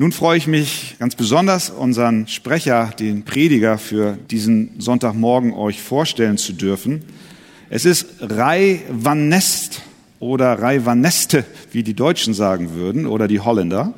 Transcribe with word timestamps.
Nun 0.00 0.12
freue 0.12 0.38
ich 0.38 0.46
mich 0.46 0.94
ganz 1.00 1.16
besonders, 1.16 1.70
unseren 1.70 2.28
Sprecher, 2.28 2.92
den 3.00 3.24
Prediger 3.24 3.78
für 3.78 4.16
diesen 4.30 4.80
Sonntagmorgen 4.80 5.52
euch 5.52 5.82
vorstellen 5.82 6.38
zu 6.38 6.52
dürfen. 6.52 7.02
Es 7.68 7.84
ist 7.84 8.06
Rai 8.20 8.80
van 8.88 9.28
Nest 9.28 9.82
oder 10.20 10.62
Rai 10.62 10.84
van 10.84 11.00
Neste, 11.00 11.44
wie 11.72 11.82
die 11.82 11.94
Deutschen 11.94 12.32
sagen 12.32 12.74
würden, 12.74 13.06
oder 13.08 13.26
die 13.26 13.40
Holländer. 13.40 13.92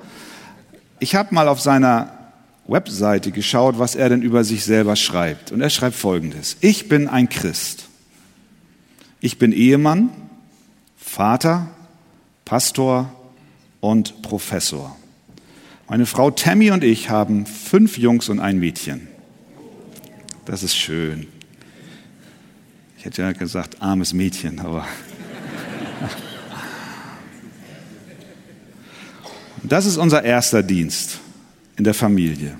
Ich 1.00 1.16
habe 1.16 1.34
mal 1.34 1.48
auf 1.48 1.60
seiner 1.60 2.30
Webseite 2.66 3.30
geschaut, 3.30 3.78
was 3.78 3.94
er 3.94 4.08
denn 4.08 4.22
über 4.22 4.42
sich 4.42 4.64
selber 4.64 4.96
schreibt. 4.96 5.52
Und 5.52 5.60
er 5.60 5.68
schreibt 5.68 5.96
Folgendes. 5.96 6.56
Ich 6.62 6.88
bin 6.88 7.08
ein 7.08 7.28
Christ. 7.28 7.88
Ich 9.20 9.36
bin 9.36 9.52
Ehemann, 9.52 10.08
Vater, 10.96 11.68
Pastor 12.46 13.12
und 13.80 14.22
Professor. 14.22 14.96
Meine 15.90 16.06
Frau 16.06 16.30
Tammy 16.30 16.70
und 16.70 16.84
ich 16.84 17.10
haben 17.10 17.46
fünf 17.46 17.98
Jungs 17.98 18.28
und 18.28 18.38
ein 18.38 18.60
Mädchen. 18.60 19.08
Das 20.44 20.62
ist 20.62 20.76
schön. 20.76 21.26
Ich 22.96 23.04
hätte 23.04 23.22
ja 23.22 23.32
gesagt, 23.32 23.82
armes 23.82 24.12
Mädchen, 24.12 24.60
aber. 24.60 24.86
Das 29.64 29.84
ist 29.84 29.96
unser 29.96 30.22
erster 30.22 30.62
Dienst 30.62 31.18
in 31.76 31.82
der 31.82 31.94
Familie. 31.94 32.56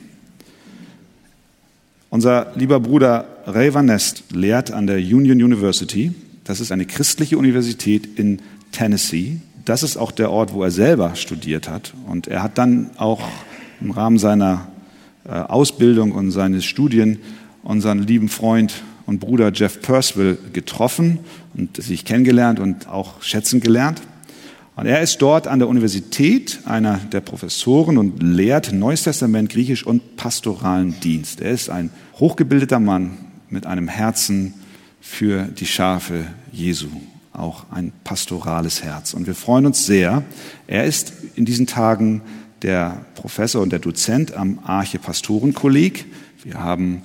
Unser 2.11 2.53
lieber 2.56 2.81
Bruder 2.81 3.42
Ray 3.47 3.73
Van 3.73 3.87
Nest 3.87 4.25
lehrt 4.33 4.73
an 4.73 4.89
der 4.89 4.97
Union 4.97 5.41
University. 5.41 6.12
Das 6.42 6.59
ist 6.59 6.73
eine 6.73 6.84
christliche 6.84 7.39
Universität 7.39 8.19
in 8.19 8.42
Tennessee 8.73 9.41
das 9.70 9.84
ist 9.84 9.97
auch 9.97 10.10
der 10.10 10.33
Ort, 10.33 10.52
wo 10.52 10.65
er 10.65 10.73
selber 10.73 11.15
studiert 11.15 11.69
hat. 11.69 11.95
Und 12.09 12.27
er 12.27 12.42
hat 12.42 12.59
dann 12.59 12.91
auch 12.97 13.23
im 13.80 13.92
Rahmen 13.92 14.19
seiner 14.19 14.66
äh, 15.24 15.30
Ausbildung 15.30 16.11
und 16.11 16.33
seines 16.33 16.65
Studien 16.65 17.20
unseren 17.62 18.00
lieben 18.03 18.28
Freund 18.28 18.83
und 19.06 19.20
Bruder 19.20 19.53
Jeff 19.55 19.80
Percival 19.80 20.36
getroffen 20.53 21.20
und 21.55 21.80
sich 21.80 22.05
kennengelernt 22.05 22.58
und 22.58 22.89
auch 22.89 23.22
schätzen 23.22 23.61
gelernt. 23.61 24.03
Und 24.75 24.86
er 24.86 25.03
ist 25.03 25.22
dort 25.22 25.47
an 25.47 25.61
der 25.61 25.69
Universität 25.69 26.58
einer 26.64 26.98
der 27.12 27.20
Professoren 27.20 27.97
und 27.97 28.20
lehrt 28.20 28.73
Neues 28.73 29.05
Testament, 29.05 29.50
Griechisch 29.50 29.86
und 29.86 30.17
pastoralen 30.17 30.98
Dienst. 30.98 31.41
Er 31.41 31.52
ist 31.52 31.70
ein 31.70 31.91
hochgebildeter 32.19 32.80
Mann 32.80 33.19
mit 33.48 33.67
einem 33.67 33.86
Herzen 33.86 34.55
für 35.00 35.45
die 35.45 35.67
Schafe 35.67 36.25
Jesu 36.50 36.89
auch 37.33 37.64
ein 37.70 37.92
pastorales 38.05 38.83
Herz. 38.83 39.14
Und 39.14 39.27
wir 39.27 39.34
freuen 39.34 39.67
uns 39.67 39.86
sehr. 39.86 40.23
Er 40.67 40.84
ist 40.84 41.12
in 41.36 41.45
diesen 41.45 41.67
Tagen 41.67 42.23
der 42.62 43.05
Professor 43.14 43.62
und 43.62 43.70
der 43.70 43.78
Dozent 43.78 44.34
am 44.34 44.59
Arche-Pastorenkolleg. 44.64 46.06
Wir 46.42 46.55
haben 46.55 47.03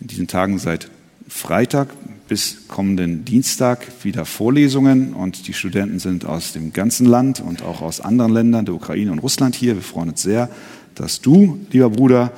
in 0.00 0.08
diesen 0.08 0.28
Tagen 0.28 0.58
seit 0.58 0.90
Freitag 1.28 1.88
bis 2.28 2.66
kommenden 2.68 3.24
Dienstag 3.24 3.86
wieder 4.02 4.24
Vorlesungen 4.24 5.12
und 5.12 5.46
die 5.46 5.52
Studenten 5.52 6.00
sind 6.00 6.24
aus 6.24 6.52
dem 6.52 6.72
ganzen 6.72 7.06
Land 7.06 7.40
und 7.40 7.62
auch 7.62 7.82
aus 7.82 8.00
anderen 8.00 8.32
Ländern, 8.32 8.64
der 8.64 8.74
Ukraine 8.74 9.12
und 9.12 9.20
Russland 9.20 9.54
hier. 9.54 9.76
Wir 9.76 9.82
freuen 9.82 10.10
uns 10.10 10.22
sehr, 10.22 10.48
dass 10.94 11.20
du, 11.20 11.60
lieber 11.70 11.90
Bruder, 11.90 12.32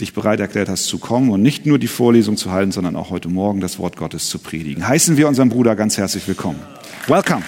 dich 0.00 0.14
bereit 0.14 0.40
erklärt 0.40 0.68
hast 0.68 0.86
zu 0.86 0.98
kommen 0.98 1.30
und 1.30 1.42
nicht 1.42 1.66
nur 1.66 1.78
die 1.78 1.86
Vorlesung 1.86 2.36
zu 2.36 2.50
halten, 2.50 2.72
sondern 2.72 2.96
auch 2.96 3.10
heute 3.10 3.28
Morgen 3.28 3.60
das 3.60 3.78
Wort 3.78 3.96
Gottes 3.96 4.28
zu 4.28 4.38
predigen. 4.38 4.86
Heißen 4.86 5.16
wir 5.16 5.28
unseren 5.28 5.48
Bruder 5.48 5.76
ganz 5.76 5.98
herzlich 5.98 6.26
willkommen. 6.26 6.58
Welcome. 7.06 7.42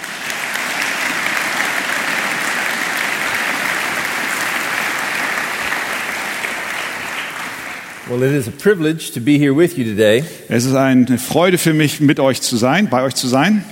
Well, 8.09 8.21
it 8.21 8.33
is 8.33 8.47
a 8.47 8.51
privilege 8.51 9.11
to 9.13 9.21
be 9.21 9.37
here 9.37 9.55
with 9.55 9.77
you 9.77 9.85
today. 9.85 10.23
Es 10.49 10.65
ist 10.65 10.75
eine 10.75 11.17
Freude 11.17 11.57
für 11.57 11.73
mich, 11.73 12.01
mit 12.01 12.19
euch 12.19 12.41
zu 12.41 12.57
sein, 12.57 12.89
bei 12.89 13.01
euch 13.03 13.15
zu 13.15 13.27
sein. 13.27 13.63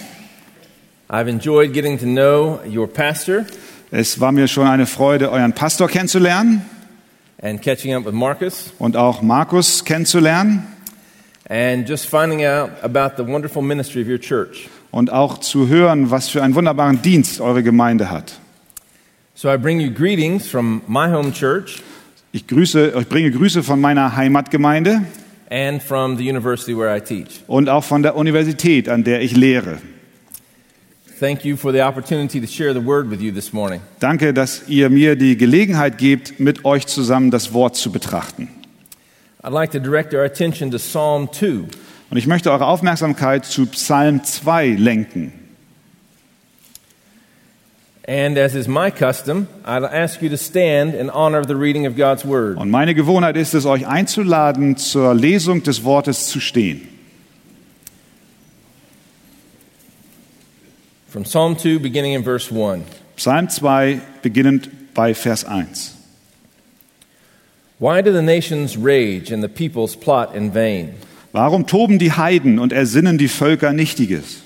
I've 1.09 1.28
enjoyed 1.28 1.74
getting 1.74 2.00
to 2.00 2.06
know 2.06 2.59
your 2.66 2.88
pastor 2.88 3.46
Es 3.91 4.22
war 4.22 4.31
mir 4.31 4.47
schon 4.47 4.68
eine 4.68 4.86
Freude, 4.86 5.30
euren 5.30 5.52
Pastor 5.52 5.90
kennenzulernen 5.90 6.66
and 7.41 7.62
catching 7.62 7.94
up 7.96 8.06
with 8.06 8.13
Marcus 8.13 8.72
und 8.79 8.96
auch 8.96 9.22
Markus 9.22 9.84
kennenzulernen 9.85 10.68
and 11.50 11.88
just 11.90 12.06
finding 12.07 12.46
out 12.46 12.69
about 12.84 13.16
the 13.22 13.28
wonderful 13.28 13.62
ministry 13.62 14.02
of 14.02 14.07
your 14.07 14.19
church. 14.19 14.69
und 14.91 15.12
auch 15.12 15.40
zu 15.40 15.68
hören, 15.68 16.12
was 16.12 16.29
für 16.29 16.44
einen 16.44 16.53
wunderbaren 16.56 17.02
Dienst 17.02 17.40
eure 17.41 17.63
Gemeinde 17.63 18.09
hat. 18.12 18.40
So 19.34 19.50
I 19.52 19.57
bring 19.57 19.79
you 19.79 19.91
greetings 19.91 20.47
from 20.47 20.81
my 20.88 21.07
home 21.12 21.31
church 21.34 21.81
Ich, 22.34 22.47
grüße, 22.47 22.94
ich 23.00 23.07
bringe 23.09 23.31
Grüße 23.31 23.63
von 23.63 23.81
meiner 23.81 24.16
Heimatgemeinde 24.16 25.02
and 25.50 25.81
from 25.84 26.18
the 26.18 26.29
university 26.29 26.78
where 26.78 26.96
I 26.96 27.02
teach. 27.02 27.41
und 27.47 27.68
auch 27.69 27.84
von 27.84 28.03
der 28.03 28.16
Universität, 28.16 28.88
an 28.88 29.03
der 29.03 29.22
ich 29.22 29.35
lehre. 29.35 29.79
Thank 31.22 31.46
you 31.46 31.56
for 31.56 31.72
the 31.72 31.82
opportunity 31.82 32.42
to 32.42 32.48
share 32.48 32.74
the 32.74 32.84
word 32.84 33.08
with 33.08 33.22
you 33.22 33.32
this 33.32 33.54
morning. 33.54 33.80
Danke, 34.00 34.34
dass 34.34 34.68
ihr 34.68 34.90
mir 34.90 35.16
die 35.16 35.38
Gelegenheit 35.38 36.00
gebt, 36.00 36.40
mit 36.40 36.66
euch 36.66 36.88
zusammen 36.88 37.30
das 37.30 37.54
Wort 37.54 37.76
zu 37.76 37.92
betrachten. 37.92 38.50
I'd 39.44 39.54
like 39.54 39.70
to 39.74 39.80
direct 39.80 40.16
our 40.16 40.24
attention 40.24 40.72
to 40.72 40.80
Psalm 40.80 41.32
2. 41.32 41.66
Und 42.09 42.18
ich 42.18 42.26
möchte 42.26 42.52
eure 42.52 42.66
Aufmerksamkeit 42.66 43.46
zu 43.46 43.68
Psalm 43.68 44.24
2 44.24 44.70
lenken. 44.70 45.32
And 48.08 48.36
as 48.36 48.56
is 48.56 48.68
my 48.68 48.90
custom, 48.90 49.46
I'd 49.64 49.86
ask 49.86 50.24
you 50.24 50.30
to 50.30 50.38
stand 50.38 50.96
in 50.96 51.12
honor 51.12 51.40
of 51.40 51.46
the 51.46 51.56
reading 51.56 51.86
of 51.86 51.96
God's 51.96 52.26
word. 52.26 52.58
Und 52.58 52.72
meine 52.72 52.96
Gewohnheit 52.96 53.38
ist 53.38 53.53
es, 53.53 53.68
euch 53.68 53.86
einzuladen, 53.86 54.76
zur 54.76 55.14
Lesung 55.14 55.62
des 55.62 55.84
Wortes 55.84 56.26
zu 56.30 56.40
stehen. 56.40 56.88
From 61.22 61.26
Psalm 61.30 61.56
2, 61.56 61.78
beginning 61.78 62.14
in 62.14 62.24
verse 62.24 62.52
1. 62.52 62.84
Psalm 63.16 63.48
2, 63.48 64.02
beginnend 64.24 64.72
bei 64.96 65.14
Vers 65.14 65.44
1. 65.44 65.96
Why 67.78 68.02
do 68.02 68.12
the 68.12 68.24
nations 68.24 68.76
rage 68.76 69.32
and 69.32 69.44
the 69.44 69.48
peoples 69.48 69.96
plot 69.96 70.34
in 70.34 70.52
vain? 70.52 70.96
Warum 71.32 71.68
toben 71.68 72.00
die 72.00 72.12
Heiden 72.12 72.58
und 72.58 72.74
ersinnen 72.74 73.20
die 73.20 73.28
Völker 73.28 73.72
Nichtiges? 73.72 74.42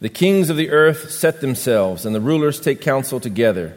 The 0.00 0.08
kings 0.08 0.50
of 0.50 0.56
the 0.56 0.72
earth 0.72 1.08
set 1.12 1.38
themselves, 1.38 2.04
and 2.04 2.16
the 2.16 2.20
rulers 2.20 2.60
take 2.60 2.80
counsel 2.80 3.20
together. 3.20 3.70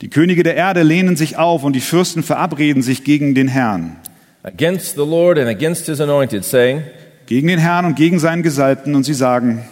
Die 0.00 0.10
Könige 0.10 0.42
der 0.42 0.56
Erde 0.56 0.82
lehnen 0.82 1.14
sich 1.14 1.36
auf 1.36 1.62
und 1.62 1.76
die 1.76 1.80
Fürsten 1.80 2.24
verabreden 2.24 2.82
sich 2.82 3.04
gegen 3.04 3.36
den 3.36 3.46
Herrn, 3.46 3.98
against 4.42 4.96
the 4.96 5.06
Lord 5.06 5.38
and 5.38 5.48
against 5.48 5.86
his 5.86 6.00
anointed, 6.00 6.44
saying, 6.44 6.82
gegen 7.26 7.46
den 7.46 7.60
Herrn 7.60 7.84
und 7.84 7.94
gegen 7.94 8.18
seinen 8.18 8.42
Gesalbten, 8.42 8.96
und 8.96 9.04
sie 9.04 9.14
sagen, 9.14 9.62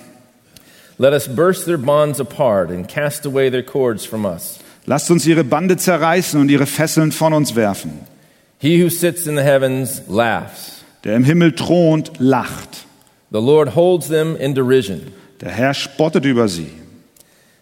Let 1.01 1.15
us 1.15 1.27
burst 1.27 1.65
their 1.65 1.79
bonds 1.79 2.21
apart 2.21 2.69
and 2.69 2.87
cast 2.87 3.25
away 3.25 3.49
their 3.49 3.63
cords 3.63 4.05
from 4.05 4.27
us. 4.27 4.59
lasst 4.85 5.11
uns 5.11 5.27
ihre 5.27 5.45
Bande 5.45 5.79
zerreißen 5.79 6.39
und 6.39 6.51
ihre 6.51 6.67
Fesseln 6.67 7.11
von 7.11 7.33
uns 7.33 7.57
werfen. 7.57 8.01
He 8.59 8.83
who 8.83 8.91
sits 8.91 9.27
in 9.27 9.35
the 9.35 9.43
heavens 9.43 10.03
laughs. 10.09 10.85
Der 11.05 11.17
im 11.17 11.25
Himmel 11.25 11.53
thront, 11.53 12.13
lacht. 12.19 12.85
The 13.33 13.41
Lord 13.41 13.75
holds 13.75 14.09
them 14.09 14.37
in 14.37 14.55
derision. 14.55 15.01
Der 15.41 15.51
Herr 15.51 15.73
spottet 15.73 16.27
über 16.27 16.49
sie. 16.49 16.69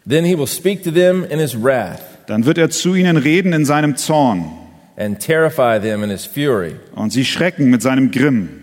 Then 0.05 0.25
he 0.25 0.37
will 0.37 0.49
speak 0.49 0.83
to 0.83 0.91
them 0.91 1.25
in 1.25 1.39
his 1.39 1.55
wrath 1.55 2.03
Dann 2.27 2.45
wird 2.45 2.59
er 2.59 2.71
zu 2.71 2.97
ihnen 2.97 3.17
reden 3.19 3.53
in 3.53 3.65
seinem 3.65 3.95
Zorn, 3.95 4.51
and 4.97 5.21
terrify 5.21 5.79
them 5.79 6.03
in 6.03 6.11
his 6.11 6.27
fury, 6.27 6.75
und 6.97 7.13
sie 7.13 7.25
schrecken 7.25 7.71
mit 7.71 7.83
seinem 7.83 8.11
Grimm. 8.11 8.58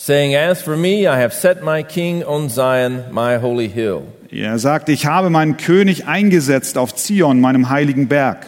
Saying, 0.00 0.34
As 0.34 0.62
for 0.62 0.76
me, 0.76 1.06
I 1.06 1.20
have 1.20 1.34
set 1.34 1.62
my 1.62 1.82
king 1.82 2.24
on 2.24 2.48
Zion, 2.48 3.04
my 3.12 3.36
holy 3.36 3.68
hill. 3.68 4.02
Er 4.32 4.58
sagt, 4.58 4.88
ich 4.88 5.06
habe 5.06 5.28
meinen 5.28 5.56
König 5.56 6.06
eingesetzt 6.06 6.78
auf 6.78 6.94
Zion, 6.94 7.40
meinem 7.40 7.68
heiligen 7.68 8.08
Berg. 8.08 8.46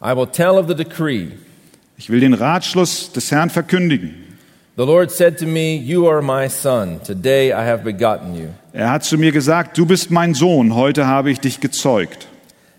I 0.00 0.14
will 0.14 0.26
tell 0.26 0.58
of 0.58 0.68
the 0.68 0.74
decree. 0.74 1.28
Ich 1.98 2.08
will 2.08 2.20
den 2.20 2.34
Ratschluss 2.34 3.12
des 3.12 3.30
Herrn 3.30 3.50
verkündigen. 3.50 4.14
The 4.76 4.84
Lord 4.84 5.10
said 5.10 5.38
to 5.38 5.46
me, 5.46 5.76
You 5.76 6.06
are 6.08 6.22
my 6.22 6.48
son. 6.48 7.00
Today 7.02 7.50
I 7.50 7.66
have 7.66 7.82
begotten 7.82 8.34
you. 8.34 8.48
Er 8.72 8.90
hat 8.90 9.04
zu 9.04 9.16
mir 9.18 9.32
gesagt, 9.32 9.76
du 9.78 9.86
bist 9.86 10.10
mein 10.10 10.34
Sohn, 10.34 10.74
heute 10.74 11.06
habe 11.06 11.30
ich 11.30 11.40
dich 11.40 11.60
gezeugt. 11.60 12.28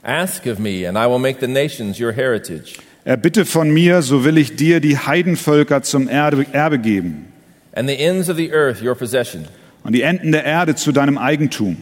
Ask 0.03 0.45
of 0.45 0.59
me, 0.59 0.88
and 0.88 0.97
I 0.97 1.07
will 1.09 1.19
make 1.19 1.39
the 1.41 1.51
nations 1.51 2.00
your 2.00 2.13
heritage, 2.13 2.75
Erbitte 3.03 3.45
von 3.45 3.71
mir, 3.71 4.01
so 4.01 4.24
will 4.24 4.38
ich 4.38 4.56
dir 4.56 4.79
die 4.79 4.97
Heidenvölker 4.97 5.81
zum 5.81 6.07
Erbe, 6.07 6.45
Erbe 6.53 6.79
geben 6.79 7.33
and 7.77 7.88
the 7.88 7.97
ends 8.00 8.27
of 8.29 8.38
the 8.38 8.51
earth 8.51 8.81
your 8.81 8.95
possession. 8.95 9.45
und 9.83 9.94
die 9.94 10.01
Enden 10.01 10.31
der 10.31 10.44
Erde 10.44 10.75
zu 10.75 10.91
deinem 10.91 11.18
Eigentum. 11.18 11.77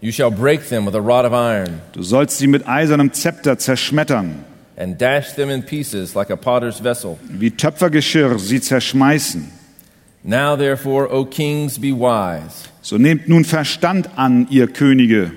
You 0.00 0.10
shall 0.12 0.30
break 0.30 0.68
them 0.68 0.84
with 0.86 0.94
a 0.94 0.98
rod 1.00 1.24
of 1.24 1.32
iron, 1.32 1.80
Du 1.92 2.02
sollst 2.02 2.38
sie 2.38 2.46
mit 2.46 2.66
eisernem 2.68 3.12
Zepter 3.12 3.56
zerschmettern, 3.58 4.44
and 4.76 4.98
dash 5.00 5.32
them 5.34 5.48
in 5.50 5.62
pieces 5.62 6.14
like 6.14 6.30
a 6.30 6.36
potter's 6.36 6.80
vessel. 6.82 7.18
wie 7.30 7.50
Töpfergeschirr 7.50 8.38
sie 8.38 8.60
zerschmeißen. 8.60 9.50
Now, 10.26 10.56
therefore, 10.56 11.08
O 11.12 11.24
kings, 11.26 11.78
be 11.78 11.92
wise. 11.92 12.64
So 12.82 12.96
nehmt 12.98 13.28
nun 13.28 13.44
Verstand 13.44 14.08
an, 14.16 14.46
ihr 14.50 14.66
Könige, 14.68 15.30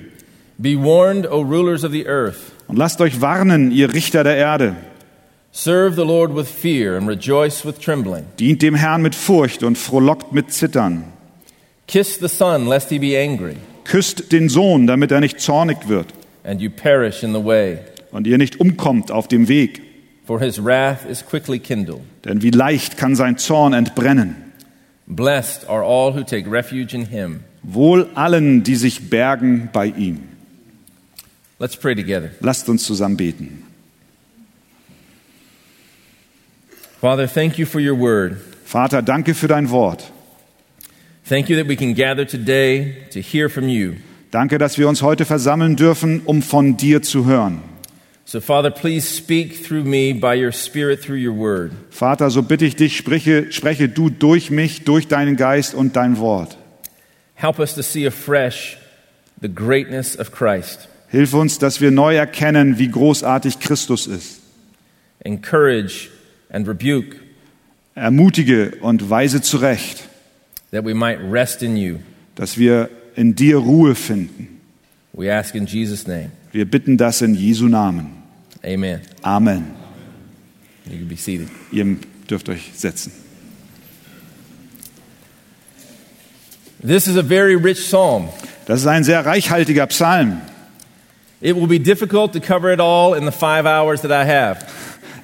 Be 0.57 0.75
warned, 0.75 1.27
O 1.27 1.41
rulers 1.41 1.83
of 1.85 1.91
the 1.91 2.07
earth. 2.07 2.51
und 2.67 2.77
lasst 2.77 2.99
euch 2.99 3.21
warnen, 3.21 3.71
ihr 3.71 3.93
Richter 3.93 4.23
der 4.23 4.35
Erde. 4.37 4.75
Serve 5.59 5.95
the 5.95 6.05
Lord 6.05 6.35
with 6.35 6.47
fear 6.47 6.95
and 6.95 7.07
rejoice 7.07 7.65
with 7.65 7.79
trembling. 7.79 8.25
Dient 8.37 8.61
dem 8.61 8.75
Herrn 8.75 9.01
mit 9.01 9.15
Furcht 9.15 9.63
und 9.63 9.75
frohlockt 9.75 10.31
mit 10.31 10.53
Zittern. 10.53 11.05
Kiss 11.87 12.19
the 12.19 12.27
Son, 12.27 12.67
lest 12.67 12.91
he 12.91 12.99
be 12.99 13.17
angry, 13.17 13.55
Küsst 13.83 14.31
den 14.31 14.49
Sohn, 14.49 14.85
damit 14.85 15.11
er 15.11 15.19
nicht 15.19 15.39
zornig 15.39 15.87
wird 15.87 16.13
and 16.43 16.61
you 16.61 16.69
perish 16.69 17.23
in 17.23 17.33
the 17.33 17.43
way. 17.43 17.79
und 18.11 18.27
ihr 18.27 18.37
nicht 18.37 18.59
umkommt 18.59 19.09
auf 19.09 19.27
dem 19.27 19.47
Weg. 19.47 19.81
For 20.27 20.39
his 20.39 20.63
wrath 20.63 21.09
is 21.09 21.25
quickly 21.25 21.57
kindled. 21.57 22.01
Denn 22.23 22.43
wie 22.43 22.51
leicht 22.51 22.97
kann 22.97 23.15
sein 23.15 23.39
Zorn 23.39 23.73
entbrennen. 23.73 24.35
Blessed 25.07 25.67
are 25.67 25.83
all 25.83 26.13
who 26.13 26.21
take 26.23 26.47
refuge 26.47 26.95
in 26.95 27.07
him. 27.07 27.39
Wohl 27.63 28.07
allen, 28.13 28.61
die 28.61 28.75
sich 28.75 29.09
bergen 29.09 29.69
bei 29.73 29.87
ihm. 29.87 30.19
Let's 31.57 31.75
pray 31.75 31.95
together. 31.95 32.29
Lasst 32.41 32.69
uns 32.69 32.83
zusammen 32.83 33.17
beten. 33.17 33.63
Father, 36.99 37.27
thank 37.27 37.59
you 37.59 37.67
for 37.67 37.79
your 37.79 37.95
word. 37.95 38.37
Vater, 38.65 39.03
danke 39.03 39.35
für 39.35 39.47
dein 39.47 39.69
Wort. 39.69 40.11
Thank 41.29 41.47
you 41.47 41.55
that 41.57 41.67
we 41.67 41.75
can 41.75 41.93
gather 41.93 42.25
today 42.25 43.05
to 43.11 43.19
hear 43.21 43.49
from 43.49 43.69
you. 43.69 43.97
Danke, 44.31 44.57
dass 44.57 44.79
wir 44.79 44.89
uns 44.89 45.03
heute 45.03 45.25
versammeln 45.25 45.75
dürfen, 45.75 46.21
um 46.25 46.41
von 46.41 46.75
dir 46.75 47.03
zu 47.03 47.25
hören. 47.25 47.61
So, 48.25 48.41
Father, 48.41 48.71
please 48.71 49.07
speak 49.07 49.63
through 49.63 49.83
me 49.83 50.13
by 50.13 50.35
your 50.35 50.51
Spirit 50.51 51.01
through 51.01 51.19
your 51.19 51.37
word. 51.37 51.71
Vater, 51.91 52.31
so 52.31 52.41
bitte 52.41 52.65
ich 52.65 52.75
dich, 52.75 52.97
spreche, 52.97 53.51
spreche 53.51 53.89
du 53.89 54.09
durch 54.09 54.49
mich, 54.49 54.83
durch 54.83 55.07
deinen 55.07 55.37
Geist 55.37 55.75
und 55.75 55.95
dein 55.95 56.17
Wort. 56.17 56.57
Help 57.35 57.59
us 57.59 57.75
to 57.75 57.83
see 57.83 58.07
afresh 58.07 58.77
the 59.39 59.47
greatness 59.47 60.17
of 60.17 60.31
Christ. 60.31 60.89
Hilf 61.09 61.35
uns, 61.35 61.59
dass 61.59 61.79
wir 61.79 61.91
neu 61.91 62.15
erkennen, 62.15 62.79
wie 62.79 62.89
großartig 62.89 63.59
Christus 63.59 64.07
ist. 64.07 64.41
Encourage 65.19 66.09
and 66.49 66.67
rebuke 66.67 67.17
Ermutige 67.95 68.73
und 68.81 69.09
weise 69.09 69.41
zurecht, 69.41 70.07
that 70.71 70.85
we 70.85 70.93
might 70.93 71.19
rest 71.19 71.63
in 71.63 71.75
you. 71.75 71.97
dass 72.35 72.57
wir 72.57 72.89
in 73.15 73.33
dir 73.33 73.57
Ruhe 73.57 73.95
finden. 73.95 74.61
We 75.13 75.33
ask 75.33 75.55
in 75.55 75.65
Jesus' 75.65 76.05
name. 76.05 76.31
Wir 76.51 76.65
bitten 76.65 76.97
das 76.97 77.21
in 77.21 77.33
Jesu 77.33 77.67
Namen. 77.67 78.11
Amen. 78.63 79.01
Amen. 79.23 79.73
You 80.85 80.99
can 80.99 81.07
be 81.07 81.17
seated. 81.17 81.49
Ihr 81.71 81.97
dürft 82.29 82.49
euch 82.49 82.71
setzen. 82.75 83.11
This 86.85 87.07
is 87.07 87.17
a 87.17 87.23
very 87.23 87.55
rich 87.55 87.79
psalm. 87.79 88.29
Das 88.67 88.81
ist 88.81 88.87
ein 88.87 89.03
sehr 89.03 89.25
reichhaltiger 89.25 89.87
Psalm. 89.87 90.41
It 91.41 91.55
will 91.55 91.67
be 91.67 91.79
difficult 91.79 92.33
to 92.33 92.39
cover 92.39 92.71
it 92.71 92.79
all 92.79 93.15
in 93.15 93.25
the 93.25 93.31
five 93.31 93.65
hours 93.65 94.01
that 94.01 94.11
I 94.11 94.25
have. 94.25 94.65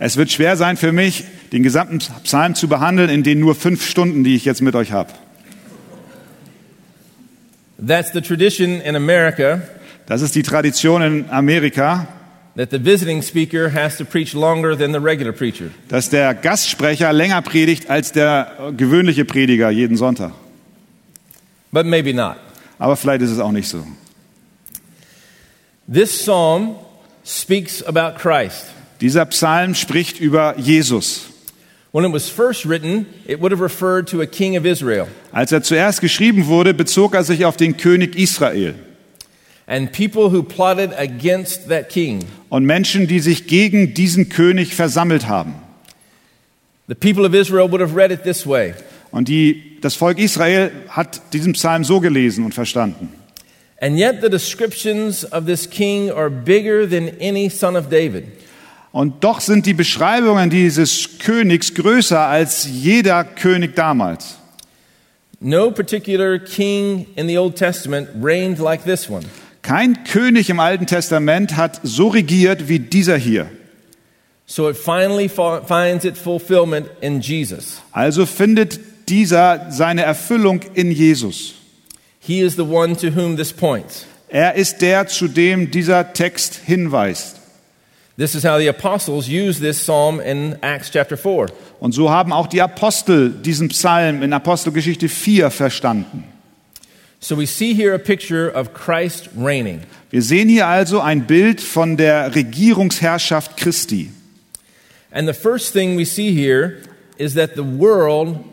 Es 0.05 0.17
wird 0.17 0.33
schwer 0.33 0.57
sein 0.57 0.75
für 0.75 0.91
mich, 0.91 1.23
den 1.53 1.63
gesamten 1.63 1.99
Psalm 2.25 2.55
zu 2.55 2.67
behandeln 2.67 3.09
in 3.09 3.23
den 3.23 3.39
nur 3.39 3.55
fünf 3.55 3.87
Stunden, 3.87 4.25
die 4.25 4.35
ich 4.35 4.43
jetzt 4.43 4.61
mit 4.61 4.75
euch 4.75 4.91
habe. 4.91 5.13
That's 7.87 8.11
the 8.11 8.19
tradition 8.19 8.81
in 8.81 8.97
America 8.97 9.61
Das 10.05 10.21
ist 10.21 10.35
die 10.35 10.43
Tradition 10.43 11.01
in 11.01 11.29
Amerika, 11.29 12.05
that 12.57 12.69
the 12.71 12.83
visiting 12.83 13.21
speaker 13.21 13.73
has 13.73 13.95
to 13.95 14.03
preach 14.03 14.33
longer 14.33 14.77
than 14.77 14.91
the 14.91 14.99
regular 14.99 15.31
preacher. 15.31 15.69
dass 15.87 16.09
der 16.09 16.33
Gastsprecher 16.33 17.13
länger 17.13 17.41
predigt 17.41 17.89
als 17.89 18.11
der 18.11 18.73
gewöhnliche 18.75 19.23
Prediger 19.23 19.69
jeden 19.69 19.95
Sonntag. 19.95 20.33
But 21.71 21.85
maybe 21.85 22.13
not. 22.13 22.35
Aber 22.77 22.97
vielleicht 22.97 23.21
ist 23.21 23.31
es 23.31 23.39
auch 23.39 23.53
nicht 23.53 23.69
so. 23.69 23.87
This 25.89 26.11
psalm 26.11 26.75
speaks 27.23 27.81
about 27.81 28.19
Christ. 28.19 28.65
Dieser 29.01 29.25
Psalm 29.25 29.75
spricht 29.75 30.19
über 30.19 30.55
Jesus. 30.57 31.29
When 31.91 32.05
it 32.05 32.11
was 32.11 32.29
first 32.29 32.65
written, 32.65 33.05
it 33.27 33.39
would 33.39 33.51
have 33.51 33.61
referred 33.61 34.09
to 34.09 34.21
a 34.21 34.25
king 34.25 34.57
of 34.57 34.65
Israel. 34.65 35.07
Als 35.31 35.51
er 35.51 35.61
zuerst 35.61 36.01
geschrieben 36.01 36.47
wurde, 36.47 36.73
bezog 36.73 37.13
er 37.13 37.23
sich 37.23 37.45
auf 37.45 37.55
den 37.57 37.77
König 37.77 38.15
Israel 38.15 38.75
and 39.67 39.91
people 39.93 40.29
who 40.29 40.43
plotted 40.43 40.91
against 40.93 41.69
that 41.69 41.89
king. 41.89 42.23
und 42.49 42.65
Menschen, 42.65 43.07
die 43.07 43.19
sich 43.19 43.47
gegen 43.47 43.93
diesen 43.93 44.29
König 44.29 44.75
versammelt 44.75 45.27
haben. 45.27 45.55
The 46.87 46.95
people 46.95 47.25
of 47.25 47.33
Israel 47.33 47.71
would 47.71 47.81
have 47.81 47.95
read 47.95 48.11
it 48.11 48.23
this 48.23 48.45
way 48.45 48.73
Und 49.11 49.27
die, 49.27 49.77
das 49.81 49.95
Volk 49.95 50.17
Israel 50.17 50.71
hat 50.89 51.33
diesen 51.33 51.53
Psalm 51.53 51.83
so 51.83 51.99
gelesen 51.99 52.45
und 52.45 52.53
verstanden. 52.53 53.09
And 53.79 53.97
yet 53.97 54.21
the 54.21 54.29
descriptions 54.29 55.25
of 55.31 55.45
this 55.45 55.69
king 55.69 56.09
are 56.09 56.29
bigger 56.29 56.89
than 56.89 57.09
any 57.21 57.49
son 57.49 57.75
of 57.75 57.89
David. 57.89 58.25
Und 58.93 59.23
doch 59.23 59.41
sind 59.41 59.65
die 59.65 59.73
Beschreibungen 59.73 60.51
dieses 60.51 61.17
Königs 61.17 61.73
größer 61.73 62.19
als 62.19 62.67
jeder 62.71 63.23
König 63.23 63.75
damals. 63.75 64.37
No 65.39 65.71
particular 65.71 66.37
king 66.37 67.07
in 67.15 67.27
the 67.27 67.39
Old 67.39 67.55
Testament 67.55 68.07
reigned 68.21 68.59
like 68.59 68.83
this 68.83 69.09
one. 69.09 69.25
Kein 69.63 70.03
König 70.03 70.51
im 70.51 70.59
Alten 70.59 70.85
Testament 70.85 71.57
hat 71.57 71.81
so 71.81 72.09
regiert 72.09 72.69
wie 72.69 72.77
dieser 72.77 73.17
hier. 73.17 73.49
So 74.45 74.69
it 74.69 74.77
finally 74.77 75.27
finds 75.27 76.05
its 76.05 76.19
fulfillment 76.19 76.87
in 77.01 77.19
Jesus. 77.19 77.81
Also 77.91 78.27
findet 78.27 78.79
dieser 79.09 79.71
seine 79.71 80.03
Erfüllung 80.03 80.61
in 80.75 80.91
Jesus. 80.91 81.55
He 82.19 82.41
is 82.41 82.55
the 82.55 82.61
one 82.61 82.95
to 82.97 83.07
whom 83.15 83.37
this 83.37 83.51
points. 83.51 84.05
Er 84.27 84.53
ist 84.53 84.81
der, 84.81 85.07
zu 85.07 85.27
dem 85.27 85.71
dieser 85.71 86.13
Text 86.13 86.59
hinweist. 86.63 87.37
This 88.15 88.35
is 88.35 88.43
how 88.43 88.59
the 88.59 88.67
apostles 88.67 89.27
use 89.27 89.59
this 89.59 89.83
psalm 89.83 90.19
in 90.19 90.59
Acts 90.61 90.91
chapter 90.91 91.17
4. 91.17 91.47
Und 91.79 91.93
so 91.93 92.11
haben 92.11 92.31
auch 92.31 92.45
die 92.45 92.61
Apostel 92.61 93.31
diesen 93.31 93.69
Psalm 93.69 94.21
in 94.21 94.33
Apostelgeschichte 94.33 95.09
4 95.09 95.49
verstanden. 95.49 96.23
So 97.19 97.37
we 97.37 97.47
see 97.47 97.73
here 97.73 97.95
a 97.95 97.97
picture 97.97 98.51
of 98.53 98.73
Christ 98.73 99.29
reigning. 99.35 99.81
Wir 100.11 100.21
sehen 100.21 100.47
hier 100.47 100.67
also 100.67 100.99
ein 100.99 101.25
Bild 101.25 101.59
von 101.59 101.97
der 101.97 102.35
Regierungsherrschaft 102.35 103.57
Christi. 103.57 104.11
And 105.09 105.27
the 105.27 105.33
first 105.33 105.73
thing 105.73 105.97
we 105.97 106.05
see 106.05 106.31
here 106.31 106.81
is 107.17 107.33
that 107.33 107.55
the 107.55 107.63
world 107.63 108.43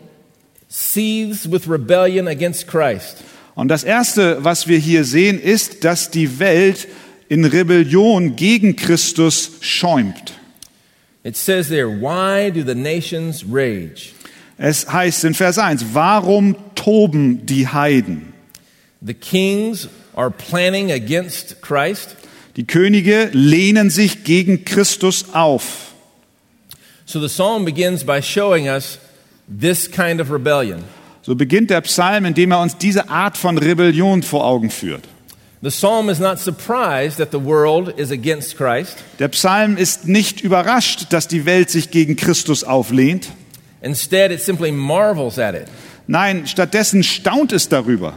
seethes 0.69 1.51
with 1.51 1.67
rebellion 1.67 2.27
against 2.27 2.67
Christ. 2.67 3.23
Und 3.53 3.67
das 3.67 3.83
Erste, 3.83 4.43
was 4.43 4.67
wir 4.67 4.79
hier 4.79 5.03
sehen, 5.03 5.39
ist, 5.39 5.83
dass 5.83 6.09
die 6.09 6.39
Welt 6.39 6.87
in 7.31 7.45
Rebellion 7.45 8.35
gegen 8.35 8.75
Christus 8.75 9.51
schäumt. 9.61 10.33
It 11.23 11.37
says 11.37 11.69
there, 11.69 11.87
Why 11.87 12.51
do 12.51 12.61
the 12.61 12.75
nations 12.75 13.45
rage? 13.49 14.11
Es 14.57 14.85
heißt 14.91 15.23
in 15.23 15.33
Vers 15.33 15.57
1, 15.57 15.93
warum 15.93 16.57
toben 16.75 17.45
die 17.45 17.69
Heiden? 17.69 18.33
The 18.99 19.13
kings 19.13 19.87
are 20.13 20.29
planning 20.29 20.91
against 20.91 21.61
Christ. 21.61 22.17
Die 22.57 22.67
Könige 22.67 23.29
lehnen 23.31 23.89
sich 23.89 24.25
gegen 24.25 24.65
Christus 24.65 25.33
auf. 25.33 25.93
So 27.05 27.21
the 27.21 27.29
psalm 27.29 27.63
begins 27.63 28.03
by 28.03 28.21
showing 28.21 28.67
us 28.67 28.99
this 29.47 29.89
kind 29.89 30.19
of 30.19 30.31
rebellion. 30.31 30.83
So 31.21 31.35
beginnt 31.35 31.69
der 31.69 31.81
Psalm, 31.81 32.25
indem 32.25 32.51
er 32.51 32.59
uns 32.59 32.77
diese 32.77 33.09
Art 33.09 33.37
von 33.37 33.57
Rebellion 33.57 34.21
vor 34.21 34.45
Augen 34.45 34.69
führt. 34.69 35.05
The 35.63 35.69
psalm 35.69 36.09
is 36.09 36.19
not 36.19 36.39
surprised 36.39 37.19
that 37.19 37.29
the 37.29 37.39
world 37.39 37.93
is 37.99 38.09
against 38.09 38.57
Christ. 38.57 38.97
Der 39.19 39.27
Psalm 39.27 39.77
ist 39.77 40.07
nicht 40.07 40.41
überrascht, 40.41 41.13
dass 41.13 41.27
die 41.27 41.45
Welt 41.45 41.69
sich 41.69 41.91
gegen 41.91 42.15
Christus 42.15 42.63
auflehnt. 42.63 43.27
Instead, 43.81 44.31
it 44.31 44.41
simply 44.41 44.71
marvels 44.71 45.37
at 45.37 45.53
it. 45.53 45.67
Nein, 46.07 46.47
stattdessen 46.47 47.03
staunt 47.03 47.51
es 47.51 47.69
darüber. 47.69 48.15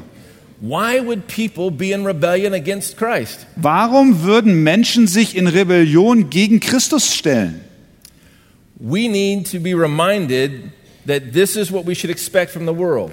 Why 0.61 1.01
would 1.05 1.27
people 1.27 1.71
be 1.71 1.93
in 1.93 2.07
rebellion 2.07 2.55
against 2.55 2.97
Christ? 2.97 3.47
Warum 3.57 4.23
würden 4.23 4.63
Menschen 4.63 5.07
sich 5.07 5.37
in 5.37 5.47
Rebellion 5.47 6.31
gegen 6.31 6.61
Christus 6.61 7.15
stellen? 7.15 7.61
We 8.81 9.09
need 9.09 9.51
to 9.53 9.59
be 9.61 9.75
reminded 9.75 10.71
that 11.07 11.35
this 11.35 11.57
is 11.57 11.71
what 11.71 11.87
we 11.87 11.95
should 11.95 12.11
expect 12.11 12.51
from 12.51 12.65
the 12.65 12.73
world. 12.73 13.13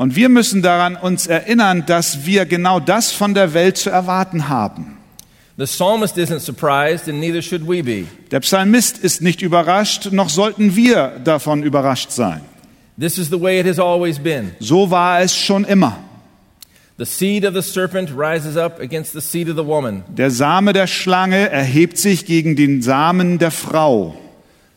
Und 0.00 0.16
wir 0.16 0.30
müssen 0.30 0.62
daran 0.62 0.96
uns 0.96 1.26
erinnern, 1.26 1.84
dass 1.84 2.24
wir 2.24 2.46
genau 2.46 2.80
das 2.80 3.12
von 3.12 3.34
der 3.34 3.52
Welt 3.52 3.76
zu 3.76 3.90
erwarten 3.90 4.48
haben. 4.48 4.96
The 5.58 5.64
psalmist 5.64 6.16
isn't 6.16 6.40
surprised, 6.40 7.06
and 7.06 7.20
neither 7.20 7.42
should 7.42 7.68
we 7.68 7.82
be. 7.82 8.06
Der 8.30 8.40
Psalmist 8.40 8.96
ist 8.96 9.20
nicht 9.20 9.42
überrascht, 9.42 10.10
noch 10.10 10.30
sollten 10.30 10.74
wir 10.74 11.20
davon 11.22 11.62
überrascht 11.62 12.12
sein. 12.12 12.40
This 12.98 13.18
is 13.18 13.28
the 13.28 13.38
way 13.38 13.60
it 13.60 13.66
has 13.66 13.78
always 13.78 14.18
been. 14.18 14.52
So 14.58 14.90
war 14.90 15.20
es 15.20 15.36
schon 15.36 15.64
immer. 15.64 15.98
The 16.96 17.04
seed 17.04 17.44
of 17.44 17.52
the 17.52 17.60
serpent 17.60 18.08
rises 18.16 18.56
up 18.56 18.80
against 18.80 19.12
the 19.12 19.20
seed 19.20 19.50
of 19.50 19.56
the 19.58 19.66
woman. 19.66 20.02
Der 20.08 20.30
Same 20.30 20.72
der 20.72 20.86
Schlange 20.86 21.50
erhebt 21.50 21.98
sich 21.98 22.24
gegen 22.24 22.56
den 22.56 22.80
Samen 22.80 23.38
der 23.38 23.50
Frau. 23.50 24.16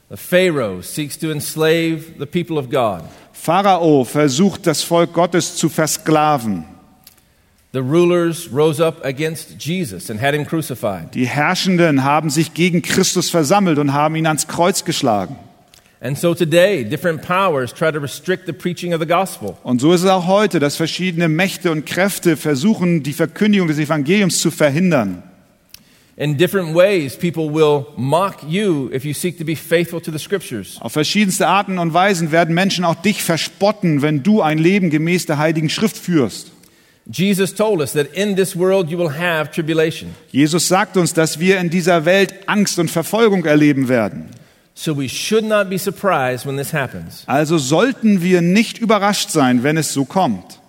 The 0.10 0.18
Pharaoh 0.18 0.82
seeks 0.82 1.18
to 1.18 1.32
enslave 1.32 2.16
the 2.20 2.26
people 2.26 2.58
of 2.58 2.70
God. 2.70 3.04
Pharao 3.44 4.06
versucht 4.06 4.68
das 4.68 4.84
Volk 4.84 5.12
Gottes 5.12 5.58
zu 5.58 5.68
versklaven. 5.68 6.64
The 7.74 7.80
rulers 7.80 8.48
rose 8.54 8.82
up 8.82 9.04
against 9.04 9.56
Jesus 9.60 10.10
and 10.10 10.22
had 10.22 10.34
him 10.34 10.46
crucified. 10.46 11.14
Die 11.14 11.28
Herrschenden 11.28 12.06
haben 12.06 12.30
sich 12.30 12.54
gegen 12.54 12.82
Christus 12.82 13.30
versammelt 13.30 13.80
und 13.80 13.92
haben 13.92 14.16
ihn 14.16 14.28
ans 14.28 14.48
Kreuz 14.48 14.86
geschlagen. 14.86 15.36
And 16.00 16.18
so 16.18 16.34
today, 16.34 16.86
different 16.86 17.22
powers 17.22 17.74
try 17.74 17.92
to 17.92 18.00
restrict 18.00 18.46
the 18.46 18.54
preaching 18.54 18.94
of 18.94 19.02
the 19.02 19.08
gospel. 19.08 19.58
Und 19.64 19.82
so 19.82 19.92
ist 19.92 20.04
es 20.04 20.10
auch 20.10 20.26
heute, 20.28 20.62
dass 20.62 20.78
verschiedene 20.78 21.28
Mächte 21.28 21.70
und 21.70 21.86
Kräfte 21.86 22.38
versuchen, 22.38 23.04
die 23.04 23.12
Verkündigung 23.12 23.68
des 23.68 23.78
Evangeliums 23.78 24.40
zu 24.40 24.52
verhindern. 24.52 25.22
In 26.16 26.38
different 26.38 26.76
ways, 26.76 27.16
people 27.16 27.52
will 27.52 27.88
mock 27.98 28.44
you 28.48 28.92
if 28.94 29.04
you 29.04 29.14
seek 29.14 29.40
to 29.40 29.44
be 29.44 29.56
faithful 29.56 30.00
to 30.00 30.12
the 30.12 30.20
scriptures. 30.20 30.78
Auf 30.80 30.94
verschiedenste 30.94 31.48
Arten 31.48 31.80
und 31.80 31.94
Weisen 31.94 32.32
werden 32.32 32.54
Menschen 32.54 32.86
auch 32.86 32.96
dich 32.96 33.24
verspotten, 33.24 34.04
wenn 34.04 34.22
du 34.22 34.42
ein 34.42 34.60
Leben 34.60 34.92
gemäß 34.92 35.26
der 35.26 35.40
Heiligen 35.40 35.70
Schrift 35.72 35.98
führst. 35.98 36.52
Jesus 37.12 37.54
told 37.54 37.82
us 37.82 37.94
that 37.94 38.14
in 38.14 38.36
this 38.36 38.56
world 38.56 38.90
you 38.90 38.98
will 38.98 39.12
have 39.12 39.52
tribulation. 39.52 40.12
Jesus 40.32 40.68
sagt 40.68 40.98
uns, 40.98 41.14
dass 41.14 41.40
wir 41.40 41.60
in 41.60 41.72
dieser 41.72 42.06
Welt 42.06 42.34
Angst 42.48 42.78
und 42.78 42.92
Verfolgung 42.92 43.44
erleben 43.46 43.90
werden. 43.90 44.30
So 44.76 44.96
we 44.96 45.10
should 45.10 45.44
not 45.44 45.70
be 45.70 45.80
surprised 45.80 46.46
when 46.46 46.58
this 46.58 46.74
happens. 46.74 47.24
Also 47.26 47.58
sollten 47.58 48.22
wir 48.22 48.42
nicht 48.42 48.78
überrascht 48.78 49.32
sein, 49.32 49.64
wenn 49.64 49.78
es 49.78 49.94
so 49.94 50.06
kommt. 50.06 50.60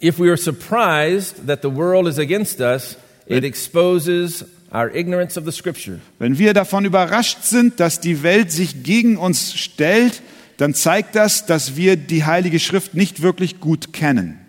If 0.00 0.18
we 0.18 0.28
are 0.28 0.36
surprised 0.36 1.46
that 1.46 1.62
the 1.62 1.74
world 1.74 2.06
is 2.06 2.18
against 2.18 2.60
us, 2.60 2.96
it 3.26 3.44
exposes 3.44 4.44
our 4.72 4.94
ignorance 4.94 5.38
of 5.38 5.44
the 5.44 5.52
scripture. 5.52 6.00
Wenn 6.18 6.38
wir 6.38 6.54
davon 6.54 6.84
überrascht 6.84 7.42
sind, 7.42 7.80
dass 7.80 8.00
die 8.00 8.22
Welt 8.22 8.50
sich 8.50 8.82
gegen 8.82 9.16
uns 9.16 9.54
stellt, 9.54 10.22
dann 10.56 10.74
zeigt 10.74 11.14
das, 11.14 11.46
dass 11.46 11.76
wir 11.76 11.96
die 11.96 12.24
Heilige 12.24 12.58
Schrift 12.58 12.94
nicht 12.94 13.22
wirklich 13.22 13.60
gut 13.60 13.92
kennen. 13.92 14.40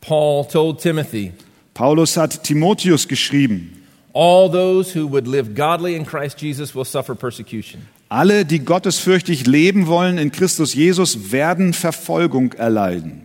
Paul 0.00 0.46
told 0.46 0.80
Timothy, 0.80 1.32
Paulus 1.74 2.16
hat 2.16 2.44
Timotheus 2.44 3.08
geschrieben, 3.08 3.82
all 4.14 4.50
those 4.50 4.96
who 4.96 5.10
would 5.10 5.26
live 5.26 5.54
godly 5.54 5.96
in 5.96 6.06
Christ 6.06 6.40
Jesus 6.40 6.74
will 6.74 6.84
suffer 6.84 7.14
persecution. 7.14 7.82
alle, 8.08 8.44
die 8.44 8.60
gottesfürchtig 8.60 9.46
leben 9.46 9.86
wollen 9.88 10.18
in 10.18 10.30
Christus 10.30 10.74
Jesus, 10.74 11.32
werden 11.32 11.72
Verfolgung 11.72 12.52
erleiden. 12.52 13.22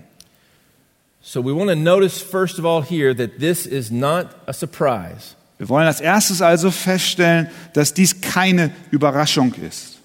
So 1.22 1.44
we 1.44 1.54
want 1.54 1.70
to 1.70 1.76
notice 1.76 2.20
first 2.20 2.58
of 2.58 2.66
all 2.66 2.84
here 2.84 3.14
that 3.14 3.40
this 3.40 3.68
is 3.68 3.92
not 3.92 4.28
a 4.48 4.54
surprise. 4.54 5.36
Wir 5.62 5.70
wollen 5.70 5.86
als 5.86 6.02
erstes 6.02 6.42
also 6.42 6.72
feststellen, 6.72 7.48
dass 7.74 7.94
dies 7.94 8.20
keine 8.20 8.72
Überraschung 8.90 9.54
ist. 9.54 10.00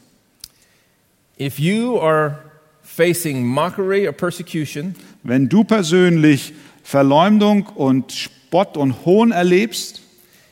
If 1.40 1.58
you 1.58 1.98
are 1.98 2.40
facing 2.82 3.42
mockery 3.42 4.06
or 4.06 4.12
persecution, 4.12 4.94
Wenn 5.22 5.48
du 5.48 5.64
persönlich 5.64 6.52
Verleumdung 6.82 7.68
und 7.68 8.12
Spott 8.12 8.76
und 8.76 9.06
Hohn 9.06 9.32
erlebst, 9.32 10.02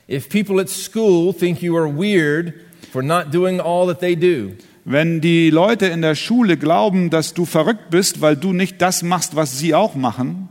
if 0.08 0.30
people 0.30 0.58
at 0.58 0.70
school 0.70 1.34
think 1.34 1.60
you 1.60 1.76
are 1.76 1.86
weird 1.86 2.54
for 2.90 3.02
not 3.02 3.26
doing 3.30 3.60
all 3.60 3.86
that 3.86 4.00
they 4.00 4.16
do, 4.16 4.52
wenn 4.86 5.20
die 5.20 5.50
Leute 5.50 5.84
in 5.84 6.00
der 6.00 6.14
Schule 6.14 6.56
glauben, 6.56 7.10
dass 7.10 7.34
du 7.34 7.44
verrückt 7.44 7.90
bist, 7.90 8.22
weil 8.22 8.36
du 8.36 8.54
nicht 8.54 8.80
das 8.80 9.02
machst, 9.02 9.36
was 9.36 9.58
sie 9.58 9.74
auch 9.74 9.96
machen, 9.96 10.48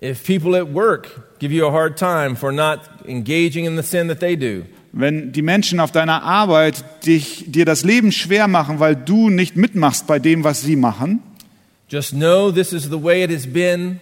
if 0.00 0.24
people 0.24 0.56
at 0.56 0.72
work 0.72 1.33
give 1.44 1.52
you 1.52 1.66
a 1.66 1.70
hard 1.70 1.98
time 1.98 2.36
for 2.36 2.50
not 2.50 2.80
engaging 3.06 3.66
in 3.66 3.76
the 3.76 3.82
sin 3.82 4.08
that 4.08 4.18
they 4.18 4.34
do, 4.34 4.64
wenn 4.92 5.30
die 5.32 5.42
Menschen 5.42 5.78
auf 5.78 5.92
deiner 5.92 6.22
Arbeit 6.22 6.82
dich, 7.04 7.44
dir 7.48 7.66
das 7.66 7.84
Leben 7.84 8.12
schwer 8.12 8.48
machen, 8.48 8.80
weil 8.80 8.96
du 8.96 9.28
nicht 9.28 9.54
mitmachst 9.54 10.06
bei 10.06 10.18
dem, 10.18 10.42
was 10.42 10.62
sie 10.62 10.76
machen, 10.76 11.22
just 11.88 12.12
know 12.12 12.50
this 12.50 12.72
is 12.72 12.84
the 12.84 13.02
way 13.02 13.22
it 13.22 13.30
has 13.30 13.46
been 13.46 14.00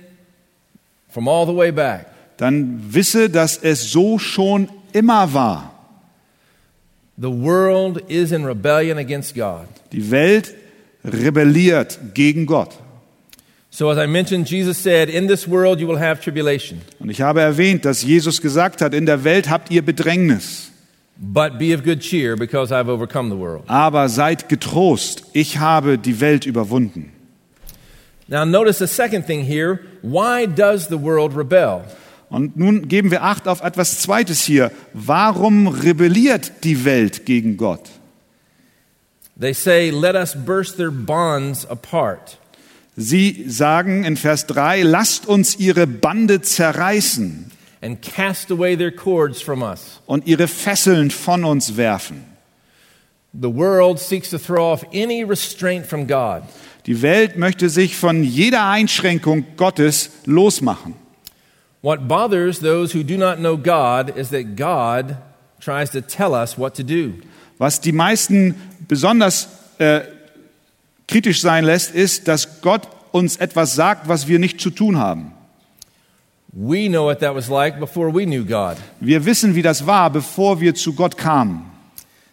from 1.08 1.26
all 1.26 1.44
the 1.44 1.56
way 1.56 1.72
back. 1.72 2.06
dann 2.36 2.80
wisse, 2.94 3.28
dass 3.28 3.56
es 3.56 3.90
so 3.90 4.20
schon 4.20 4.68
immer 4.92 5.34
war. 5.34 5.72
The 7.16 7.28
world 7.28 8.08
is 8.08 8.30
in 8.30 8.44
rebellion 8.44 8.98
against 8.98 9.34
God. 9.34 9.66
Die 9.90 10.12
Welt 10.12 10.54
rebelliert 11.04 11.98
gegen 12.14 12.46
Gott. 12.46 12.70
So, 13.74 13.88
as 13.90 13.96
I 13.96 14.06
mentioned, 14.06 14.50
Jesus 14.50 14.76
said, 14.76 15.08
In 15.08 15.28
this 15.28 15.48
world 15.48 15.80
you 15.80 15.88
will 15.88 15.98
have 15.98 16.20
tribulation, 16.20 16.82
Und 16.98 17.08
ich 17.08 17.22
habe 17.22 17.40
erwähnt, 17.40 17.86
dass 17.86 18.02
Jesus 18.02 18.42
gesagt 18.42 18.82
hat, 18.82 18.92
in 18.92 19.06
der 19.06 19.24
Welt 19.24 19.48
habt 19.48 19.70
ihr 19.70 19.80
Bedrängnis. 19.82 20.70
but 21.16 21.58
be 21.58 21.72
of 21.74 21.82
good 21.82 22.00
cheer 22.00 22.36
because 22.36 22.70
I've 22.70 22.88
overcome 22.90 23.30
the 23.30 23.38
world. 23.38 23.64
Aber 23.68 24.10
seid 24.10 24.50
getrost, 24.50 25.24
ich 25.32 25.58
habe 25.58 25.96
die 25.96 26.20
Welt 26.20 26.44
überwunden. 26.44 27.12
Now, 28.28 28.44
notice 28.44 28.78
the 28.78 28.86
second 28.86 29.26
thing 29.26 29.42
here. 29.42 29.80
Why 30.02 30.46
does 30.46 30.88
the 30.88 31.00
world 31.00 31.34
rebel? 31.34 31.84
Und 32.28 32.56
nun 32.58 32.88
geben 32.88 33.10
wir 33.10 33.22
Acht 33.22 33.48
auf 33.48 33.62
etwas 33.62 34.00
Zweites 34.00 34.42
hier. 34.42 34.70
Warum 34.92 35.66
rebelliert 35.66 36.64
die 36.64 36.84
Welt 36.84 37.24
gegen 37.24 37.56
Gott? 37.56 37.88
They 39.40 39.54
say, 39.54 39.88
Let 39.90 40.14
us 40.14 40.34
burst 40.34 40.76
their 40.76 40.90
bonds 40.90 41.64
apart. 41.66 42.38
Sie 42.96 43.44
sagen 43.48 44.04
in 44.04 44.16
Vers 44.16 44.46
3, 44.46 44.82
lasst 44.82 45.26
uns 45.26 45.58
ihre 45.58 45.86
Bande 45.86 46.42
zerreißen 46.42 47.50
and 47.80 48.00
cast 48.00 48.50
away 48.50 48.76
their 48.76 48.92
cords 48.92 49.42
from 49.42 49.62
us. 49.62 50.00
und 50.06 50.26
ihre 50.26 50.46
Fesseln 50.46 51.10
von 51.10 51.44
uns 51.44 51.76
werfen. 51.76 52.24
The 53.32 53.48
world 53.48 53.98
seeks 53.98 54.28
to 54.30 54.38
throw 54.38 54.72
off 54.72 54.84
any 54.92 55.22
restraint 55.24 55.86
from 55.86 56.06
God. 56.06 56.42
Die 56.86 57.00
Welt 57.00 57.38
möchte 57.38 57.70
sich 57.70 57.96
von 57.96 58.22
jeder 58.24 58.68
Einschränkung 58.68 59.46
Gottes 59.56 60.10
losmachen. 60.26 60.94
What 61.80 62.06
bothers 62.06 62.60
those 62.60 62.92
who 62.94 63.02
do 63.02 63.16
not 63.16 63.38
know 63.38 63.56
God 63.56 64.16
is 64.16 64.28
that 64.30 64.54
God 64.56 65.16
tries 65.60 65.90
to 65.92 66.00
tell 66.02 66.34
us 66.34 66.58
what 66.58 66.74
to 66.76 66.82
do. 66.84 67.14
Was 67.58 67.80
die 67.80 67.92
meisten 67.92 68.54
besonders 68.86 69.48
äh, 69.78 70.02
kritisch 71.08 71.40
sein 71.40 71.64
lässt, 71.64 71.94
ist, 71.94 72.28
dass 72.28 72.60
Gott 72.60 72.88
uns 73.12 73.36
etwas 73.36 73.74
sagt, 73.74 74.08
was 74.08 74.28
wir 74.28 74.38
nicht 74.38 74.60
zu 74.60 74.70
tun 74.70 74.98
haben. 74.98 75.32
We 76.54 76.88
know 76.88 77.04
what 77.04 77.20
that 77.20 77.34
was 77.34 77.48
like 77.48 77.80
before 77.80 78.12
we 78.12 78.24
knew 78.24 78.44
God. 78.44 78.76
Wir 79.00 79.24
wissen, 79.24 79.54
wie 79.54 79.62
das 79.62 79.86
war, 79.86 80.10
bevor 80.10 80.60
wir 80.60 80.74
zu 80.74 80.92
Gott 80.92 81.16
kamen. 81.16 81.64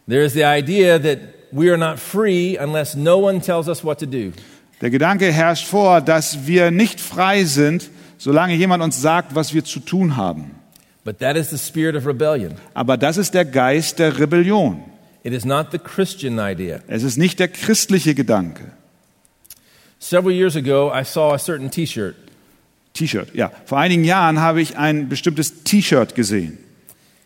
There 0.07 0.23
is 0.23 0.33
the 0.33 0.43
idea 0.43 0.99
that 0.99 1.19
we 1.51 1.69
are 1.69 1.77
not 1.77 1.99
free 1.99 2.57
unless 2.57 2.95
no 2.95 3.17
one 3.17 3.39
tells 3.39 3.67
us 3.67 3.83
what 3.83 3.99
to 3.99 4.05
do. 4.05 4.33
Der 4.81 4.89
Gedanke 4.89 5.31
herrscht 5.31 5.67
vor, 5.67 6.01
dass 6.01 6.47
wir 6.47 6.71
nicht 6.71 6.99
frei 6.99 7.43
sind, 7.43 7.89
solange 8.17 8.55
jemand 8.55 8.83
uns 8.83 9.01
sagt, 9.01 9.35
was 9.35 9.53
wir 9.53 9.63
zu 9.63 9.79
tun 9.79 10.17
haben. 10.17 10.51
But 11.05 11.19
that 11.19 11.37
is 11.37 11.49
the 11.49 11.57
spirit 11.57 11.95
of 11.95 12.05
rebellion. 12.05 12.55
Aber 12.73 12.97
das 12.97 13.17
ist 13.17 13.33
der 13.33 13.45
Geist 13.45 13.99
der 13.99 14.19
Rebellion. 14.19 14.83
It 15.23 15.33
is 15.33 15.45
not 15.45 15.71
the 15.71 15.79
Christian 15.79 16.39
idea. 16.39 16.81
Es 16.87 17.03
ist 17.03 17.17
nicht 17.17 17.39
der 17.39 17.49
christliche 17.49 18.15
Gedanke. 18.15 18.71
Several 19.99 20.31
years 20.33 20.55
ago, 20.55 20.91
I 20.93 21.03
saw 21.03 21.33
a 21.33 21.37
certain 21.37 21.69
t 21.69 21.85
shirt. 21.85 22.15
T-Shirt, 22.93 23.33
ja. 23.33 23.51
Vor 23.65 23.77
einigen 23.77 24.03
Jahren 24.03 24.39
habe 24.39 24.61
ich 24.61 24.77
ein 24.77 25.09
bestimmtes 25.09 25.63
T-Shirt 25.63 26.15
gesehen. 26.15 26.57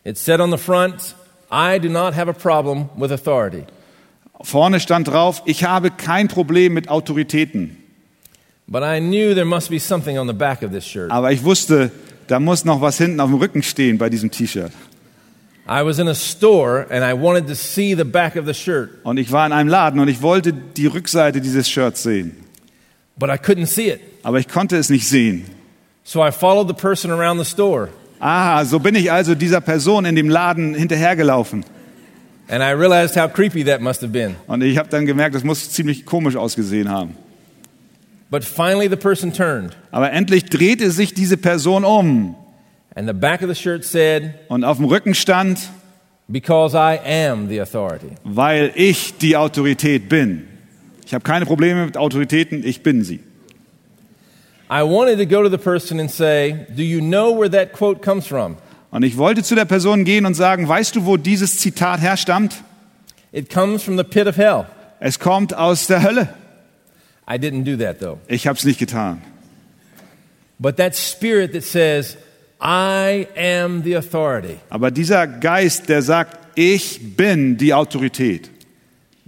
It 0.04 0.18
said 0.18 0.40
on 0.40 0.52
the 0.52 0.58
front, 0.58 1.16
I 1.52 1.80
do 1.80 1.90
not 1.90 2.16
have 2.16 2.30
a 2.30 2.34
problem 2.34 2.90
with 2.96 3.12
authority. 3.12 3.64
Vorne 4.42 4.80
stand 4.80 5.08
drauf, 5.08 5.42
ich 5.46 5.64
habe 5.64 5.90
kein 5.90 6.28
Problem 6.28 6.74
mit 6.74 6.90
Autoritäten. 6.90 7.78
But 8.68 8.84
I 8.84 9.00
knew 9.00 9.34
there 9.34 9.46
must 9.46 9.70
be 9.70 9.80
something 9.80 10.18
on 10.18 10.28
the 10.28 10.34
back 10.34 10.64
of 10.64 10.72
this 10.72 10.86
shirt. 10.86 11.12
Aber 11.12 11.32
ich 11.32 11.44
wusste, 11.44 11.92
da 12.28 12.40
muss 12.40 12.66
noch 12.66 12.82
was 12.82 12.98
hinten 12.98 13.20
auf 13.20 13.30
dem 13.30 13.40
Rücken 13.40 13.64
stehen 13.64 13.98
bei 13.98 14.10
diesem 14.10 14.32
T-Shirt. 14.32 14.72
Und 15.66 15.90
ich 19.18 19.32
war 19.32 19.46
in 19.46 19.52
einem 19.54 19.70
Laden 19.70 20.00
und 20.00 20.08
ich 20.08 20.22
wollte 20.22 20.54
die 20.54 20.88
Rückseite 20.88 21.42
dieses 21.42 21.70
Shirts 21.70 22.04
sehen. 22.04 22.38
but 23.18 23.30
I 23.30 23.34
couldn't 23.34 23.68
see 23.68 23.90
it. 23.92 24.02
Aber 24.24 24.40
ich 24.40 24.48
konnte 24.48 24.76
es 24.78 24.90
nicht 24.90 25.08
sehen. 25.08 25.46
So 26.04 26.26
I 26.26 26.32
followed 26.32 26.68
the 26.68 26.74
person 26.74 27.12
around 27.12 27.40
the 27.40 27.46
store 27.50 27.90
Ah, 28.20 28.64
so 28.66 28.80
bin 28.80 28.96
ich 28.96 29.12
also 29.12 29.36
dieser 29.36 29.62
Person 29.62 30.06
in 30.06 30.16
dem 30.16 30.30
Laden 30.30 30.74
hinterhergelaufen. 30.76 31.64
and 32.50 32.62
I 32.64 32.72
realized 32.72 33.16
how 33.16 33.32
creepy 33.32 33.64
that 33.66 33.82
must 33.82 34.02
have 34.02 34.12
been. 34.12 34.36
Und 34.48 34.64
ich 34.64 34.78
habe 34.78 34.90
dann 34.90 35.06
gemerkt, 35.06 35.36
das 35.36 35.44
muss 35.44 35.70
ziemlich 35.72 36.06
komisch 36.06 36.36
ausgesehen 36.36 36.90
haben. 36.90 37.16
But 38.30 38.44
finally 38.44 38.90
the 38.90 38.96
person 38.98 39.32
turned 39.32 39.78
Aber 39.92 40.12
endlich 40.12 40.46
drehte 40.46 40.90
sich 40.92 41.14
diese 41.14 41.38
Person 41.38 41.86
um 41.86 42.36
and 42.96 43.08
the 43.08 43.14
back 43.14 43.42
of 43.42 43.50
the 43.50 43.56
shirt 43.56 43.84
said, 43.84 44.34
und 44.50 44.64
auf 44.64 44.78
dem 44.78 44.86
Rücken 44.86 45.14
stand, 45.16 45.60
Because 46.28 46.76
I 46.76 46.98
am 47.28 47.50
the 47.50 47.60
authority. 47.60 48.08
weil 48.24 48.72
ich 48.76 49.18
die 49.18 49.36
Autorität 49.36 50.08
bin. 50.10 50.48
Ich 51.06 51.14
habe 51.14 51.24
keine 51.24 51.46
Probleme 51.46 51.86
mit 51.86 51.98
Autoritäten, 51.98 52.66
ich 52.66 52.82
bin 52.82 53.04
sie. 53.04 53.20
I 54.70 54.82
wanted 54.82 55.18
to 55.20 55.26
go 55.26 55.44
to 55.44 55.50
the 55.50 55.58
person 55.58 56.00
and 56.00 56.10
say, 56.10 56.66
Do 56.76 56.82
you 56.82 57.02
know 57.02 57.38
where 57.38 57.50
that 57.52 57.74
quote 57.74 58.02
comes 58.02 58.26
from? 58.26 58.58
Und 58.90 59.04
ich 59.04 59.18
wollte 59.18 59.44
zu 59.44 59.56
der 59.56 59.66
Person 59.66 60.06
gehen 60.06 60.26
und 60.26 60.36
sagen, 60.36 60.68
weißt 60.68 60.96
du, 60.96 61.06
wo 61.06 61.18
dieses 61.18 61.58
Zitat 61.58 62.00
herstammt? 62.00 62.64
It 63.32 63.52
comes 63.52 63.84
from 63.84 63.98
the 63.98 64.04
pit 64.04 64.28
of 64.28 64.38
hell. 64.38 64.66
Es 65.00 65.20
kommt 65.20 65.54
aus 65.56 65.88
der 65.88 66.04
Hölle. 66.04 66.30
I 67.30 67.34
didn't 67.36 67.64
do 67.66 67.76
that 67.84 68.00
though. 68.00 68.20
Ich 68.28 68.48
habe 68.48 68.58
es 68.58 68.64
nicht 68.64 68.80
getan. 68.80 69.22
But 70.60 70.78
that 70.78 70.96
spirit 70.96 71.54
that 71.54 71.64
says, 71.64 72.18
I 72.64 73.28
am 73.36 73.84
the 73.84 73.96
authority, 73.98 74.56
Aber 74.70 74.90
dieser 74.90 75.28
Geist, 75.28 75.90
der 75.90 76.02
sagt, 76.02 76.40
ich 76.56 77.16
bin 77.18 77.58
die 77.58 77.74
Autorität. 77.74 78.50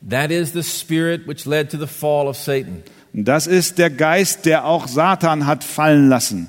that 0.07 0.31
is 0.31 0.53
the 0.53 0.63
spirit 0.63 1.27
which 1.27 1.45
led 1.45 1.69
to 1.71 1.77
the 1.77 1.87
fall 1.87 2.27
of 2.27 2.37
Satan. 2.37 2.83
Das 3.13 3.47
ist 3.47 3.77
der 3.77 3.89
Geist, 3.89 4.45
der 4.45 4.65
auch 4.65 4.87
Satan 4.87 5.45
hat 5.45 5.63
fallen 5.63 6.09
lassen. 6.09 6.47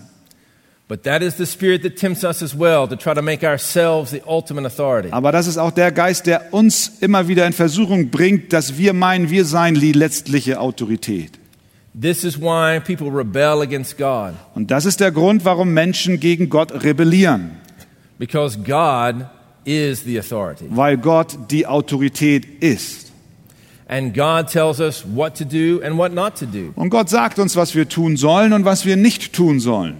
But 0.88 1.02
that 1.02 1.20
is 1.22 1.36
the 1.36 1.46
spirit 1.46 1.82
that 1.82 1.96
tempts 1.96 2.22
us 2.22 2.42
as 2.42 2.56
well 2.56 2.86
to 2.86 2.94
try 2.94 3.12
to 3.14 3.22
make 3.22 3.44
ourselves 3.44 4.12
the 4.12 4.22
ultimate 4.24 4.64
authority. 4.66 5.08
Aber 5.10 5.32
das 5.32 5.48
ist 5.48 5.58
auch 5.58 5.72
der 5.72 5.90
Geist, 5.90 6.26
der 6.26 6.52
uns 6.54 6.92
immer 7.00 7.26
wieder 7.26 7.44
in 7.46 7.52
Versuchung 7.52 8.10
bringt, 8.10 8.52
dass 8.52 8.78
wir 8.78 8.92
meinen, 8.92 9.28
wir 9.30 9.44
seien 9.44 9.74
die 9.74 9.90
letztliche 9.92 10.60
Autorität. 10.60 11.32
This 11.98 12.24
is 12.24 12.38
why 12.38 12.78
people 12.78 13.10
rebel 13.10 13.62
against 13.62 13.96
God, 13.96 14.34
Und 14.54 14.70
das 14.70 14.84
ist 14.84 15.00
der 15.00 15.12
Grund, 15.12 15.44
warum 15.46 15.72
Menschen 15.72 16.20
gegen 16.20 16.50
Gott 16.50 16.84
rebellieren. 16.84 17.52
because 18.18 18.58
God 18.58 19.26
is 19.64 20.04
the 20.04 20.18
authority. 20.18 20.66
Weil 20.70 20.98
Gott 20.98 21.36
die 21.50 21.66
Autorität 21.66 22.62
ist. 22.62 23.12
And 23.88 24.12
God 24.14 24.48
tells 24.48 24.80
us 24.80 25.04
what 25.06 25.36
to 25.38 25.44
do 25.44 25.80
and 25.82 25.96
what 25.96 26.12
not 26.12 26.34
to 26.38 26.44
do. 26.46 26.72
Und 26.74 26.90
Gott 26.90 27.08
sagt 27.08 27.38
uns, 27.38 27.56
was 27.56 27.74
wir 27.74 27.88
tun 27.88 28.16
sollen 28.16 28.52
und 28.52 28.64
was 28.64 28.84
wir 28.84 28.96
nicht 28.96 29.32
tun 29.32 29.60
sollen. 29.60 29.96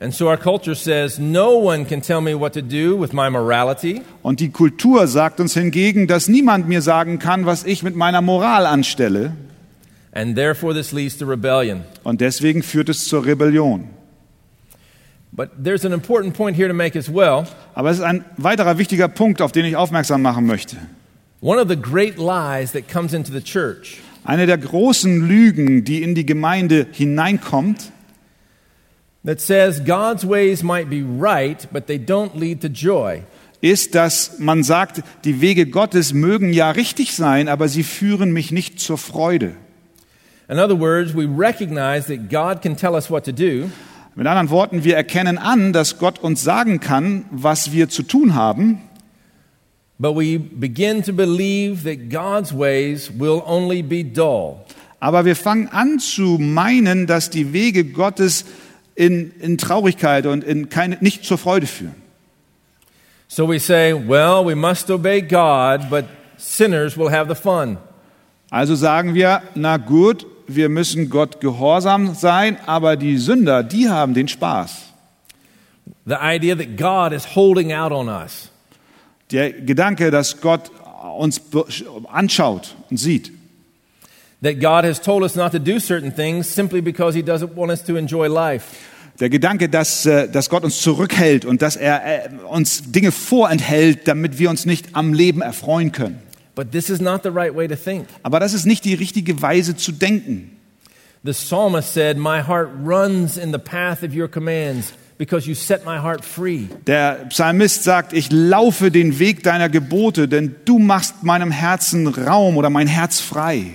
And 0.00 0.12
so 0.12 0.26
our 0.28 0.36
culture 0.36 0.74
says, 0.74 1.20
no 1.20 1.50
one 1.56 1.84
can 1.84 2.02
tell 2.02 2.20
me 2.20 2.34
what 2.34 2.54
to 2.54 2.62
do 2.62 2.98
with 3.00 3.12
my 3.12 3.30
morality, 3.30 4.02
Und 4.22 4.40
die 4.40 4.50
Kultur 4.50 5.06
sagt 5.06 5.38
uns 5.38 5.54
hingegen, 5.54 6.08
dass 6.08 6.26
niemand 6.26 6.66
mir 6.66 6.82
sagen 6.82 7.20
kann, 7.20 7.46
was 7.46 7.64
ich 7.64 7.84
mit 7.84 7.94
meiner 7.94 8.22
Moral 8.22 8.66
anstelle. 8.66 9.34
And 10.12 10.36
therefore 10.36 10.74
this 10.74 10.92
leads 10.92 11.16
to 11.18 11.26
rebellion. 11.26 11.84
Und 12.04 12.20
deswegen 12.20 12.62
führt 12.62 12.88
es 12.88 13.06
zur 13.06 13.26
Rebellion. 13.26 13.90
But 15.32 15.64
there's 15.64 15.84
an 15.86 15.92
important 15.92 16.34
point 16.34 16.56
here 16.56 16.68
to 16.68 16.74
make 16.74 16.96
as 16.98 17.08
well. 17.08 17.46
Aber 17.74 17.90
es 17.90 17.98
ist 17.98 18.04
ein 18.04 18.24
weiterer 18.36 18.76
wichtiger 18.76 19.08
Punkt, 19.08 19.40
auf 19.40 19.50
den 19.50 19.64
ich 19.64 19.76
aufmerksam 19.76 20.20
machen 20.22 20.46
möchte. 20.46 20.76
One 21.40 21.60
of 21.60 21.68
the 21.68 21.76
great 21.76 22.18
lies 22.18 22.72
that 22.72 22.88
comes 22.88 23.14
into 23.14 23.32
the 23.32 23.40
church 23.40 23.98
Eine 24.24 24.46
der 24.46 24.58
großen 24.58 25.26
Lügen, 25.26 25.84
die 25.84 26.02
in 26.02 26.14
die 26.14 26.26
Gemeinde 26.26 26.86
hineinkommt, 26.92 27.90
that 29.24 29.40
says 29.40 29.82
God's 29.84 30.24
ways 30.24 30.62
might 30.62 30.88
be 30.88 31.02
right, 31.02 31.66
but 31.72 31.86
they 31.86 31.98
don't 31.98 32.38
lead 32.38 32.60
to 32.60 32.68
joy. 32.68 33.22
ist, 33.62 33.94
dass 33.94 34.38
man 34.38 34.62
sagt, 34.62 35.02
die 35.24 35.40
Wege 35.40 35.66
Gottes 35.66 36.12
mögen 36.12 36.52
ja 36.52 36.70
richtig 36.72 37.14
sein, 37.14 37.48
aber 37.48 37.68
sie 37.68 37.84
führen 37.84 38.32
mich 38.32 38.52
nicht 38.52 38.80
zur 38.80 38.98
Freude. 38.98 39.52
In 40.52 40.58
other 40.58 40.76
words, 40.76 41.14
we 41.14 41.24
recognize 41.24 42.08
that 42.08 42.28
God 42.28 42.60
can 42.60 42.76
tell 42.76 42.94
us 42.94 43.08
what 43.08 43.24
to 43.24 43.32
do, 43.32 43.70
Mit 44.14 44.26
anderen 44.26 44.50
Worten, 44.50 44.84
wir 44.84 44.94
erkennen 44.96 45.38
an, 45.38 45.72
dass 45.72 45.98
Gott 45.98 46.18
uns 46.18 46.42
sagen 46.42 46.78
kann, 46.78 47.24
was 47.30 47.72
wir 47.72 47.88
zu 47.88 48.02
tun 48.02 48.34
haben, 48.34 48.82
but 49.98 50.14
we 50.14 50.38
begin 50.38 51.02
to 51.02 51.14
believe 51.14 51.84
that 51.84 52.10
God's 52.10 52.52
ways 52.52 53.10
will 53.18 53.42
only 53.46 53.80
be 53.80 54.04
dull. 54.04 54.56
aber 55.00 55.24
wir 55.24 55.36
fangen 55.36 55.68
an 55.68 55.98
zu 55.98 56.36
meinen, 56.38 57.06
dass 57.06 57.30
die 57.30 57.54
Wege 57.54 57.86
Gottes 57.86 58.44
in, 58.94 59.32
in 59.40 59.56
Traurigkeit 59.56 60.26
und 60.26 60.44
in 60.44 60.68
keine, 60.68 60.98
nicht 61.00 61.24
zur 61.24 61.38
Freude 61.38 61.66
führen. 61.66 61.94
So 63.26 63.48
we 63.48 63.58
say, 63.58 63.94
well, 63.94 64.44
we 64.44 64.54
must 64.54 64.90
obey 64.90 65.22
God, 65.22 65.88
but 65.88 66.04
sinners 66.36 66.98
will 66.98 67.10
have 67.10 67.34
the 67.34 67.40
fun. 67.40 67.78
Also 68.50 68.74
sagen 68.74 69.14
wir, 69.14 69.40
na 69.54 69.78
gut, 69.78 70.26
wir 70.46 70.68
müssen 70.68 71.10
Gott 71.10 71.40
gehorsam 71.40 72.14
sein, 72.14 72.56
aber 72.66 72.96
die 72.96 73.18
Sünder, 73.18 73.62
die 73.62 73.88
haben 73.88 74.14
den 74.14 74.28
Spaß. 74.28 74.92
The 76.04 76.16
idea 76.20 76.54
that 76.56 76.76
God 76.76 77.12
is 77.12 77.36
holding 77.36 77.72
out 77.72 77.92
on 77.92 78.08
us. 78.08 78.50
Der 79.30 79.52
Gedanke, 79.52 80.10
dass 80.10 80.40
Gott 80.40 80.70
uns 81.18 81.40
anschaut 82.10 82.74
und 82.90 82.96
sieht. 82.96 83.32
That 84.42 84.60
God 84.60 84.84
has 84.84 85.00
told 85.00 85.22
us 85.22 85.36
not 85.36 85.52
to 85.52 85.58
do 85.58 85.78
certain 85.78 86.14
things 86.14 86.52
simply 86.52 86.80
because 86.80 87.16
He 87.16 87.22
doesn't 87.22 87.54
want 87.54 87.70
us 87.70 87.82
to 87.84 87.96
enjoy 87.96 88.26
life. 88.28 88.66
Der 89.20 89.30
Gedanke, 89.30 89.68
dass, 89.68 90.06
äh, 90.06 90.28
dass 90.28 90.48
Gott 90.48 90.64
uns 90.64 90.80
zurückhält 90.80 91.44
und 91.44 91.62
dass 91.62 91.76
er 91.76 92.24
äh, 92.24 92.28
uns 92.48 92.90
Dinge 92.90 93.12
vorenthält, 93.12 94.08
damit 94.08 94.38
wir 94.38 94.50
uns 94.50 94.66
nicht 94.66 94.96
am 94.96 95.12
Leben 95.12 95.42
erfreuen 95.42 95.92
können. 95.92 96.20
But 96.54 96.70
this 96.72 96.90
is 96.90 97.00
not 97.00 97.22
the 97.22 97.30
right 97.30 97.54
way 97.54 97.66
to 97.68 97.76
think. 97.76 98.06
Aber 98.22 98.38
das 98.40 98.52
ist 98.52 98.66
nicht 98.66 98.84
die 98.84 98.94
richtige 98.94 99.40
Weise 99.40 99.76
zu 99.76 99.92
denken. 99.92 100.56
The 101.24 101.32
psalmist 101.32 101.92
said, 101.94 102.16
My 102.18 102.42
heart 102.42 102.68
runs 102.84 103.36
in 103.36 103.52
the 103.52 103.58
path 103.58 104.02
of 104.02 104.14
your 104.14 104.28
commands 104.28 104.92
because 105.18 105.46
you 105.48 105.54
set 105.54 105.84
my 105.84 105.98
heart 105.98 106.24
free. 106.24 106.66
Der 106.86 107.26
Psalmist 107.28 107.84
sagt, 107.84 108.12
ich 108.12 108.30
laufe 108.32 108.90
den 108.90 109.18
Weg 109.20 109.42
deiner 109.44 109.68
Gebote, 109.68 110.26
denn 110.26 110.56
du 110.64 110.78
machst 110.80 111.22
meinem 111.22 111.52
Herzen 111.52 112.08
Raum 112.08 112.56
oder 112.56 112.70
mein 112.70 112.88
Herz 112.88 113.20
frei. 113.20 113.66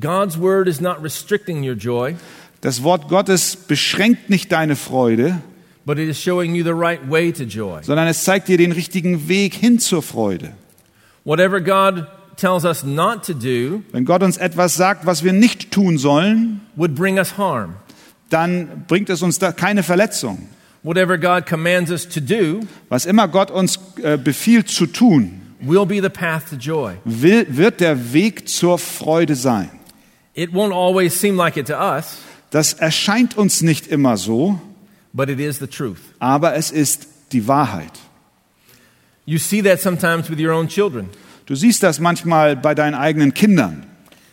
God's 0.00 0.38
word 0.38 0.66
is 0.66 0.80
not 0.80 1.02
restricting 1.02 1.62
your 1.62 1.76
joy, 1.76 2.16
Das 2.62 2.82
Wort 2.82 3.08
Gottes 3.08 3.54
beschränkt 3.54 4.28
nicht 4.28 4.50
deine 4.50 4.74
Freude, 4.74 5.40
but 5.84 5.98
it 5.98 6.08
is 6.08 6.20
showing 6.20 6.54
you 6.56 6.64
the 6.64 6.70
right 6.74 7.00
way 7.08 7.32
to 7.32 7.44
joy. 7.44 7.80
sondern 7.82 8.08
es 8.08 8.24
zeigt 8.24 8.48
dir 8.48 8.58
den 8.58 8.72
richtigen 8.72 9.28
Weg 9.28 9.54
hin 9.54 9.78
zur 9.78 10.02
Freude. 10.02 10.50
Whatever 11.26 11.60
God 11.60 12.06
tells 12.36 12.64
us 12.64 12.84
not 12.84 13.24
to 13.26 13.34
do 13.34 13.82
Wenn 13.92 14.04
Gott 14.04 14.22
uns 14.22 14.36
etwas 14.38 14.76
sagt, 14.76 15.04
was 15.06 15.24
wir 15.24 15.32
nicht 15.32 15.70
tun 15.72 15.98
sollen, 15.98 16.60
would 16.76 16.94
bring 16.94 17.18
us 17.18 17.36
harm. 17.36 17.74
dann 18.30 18.84
bringt 18.88 19.10
es 19.10 19.22
uns 19.22 19.38
da 19.38 19.52
keine 19.52 19.82
Verletzung. 19.82 20.48
Whatever 20.82 21.18
God 21.18 21.46
commands 21.46 21.90
us 21.90 22.08
to 22.08 22.20
do 22.20 22.60
Was 22.88 23.06
immer 23.06 23.26
Gott 23.28 23.50
uns 23.50 23.78
äh, 24.02 24.16
befiehlt 24.16 24.68
zu 24.68 24.86
tun, 24.86 25.40
will 25.60 25.84
be 25.84 26.00
the 26.00 26.08
path 26.08 26.48
to 26.50 26.56
joy. 26.56 26.92
will, 27.04 27.44
wird 27.48 27.80
der 27.80 28.12
Weg 28.12 28.48
zur 28.48 28.78
Freude 28.78 29.34
sein. 29.34 29.70
It 30.34 30.50
won't 30.52 30.72
always 30.72 31.18
seem 31.20 31.36
like 31.36 31.56
it 31.56 31.66
to 31.66 31.74
us, 31.74 32.18
Das 32.50 32.72
erscheint 32.74 33.36
uns 33.36 33.62
nicht 33.62 33.88
immer 33.88 34.16
so, 34.16 34.60
but 35.12 35.28
it 35.28 35.40
is 35.40 35.58
the 35.58 35.66
truth. 35.66 35.98
aber 36.20 36.54
es 36.54 36.70
ist 36.70 37.08
die 37.32 37.48
Wahrheit. 37.48 37.90
You 39.26 39.38
see 39.38 39.60
that 39.62 39.80
sometimes 39.80 40.30
with 40.30 40.38
your 40.38 40.52
own 40.52 40.68
children. 40.68 41.08
Du 41.46 41.54
siehst 41.54 41.82
das 41.82 41.98
manchmal 42.00 42.56
bei 42.56 42.74
deinen 42.74 42.94
eigenen 42.94 43.34
Kindern. 43.34 43.84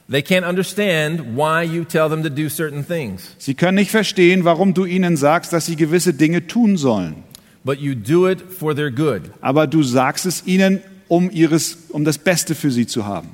They 0.10 0.22
can't 0.22 0.46
understand 0.48 1.36
why 1.36 1.64
you 1.64 1.84
tell 1.86 2.10
them 2.10 2.24
to 2.24 2.30
do 2.30 2.50
certain 2.50 2.86
things, 2.86 3.36
Sie 3.40 3.54
können 3.56 3.76
nicht 3.76 3.90
verstehen, 3.90 4.44
warum 4.44 4.74
du 4.74 4.86
ihnen 4.86 5.16
sagst, 5.18 5.54
dass 5.54 5.66
sie 5.66 5.76
gewisse 5.76 6.14
Dinge 6.14 6.46
tun 6.46 6.78
sollen. 6.78 7.24
but 7.66 7.80
you 7.80 7.96
do 7.96 8.28
it 8.28 8.42
for 8.42 8.76
their 8.76 8.92
good. 8.92 9.22
Aber 9.42 9.66
du 9.68 9.82
sagst 9.84 10.26
es 10.26 10.46
ihnen, 10.46 10.82
um, 11.08 11.32
ihres, 11.32 11.78
um 11.90 12.04
das 12.04 12.18
Beste 12.18 12.54
für 12.56 12.70
sie 12.72 12.86
zu 12.86 13.06
haben. 13.06 13.30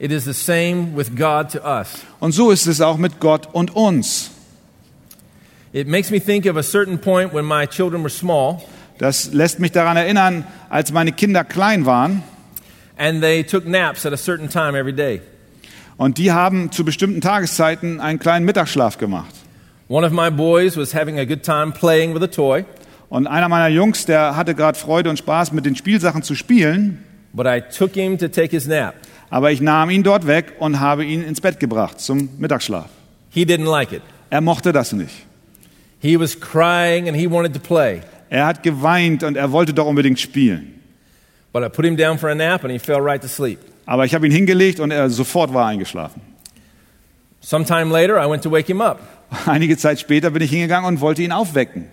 It 0.00 0.10
is 0.10 0.24
the 0.24 0.32
same 0.34 0.96
with 0.96 1.14
God 1.14 1.50
to 1.52 1.60
us. 1.64 2.00
Und 2.18 2.32
so 2.32 2.50
ist 2.50 2.66
es 2.66 2.80
auch 2.80 2.96
mit 2.98 3.20
Gott 3.20 3.48
und 3.52 3.74
uns. 3.76 4.32
It 5.72 5.86
makes 5.86 6.10
me 6.10 6.20
think 6.20 6.46
of 6.46 6.56
a 6.56 6.62
certain 6.62 6.98
point 6.98 7.32
when 7.32 7.46
my 7.46 7.66
children 7.66 8.02
were 8.02 8.10
small 8.10 8.62
Das 9.02 9.32
lässt 9.32 9.58
mich 9.58 9.72
daran 9.72 9.96
erinnern, 9.96 10.44
als 10.70 10.92
meine 10.92 11.10
Kinder 11.10 11.42
klein 11.42 11.86
waren 11.86 12.22
and 12.96 13.20
they 13.20 13.42
took 13.42 13.66
naps 13.66 14.06
at 14.06 14.12
a 14.12 14.16
certain 14.16 14.48
time 14.48 14.78
every 14.78 14.92
day. 14.92 15.20
und 15.96 16.18
die 16.18 16.30
haben 16.30 16.70
zu 16.70 16.84
bestimmten 16.84 17.20
Tageszeiten 17.20 17.98
einen 18.00 18.20
kleinen 18.20 18.44
Mittagsschlaf 18.46 18.98
gemacht. 18.98 19.34
One 19.88 20.06
of 20.06 20.12
my 20.12 20.30
boys 20.30 20.76
was 20.76 20.94
having 20.94 21.18
a 21.18 21.24
good 21.24 21.42
time 21.42 21.72
playing 21.72 22.14
with 22.14 22.22
a 22.22 22.28
toy, 22.28 22.64
Und 23.08 23.26
einer 23.26 23.48
meiner 23.48 23.66
Jungs, 23.74 24.06
der 24.06 24.36
hatte 24.36 24.54
gerade 24.54 24.78
Freude 24.78 25.10
und 25.10 25.18
Spaß 25.18 25.50
mit 25.50 25.66
den 25.66 25.74
Spielsachen 25.74 26.22
zu 26.22 26.36
spielen, 26.36 27.02
but 27.32 27.44
I 27.44 27.60
took 27.76 27.94
him 27.94 28.16
to 28.18 28.28
take 28.28 28.50
his 28.50 28.68
nap. 28.68 28.94
aber 29.30 29.50
ich 29.50 29.60
nahm 29.60 29.90
ihn 29.90 30.04
dort 30.04 30.28
weg 30.28 30.52
und 30.60 30.78
habe 30.78 31.04
ihn 31.04 31.24
ins 31.24 31.40
Bett 31.40 31.58
gebracht 31.58 31.98
zum 32.00 32.28
Mittagsschlaf. 32.38 32.86
He 33.30 33.42
didn't 33.44 33.68
like 33.68 33.90
it. 33.90 34.02
Er 34.30 34.42
mochte 34.42 34.72
das 34.72 34.92
nicht. 34.92 35.26
He 35.98 36.16
was 36.20 36.38
crying 36.38 37.08
and 37.08 37.16
he 37.16 37.28
wanted 37.28 37.52
to 37.52 37.58
play, 37.60 38.02
Er 38.32 38.46
hat 38.46 38.62
geweint 38.62 39.24
und 39.24 39.36
er 39.36 39.52
wollte 39.52 39.74
doch 39.74 39.84
unbedingt 39.84 40.18
spielen. 40.18 40.80
but 41.52 41.62
I 41.62 41.68
put 41.68 41.84
him 41.84 41.96
down 41.98 42.16
for 42.16 42.30
a 42.30 42.34
nap 42.34 42.64
and 42.64 42.72
he 42.72 42.78
fell 42.78 42.98
right 42.98 43.20
to 43.20 43.28
sleep. 43.28 43.58
Aber 43.84 44.06
ich 44.06 44.14
habe 44.14 44.26
ihn 44.26 44.32
hingelegt 44.32 44.80
und 44.80 44.90
er 44.90 45.10
sofort 45.10 45.52
war 45.52 45.66
eingeschlafen. 45.66 46.22
Sometime 47.42 47.90
later, 47.90 48.16
I 48.16 48.26
went 48.26 48.42
to 48.44 48.50
wake 48.50 48.66
him 48.66 48.80
up. 48.80 49.00
Einige 49.46 49.76
Zeit 49.76 50.00
später 50.00 50.30
bin 50.30 50.42
ich 50.42 50.50
hingegangen 50.50 50.88
und 50.88 51.02
wollte 51.02 51.20
ihn 51.20 51.30
aufwecken. 51.30 51.88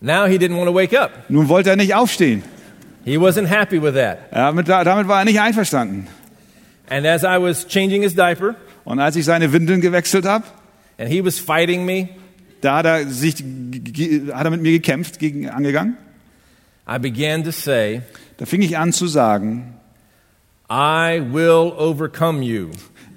Now 0.00 0.26
he 0.26 0.36
didn't 0.36 0.56
want 0.56 0.68
to 0.68 0.74
wake 0.74 0.96
up. 0.96 1.10
Nun 1.28 1.48
wollte 1.48 1.70
er 1.70 1.76
nicht 1.76 1.92
aufstehen. 1.92 2.44
He 3.04 3.18
wasn't 3.18 3.48
happy 3.48 3.82
with 3.82 3.94
that. 3.94 4.18
Ja, 4.32 4.52
mit, 4.52 4.68
damit 4.68 5.08
war 5.08 5.18
er 5.18 5.24
nicht 5.24 5.40
einverstanden. 5.40 6.06
And 6.88 7.04
as 7.04 7.24
I 7.24 7.42
was 7.42 7.66
changing 7.66 8.02
his 8.02 8.14
diaper 8.14 8.54
Und 8.84 9.00
als 9.00 9.16
ich 9.16 9.24
seine 9.24 9.52
Windeln 9.52 9.80
gewechselt 9.80 10.24
habe, 10.24 10.44
and 10.98 11.08
he 11.08 11.24
was 11.24 11.40
fighting 11.40 11.84
me, 11.84 12.10
da 12.64 12.78
hat 12.78 12.86
er, 12.86 13.06
sich, 13.08 13.34
hat 14.32 14.44
er 14.44 14.50
mit 14.50 14.62
mir 14.62 14.72
gekämpft, 14.72 15.18
gegen, 15.18 15.48
angegangen. 15.48 15.96
I 16.88 16.98
began 16.98 17.44
to 17.44 17.50
say, 17.50 18.02
Da 18.36 18.46
fing 18.46 18.62
ich 18.62 18.76
an 18.76 18.92
zu 18.92 19.06
sagen, 19.06 19.74
I 20.70 21.20
will 21.32 21.72
overcome 21.76 22.42
you, 22.42 22.70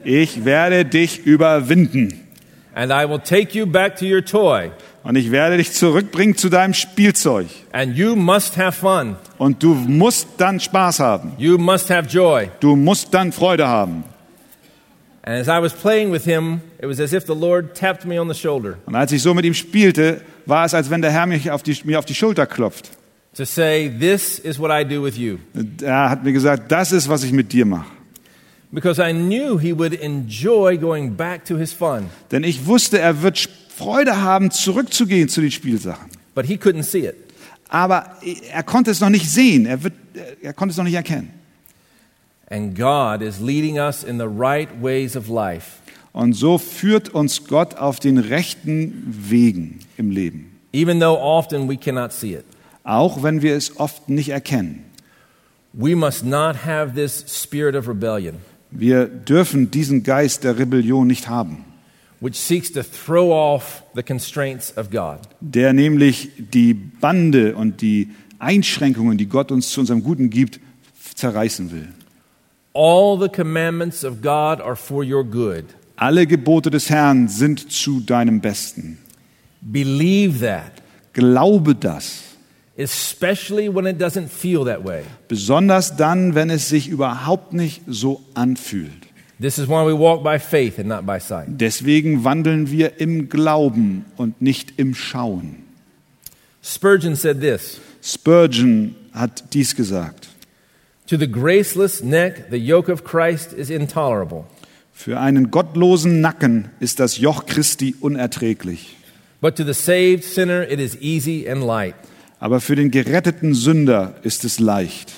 ich 0.03 0.45
werde 0.45 0.85
dich 0.85 1.25
überwinden 1.25 2.27
and 2.75 2.91
I 2.91 3.09
will 3.09 3.19
take 3.19 3.57
you 3.57 3.65
back 3.65 3.95
to 3.97 4.05
your 4.05 4.23
toy, 4.23 4.71
Und 5.03 5.15
ich 5.15 5.31
werde 5.31 5.57
dich 5.57 5.71
zurückbringen 5.71 6.35
zu 6.35 6.49
deinem 6.49 6.73
Spielzeug. 6.73 7.47
And 7.71 7.95
you 7.95 8.15
must 8.15 8.57
have 8.57 8.73
fun. 8.73 9.15
Und 9.37 9.63
du 9.63 9.73
musst 9.73 10.27
dann 10.37 10.59
Spaß 10.59 10.99
haben. 10.99 11.31
You 11.37 11.57
must 11.57 11.89
have 11.89 12.09
joy. 12.09 12.49
Du 12.59 12.75
musst 12.75 13.13
dann 13.13 13.31
Freude 13.31 13.67
haben. 13.67 14.03
And 15.27 15.35
as 15.35 15.49
I 15.49 15.61
was 15.61 15.73
playing 15.73 16.09
with 16.13 16.23
him, 16.23 16.61
it 16.81 16.85
was 16.85 17.01
as 17.01 17.11
if 17.11 17.25
the 17.25 17.35
Lord 17.35 17.75
tapped 17.75 18.05
me 18.05 18.17
on 18.17 18.29
the 18.29 18.33
shoulder 18.33 18.77
Und 18.85 18.95
als 18.95 19.11
ich 19.11 19.21
so 19.21 19.33
mit 19.33 19.43
ihm 19.43 19.53
spielte, 19.53 20.21
war 20.45 20.63
es, 20.63 20.73
als 20.73 20.89
wenn 20.89 21.01
der 21.01 21.11
Herr 21.11 21.25
mich 21.25 21.51
auf 21.51 21.63
die, 21.63 21.77
mir 21.83 21.99
auf 21.99 22.05
die 22.05 22.15
Schulter 22.15 22.45
klopft. 22.45 22.91
to 23.35 23.43
say, 23.43 23.89
This 23.99 24.39
is 24.39 24.57
what 24.57 24.71
I 24.71 24.85
do 24.87 25.03
with 25.03 25.17
you. 25.17 25.37
Er 25.81 26.09
hat 26.09 26.23
mir 26.23 26.31
gesagt, 26.31 26.71
das 26.71 26.93
ist, 26.93 27.09
was 27.09 27.23
ich 27.25 27.33
mit 27.33 27.51
dir 27.51 27.65
mache. 27.65 27.85
Because 28.71 29.01
I 29.01 29.11
knew 29.11 29.59
he 29.59 29.77
would 29.77 29.93
enjoy 30.01 30.77
going 30.77 31.15
back 31.17 31.43
to 31.45 31.57
his 31.57 31.73
fun, 31.73 32.05
Denn 32.31 32.45
ich 32.45 32.65
wusste, 32.65 32.97
er 32.99 33.21
wird 33.21 33.49
Freude 33.75 34.21
haben, 34.21 34.49
zurückzugehen 34.49 35.27
zu 35.27 35.41
den 35.41 35.51
Spielsachen. 35.51 36.09
but 36.35 36.45
he 36.45 36.55
couldn't 36.55 36.83
see 36.83 37.05
it. 37.05 37.15
Aber 37.67 38.13
er 38.53 38.63
konnte 38.63 38.91
es 38.91 39.01
noch 39.01 39.09
nicht 39.09 39.29
sehen, 39.29 39.65
er, 39.65 39.83
wird, 39.83 39.93
er 40.41 40.53
konnte 40.53 40.71
es 40.71 40.77
noch 40.77 40.85
nicht 40.85 40.93
erkennen. 40.95 41.31
And 42.49 42.75
God 42.77 43.21
is 43.21 43.39
leading 43.41 43.77
us 43.77 44.03
in 44.03 44.17
the 44.19 44.25
right 44.27 44.69
ways 44.81 45.15
of 45.17 45.27
life, 45.27 45.81
Und 46.13 46.33
so 46.33 46.57
führt 46.57 47.09
uns 47.09 47.45
Gott 47.45 47.75
auf 47.75 47.99
den 47.99 48.17
rechten 48.17 49.03
Wegen 49.29 49.79
im 49.97 50.11
Leben. 50.11 50.51
even 50.73 50.99
though 50.99 51.17
often 51.19 51.67
we 51.69 51.75
cannot 51.77 52.11
see 52.11 52.33
it. 52.35 52.45
Auch 52.83 53.21
wenn 53.23 53.41
wir 53.41 53.55
es 53.55 53.79
oft 53.79 54.07
nicht 54.09 54.29
erkennen. 54.29 54.83
We 55.73 55.95
must 55.95 56.23
not 56.25 56.65
have 56.65 56.93
this 56.95 57.23
spirit 57.27 57.75
of 57.75 57.87
rebellion, 57.87 58.35
Wir 58.71 59.05
dürfen 59.07 59.69
diesen 59.71 60.03
Geist 60.03 60.43
der 60.43 60.57
Rebellion 60.57 61.05
nicht 61.07 61.27
haben, 61.27 61.65
which 62.21 62.35
seeks 62.39 62.71
to 62.71 62.81
throw 62.83 63.31
off 63.31 63.83
the 63.93 64.01
constraints 64.03 64.75
of 64.77 64.89
God. 64.89 65.19
der 65.41 65.73
nämlich 65.73 66.29
die 66.37 66.73
Bande 66.73 67.55
und 67.55 67.81
die 67.81 68.09
Einschränkungen, 68.39 69.17
die 69.17 69.27
Gott 69.27 69.51
uns 69.51 69.69
zu 69.69 69.81
unserem 69.81 70.01
Guten 70.03 70.29
gibt, 70.29 70.59
zerreißen 71.15 71.71
will. 71.71 71.89
All 72.79 73.17
the 73.17 73.27
commandments 73.27 74.03
of 74.03 74.21
God 74.21 74.61
are 74.61 74.75
for 74.75 75.03
your 75.03 75.23
good. 75.23 75.65
Alle 75.95 76.27
Gebote 76.27 76.69
des 76.69 76.91
Herrn 76.91 77.27
sind 77.27 77.71
zu 77.71 78.01
deinem 78.01 78.39
Besten. 78.39 78.99
Believe 79.61 80.41
that, 80.41 80.83
Glaube 81.13 81.73
das, 81.73 82.35
especially 82.77 83.67
when 83.67 83.87
it 83.87 83.99
doesn't 83.99 84.27
feel 84.27 84.63
that 84.65 84.85
way. 84.85 85.01
besonders 85.27 85.95
dann, 85.95 86.35
wenn 86.35 86.51
es 86.51 86.69
sich 86.69 86.87
überhaupt 86.87 87.51
nicht 87.53 87.81
so 87.87 88.21
anfühlt. 88.35 89.07
This 89.41 89.57
is 89.57 89.67
why 89.67 89.83
we 89.83 89.97
walk 89.97 90.23
by 90.23 90.37
faith 90.37 90.77
and 90.77 90.87
not 90.87 91.03
by 91.03 91.19
sight. 91.19 91.47
Deswegen 91.47 92.23
wandeln 92.23 92.69
wir 92.69 92.99
im 93.01 93.27
Glauben 93.27 94.05
und 94.17 94.39
nicht 94.39 94.73
im 94.77 94.93
Schauen. 94.93 95.63
Spurgeon 96.61 97.15
said 97.15 97.41
this 97.41 97.79
Spurgeon 98.03 98.93
hat 99.13 99.51
dies 99.55 99.75
gesagt. 99.75 100.26
To 101.07 101.17
the 101.17 101.27
graceless 101.27 102.03
neck, 102.03 102.49
the 102.49 102.59
yoke 102.59 102.89
of 102.89 103.05
Christ 103.05 103.53
is 103.53 103.69
intolerable. 103.69 104.45
Für 104.91 105.19
einen 105.19 105.51
gottlosen 105.51 106.19
Nacken 106.19 106.69
ist 106.81 106.99
das 106.99 107.17
Joch 107.17 107.45
Christi 107.45 107.95
unerträglich. 108.01 108.97
But 109.39 109.55
to 109.55 109.63
the 109.63 109.73
saved 109.73 110.25
sinner, 110.25 110.69
it 110.69 110.81
is 110.81 110.97
easy 110.99 111.47
and 111.47 111.63
light. 111.63 111.95
Aber 112.39 112.59
für 112.59 112.75
den 112.75 112.91
geretteten 112.91 113.53
Sünder 113.53 114.15
ist 114.23 114.43
es 114.43 114.59
leicht. 114.59 115.13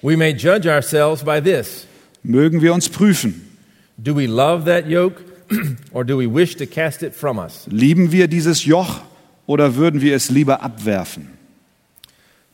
We 0.00 0.16
may 0.16 0.32
judge 0.32 0.70
ourselves 0.70 1.22
by 1.22 1.42
this 1.42 1.86
Mögen 2.22 2.62
wir 2.62 2.72
uns 2.72 2.88
prüfen. 2.88 3.42
Do 3.98 4.16
we 4.16 4.26
love 4.26 4.64
that 4.64 4.88
yoke, 4.88 5.22
or 5.92 6.04
do 6.04 6.18
we 6.18 6.26
wish 6.26 6.56
to 6.56 6.64
cast 6.64 7.02
it 7.02 7.14
from 7.14 7.38
us? 7.38 7.66
Lieben 7.68 8.12
wir 8.12 8.28
dieses 8.28 8.64
Joch 8.64 9.02
oder 9.44 9.76
würden 9.76 10.00
wir 10.00 10.16
es 10.16 10.30
lieber 10.30 10.62
abwerfen? 10.62 11.28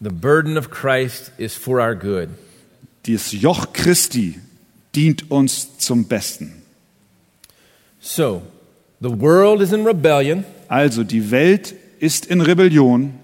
The 0.01 0.11
burden 0.11 0.59
of 0.59 0.71
Christ 0.71 1.31
is 1.39 1.55
for 1.55 1.79
our 1.79 1.95
good. 1.95 2.31
Dieses 3.11 3.33
Joch 3.33 3.73
Christi 3.73 4.39
dient 4.95 5.33
uns 5.33 5.79
zum 5.79 6.05
Besten. 6.05 6.63
So, 7.99 8.43
the 9.01 9.11
world 9.11 9.61
is 9.61 9.73
in 9.73 9.85
rebellion. 9.85 10.45
Also 10.69 11.03
die 11.03 11.33
Welt 11.33 11.75
ist 11.99 12.27
in 12.27 12.41
Rebellion. 12.41 13.15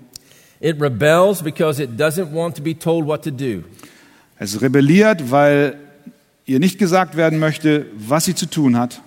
It 0.59 0.81
rebels 0.81 1.41
because 1.41 1.81
it 1.81 1.91
doesn't 1.97 2.33
want 2.33 2.57
to 2.57 2.63
be 2.63 2.77
told 2.77 3.07
what 3.07 3.23
to 3.23 3.31
do. 3.31 3.63
Es 4.41 4.61
rebelliert, 4.61 5.31
weil 5.31 5.79
ihr 6.47 6.59
nicht 6.59 6.81
gesagt 6.81 7.17
werden 7.17 7.39
möchte, 7.39 7.87
was 7.97 8.25
sie 8.25 8.35
zu 8.35 8.47
tun 8.47 8.77
hat. 8.77 9.01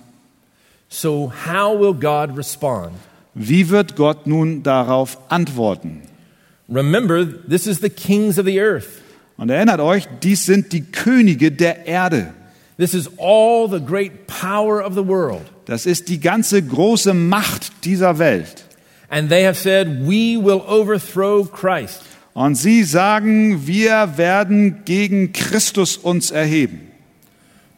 So, 0.88 1.30
how 1.46 1.78
will 1.78 1.92
God 1.92 2.38
respond? 2.38 2.92
Wie 3.34 3.68
wird 3.68 3.96
Gott 3.96 4.26
nun 4.26 4.62
darauf 4.62 5.18
antworten? 5.28 6.00
Remember, 6.70 7.26
this 7.26 7.66
is 7.66 7.80
the 7.80 7.90
kings 7.90 8.38
of 8.38 8.46
the 8.46 8.58
earth. 8.58 9.02
Und 9.40 9.48
erinnert 9.48 9.80
euch, 9.80 10.06
dies 10.22 10.44
sind 10.44 10.70
die 10.74 10.82
Könige 10.82 11.50
der 11.50 11.86
Erde. 11.86 12.34
This 12.76 12.92
is 12.92 13.08
all 13.18 13.70
the 13.70 13.80
great 13.80 14.26
power 14.26 14.84
of 14.84 14.92
the 14.92 15.06
world. 15.06 15.40
Das 15.64 15.86
ist 15.86 16.10
die 16.10 16.20
ganze 16.20 16.62
große 16.62 17.14
Macht 17.14 17.86
dieser 17.86 18.18
Welt. 18.18 18.66
And 19.08 19.30
they 19.30 19.46
have 19.46 19.58
said, 19.58 20.06
We 20.06 20.36
will 20.36 20.60
overthrow 20.68 21.50
Christ. 21.50 22.02
Und 22.34 22.56
sie 22.56 22.84
sagen, 22.84 23.66
wir 23.66 24.18
werden 24.18 24.82
gegen 24.84 25.32
Christus 25.32 25.96
uns 25.96 26.30
erheben. 26.30 26.90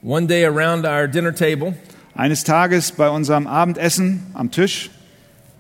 One 0.03 0.27
day 0.27 0.45
around 0.45 0.85
our 0.85 1.07
dinner 1.07 1.33
table, 1.33 1.75
Eines 2.17 2.43
Tages 2.43 2.91
bei 2.91 3.09
unserem 3.09 3.47
Abendessen 3.47 4.27
am 4.35 4.51
Tisch 4.51 4.91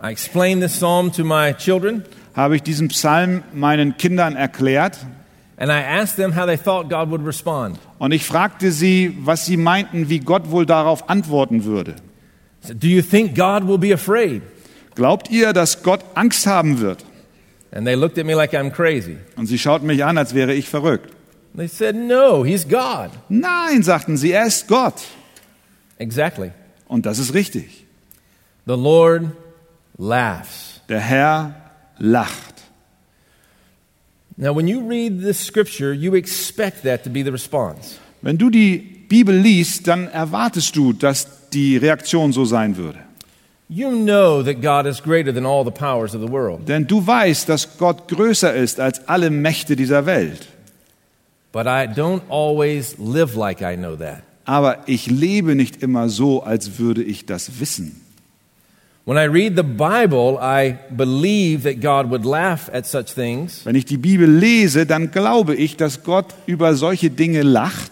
I 0.02 0.10
explained 0.10 0.62
this 0.62 0.72
psalm 0.72 1.12
to 1.12 1.22
my 1.24 1.54
children, 1.54 2.04
habe 2.34 2.56
ich 2.56 2.64
diesen 2.64 2.88
Psalm 2.88 3.44
meinen 3.54 3.96
Kindern 3.98 4.34
erklärt 4.34 4.98
and 5.62 5.70
I 5.70 5.80
asked 5.80 6.16
them 6.16 6.32
how 6.32 6.44
they 6.44 6.56
thought 6.56 6.88
God 6.88 7.08
would 7.10 7.24
respond. 7.24 7.78
und 8.00 8.10
ich 8.10 8.24
fragte 8.26 8.72
sie, 8.72 9.16
was 9.20 9.46
sie 9.46 9.56
meinten, 9.56 10.08
wie 10.08 10.18
Gott 10.18 10.50
wohl 10.50 10.66
darauf 10.66 11.08
antworten 11.08 11.62
würde. 11.64 11.92
I 12.62 12.66
said, 12.66 12.80
Do 12.80 12.88
you 12.88 13.00
think 13.00 13.36
God 13.36 13.68
will 13.68 13.78
be 13.78 13.94
afraid? 13.94 14.42
Glaubt 14.96 15.30
ihr, 15.30 15.52
dass 15.52 15.84
Gott 15.84 16.04
Angst 16.14 16.48
haben 16.48 16.80
wird? 16.80 17.04
And 17.70 17.86
they 17.86 17.94
looked 17.94 18.18
at 18.18 18.26
me 18.26 18.34
like 18.34 18.52
I'm 18.54 18.70
crazy. 18.70 19.18
Und 19.36 19.46
sie 19.46 19.56
schauten 19.56 19.86
mich 19.86 20.04
an, 20.04 20.18
als 20.18 20.34
wäre 20.34 20.52
ich 20.52 20.68
verrückt. 20.68 21.10
They 21.56 21.68
said, 21.68 21.94
No, 21.94 22.44
He's 22.44 22.66
God. 22.68 23.10
Nein, 23.28 23.84
sagten 23.84 24.16
sie, 24.16 24.32
er 24.32 24.46
ist 24.46 24.66
Gott. 24.66 25.00
Exactly. 25.98 26.50
Und 26.88 27.06
das 27.06 27.20
ist 27.20 27.34
richtig. 27.34 27.86
The 28.66 28.74
Lord 28.74 29.26
laughs. 29.96 30.80
Der 30.88 30.98
Herr 30.98 31.54
lacht. 31.98 32.51
Now, 34.36 34.54
when 34.54 34.66
you 34.66 34.80
read 34.88 35.20
this 35.20 35.38
scripture, 35.38 35.92
you 35.92 36.14
expect 36.14 36.82
that 36.84 37.04
to 37.04 37.10
be 37.10 37.22
the 37.22 37.30
response. 37.30 37.98
Wenn 38.22 38.38
du 38.38 38.50
die 38.50 38.78
Bibel 39.08 39.36
liest, 39.36 39.86
dann 39.86 40.08
erwartest 40.08 40.74
du, 40.76 40.92
dass 40.92 41.48
die 41.50 41.76
Reaktion 41.76 42.32
so 42.32 42.44
sein 42.44 42.76
würde. 42.76 42.98
You 43.68 43.90
know 43.90 44.42
that 44.42 44.60
God 44.60 44.86
is 44.86 45.02
greater 45.02 45.32
than 45.32 45.46
all 45.46 45.64
the 45.64 45.70
powers 45.70 46.14
of 46.14 46.20
the 46.20 46.30
world. 46.30 46.68
Denn 46.68 46.86
du 46.86 47.06
weißt, 47.06 47.48
dass 47.48 47.78
Gott 47.78 48.06
größer 48.08 48.54
ist 48.54 48.78
als 48.78 49.08
alle 49.08 49.30
Mächte 49.30 49.76
dieser 49.76 50.04
Welt. 50.04 50.46
But 51.52 51.66
I 51.66 51.86
don't 51.86 52.20
always 52.28 52.96
live 52.98 53.34
like 53.34 53.62
I 53.62 53.76
know 53.76 53.96
that. 53.96 54.22
Aber 54.44 54.82
ich 54.86 55.06
lebe 55.06 55.54
nicht 55.54 55.82
immer 55.82 56.08
so, 56.08 56.42
als 56.42 56.78
würde 56.78 57.02
ich 57.02 57.24
das 57.26 57.60
wissen. 57.60 58.01
When 59.04 59.16
I 59.18 59.24
read 59.24 59.56
the 59.56 59.64
Bible, 59.64 60.38
I 60.40 60.78
believe 60.96 61.64
that 61.64 61.80
God 61.80 62.08
would 62.10 62.24
laugh 62.24 62.70
at 62.72 62.86
such 62.86 63.12
things, 63.14 63.64
Wenn 63.66 63.74
ich 63.74 63.84
die 63.84 63.96
Bibel 63.96 64.28
lese, 64.30 64.86
dann 64.86 65.10
glaube 65.10 65.56
ich, 65.56 65.76
dass 65.76 66.04
Gott 66.04 66.34
über 66.46 66.74
solche 66.76 67.10
Dinge 67.10 67.42
lacht. 67.42 67.90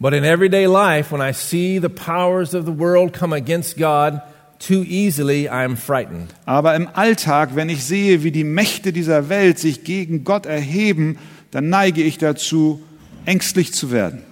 but 0.00 0.12
in 0.14 0.24
everyday 0.24 0.66
life, 0.66 1.12
when 1.12 1.20
I 1.20 1.32
see 1.32 1.78
the 1.78 1.88
powers 1.90 2.54
of 2.54 2.64
the 2.64 2.72
world 2.72 3.12
come 3.12 3.34
against 3.34 3.76
God 3.76 4.20
too 4.58 4.82
easily, 4.84 5.46
I'm 5.48 5.76
frightened. 5.76 6.30
Aber 6.46 6.74
im 6.74 6.88
Alltag, 6.94 7.54
wenn 7.54 7.68
ich 7.68 7.84
sehe, 7.84 8.22
wie 8.22 8.30
die 8.30 8.44
Mächte 8.44 8.92
dieser 8.94 9.28
Welt 9.28 9.58
sich 9.58 9.84
gegen 9.84 10.24
Gott 10.24 10.46
erheben, 10.46 11.18
dann 11.50 11.68
neige 11.68 12.02
ich 12.02 12.16
dazu, 12.16 12.82
ängstlich 13.26 13.74
zu 13.74 13.90
werden. 13.90 14.22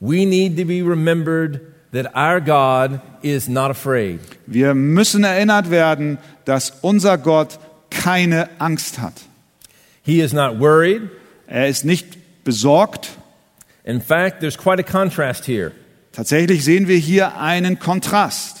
We 0.00 0.24
need 0.26 0.56
to 0.58 0.64
be 0.64 0.82
remembered 0.82 1.60
that 1.92 2.14
our 2.14 2.40
God 2.40 3.00
is 3.22 3.48
not 3.48 3.70
afraid. 3.70 4.20
Wir 4.46 4.74
müssen 4.74 5.24
erinnert 5.24 5.70
werden, 5.70 6.18
dass 6.44 6.72
unser 6.82 7.18
Gott 7.18 7.58
keine 7.90 8.48
Angst 8.58 9.00
hat. 9.00 9.14
He 10.02 10.20
is 10.20 10.32
not 10.32 10.60
worried. 10.60 11.02
Er 11.46 11.68
ist 11.68 11.84
nicht 11.84 12.44
besorgt. 12.44 13.10
In 13.84 14.00
fact, 14.00 14.40
there's 14.40 14.56
quite 14.56 14.78
a 14.78 14.84
contrast 14.84 15.46
here. 15.46 15.72
Tatsächlich 16.12 16.64
sehen 16.64 16.88
wir 16.88 16.96
hier 16.96 17.36
einen 17.38 17.78
Kontrast. 17.78 18.58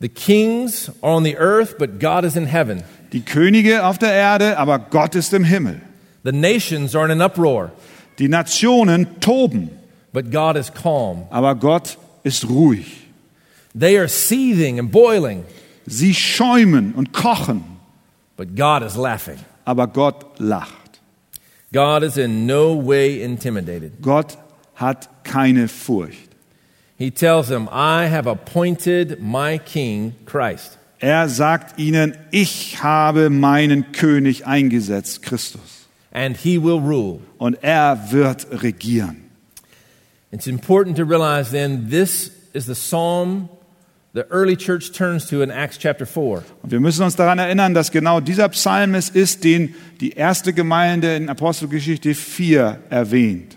The 0.00 0.08
kings 0.08 0.90
are 1.02 1.12
on 1.16 1.24
the 1.24 1.36
earth, 1.36 1.76
but 1.78 2.00
God 2.00 2.24
is 2.24 2.34
in 2.34 2.46
heaven. 2.46 2.82
Die 3.12 3.20
Könige 3.20 3.84
auf 3.84 3.98
der 3.98 4.12
Erde, 4.12 4.56
aber 4.56 4.78
Gott 4.78 5.14
ist 5.14 5.34
im 5.34 5.44
Himmel. 5.44 5.80
The 6.24 6.32
nations 6.32 6.94
are 6.94 7.04
in 7.04 7.20
an 7.20 7.22
uproar, 7.22 7.72
Die 8.18 8.28
Nationen 8.28 9.20
toben, 9.20 9.70
but 10.12 10.30
God 10.30 10.56
is 10.56 10.70
calm. 10.72 11.24
aber 11.30 11.54
Gott 11.54 11.96
ist 12.24 12.48
ruhig. 12.48 13.06
They 13.78 13.96
are 13.98 14.08
seething 14.08 14.78
and 14.78 14.90
boiling, 14.90 15.44
Sie 15.86 16.14
schäumen 16.14 16.92
und 16.94 17.12
kochen, 17.12 17.64
but 18.36 18.54
God 18.56 18.82
is 18.82 18.96
laughing. 18.96 19.38
aber 19.64 19.86
Gott 19.86 20.38
lacht. 20.38 21.00
God 21.72 22.02
is 22.02 22.16
in 22.16 22.46
no 22.46 22.74
way 22.84 23.22
intimidated. 23.22 24.02
Gott 24.02 24.36
hat 24.74 25.08
keine 25.24 25.68
Furcht. 25.68 26.28
He 26.98 27.10
tells 27.10 27.48
them, 27.48 27.68
I 27.72 28.06
have 28.08 28.26
appointed 28.28 29.20
my 29.22 29.58
king, 29.58 30.14
Christ. 30.26 30.76
Er 30.98 31.28
sagt 31.30 31.78
ihnen, 31.78 32.14
ich 32.30 32.82
habe 32.82 33.30
meinen 33.30 33.92
König 33.92 34.46
eingesetzt, 34.46 35.22
Christus. 35.22 35.86
and 36.12 36.36
he 36.36 36.58
will 36.62 36.78
rule. 36.80 37.20
Und 37.38 37.62
er 37.62 38.10
wird 38.10 38.48
regieren. 38.62 39.29
It's 40.32 40.46
important 40.46 40.96
to 40.96 41.04
realize 41.04 41.50
then 41.50 41.88
this 41.90 42.30
is 42.54 42.66
the 42.66 42.74
psalm 42.74 43.48
the 44.12 44.26
early 44.30 44.56
church 44.56 44.92
turns 44.92 45.28
to 45.28 45.42
in 45.42 45.50
Acts 45.50 45.78
chapter 45.78 46.06
4. 46.06 46.42
Und 46.62 46.70
wir 46.70 46.80
müssen 46.80 47.04
uns 47.04 47.16
daran 47.16 47.38
erinnern, 47.38 47.74
dass 47.74 47.90
genau 47.90 48.20
dieser 48.20 48.48
Psalm 48.48 48.94
es 48.94 49.08
ist, 49.08 49.44
den 49.44 49.74
die 50.00 50.12
erste 50.12 50.52
Gemeinde 50.52 51.14
in 51.16 51.28
Apostelgeschichte 51.28 52.14
4 52.14 52.80
erwähnt. 52.90 53.56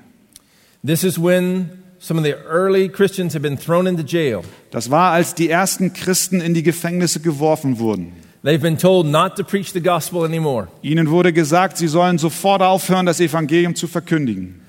This 0.86 1.04
is 1.04 1.18
when 1.18 1.70
some 2.00 2.20
of 2.20 2.26
the 2.26 2.36
early 2.48 2.90
Christians 2.90 3.34
have 3.34 3.42
been 3.42 3.58
thrown 3.58 3.88
into 3.88 4.04
jail. 4.04 4.42
Das 4.72 4.92
war, 4.92 5.12
als 5.12 5.34
die 5.34 5.50
ersten 5.50 5.94
Christen 5.94 6.42
in 6.42 6.54
die 6.54 6.64
Gefängnisse 6.64 7.20
geworfen 7.20 7.80
wurden. 7.80 8.12
They've 8.44 8.60
been 8.60 8.78
told 8.78 9.08
not 9.08 9.38
to 9.38 9.44
preach 9.44 9.72
the 9.72 9.82
gospel 9.82 10.26
anymore. 10.26 10.68
Ihnen 10.82 11.10
wurde 11.10 11.32
gesagt, 11.32 11.78
sie 11.78 11.88
sollen 11.88 12.18
sofort 12.18 12.62
aufhören, 12.62 13.06
das 13.06 13.22
Evangelium 13.22 13.74
zu 13.74 13.88
verkündigen. 13.88 14.63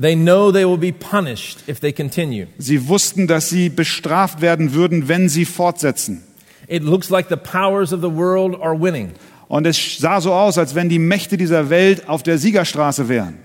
They 0.00 0.14
know 0.14 0.52
they 0.52 0.64
will 0.64 0.76
be 0.78 0.92
punished 0.92 1.68
if 1.68 1.80
they 1.80 1.92
continue. 1.92 2.46
Sie 2.58 2.88
wussten, 2.88 3.26
dass 3.26 3.48
sie 3.48 3.68
bestraft 3.68 4.40
werden 4.40 4.72
würden, 4.72 5.08
wenn 5.08 5.28
sie 5.28 5.44
fortsetzen. 5.44 6.22
It 6.68 6.82
looks 6.84 7.08
like 7.10 7.28
the 7.28 7.36
powers 7.36 7.92
of 7.92 8.00
the 8.00 8.10
world 8.14 8.54
are 8.60 8.78
winning, 8.80 9.12
Und 9.48 9.66
es 9.66 9.98
sah 9.98 10.20
so 10.20 10.32
aus, 10.34 10.58
als 10.58 10.74
wenn 10.74 10.88
die 10.88 10.98
Mächte 10.98 11.36
dieser 11.36 11.70
Welt 11.70 12.08
auf 12.08 12.22
der 12.22 12.38
Siegerstraße 12.38 13.08
wären. 13.08 13.38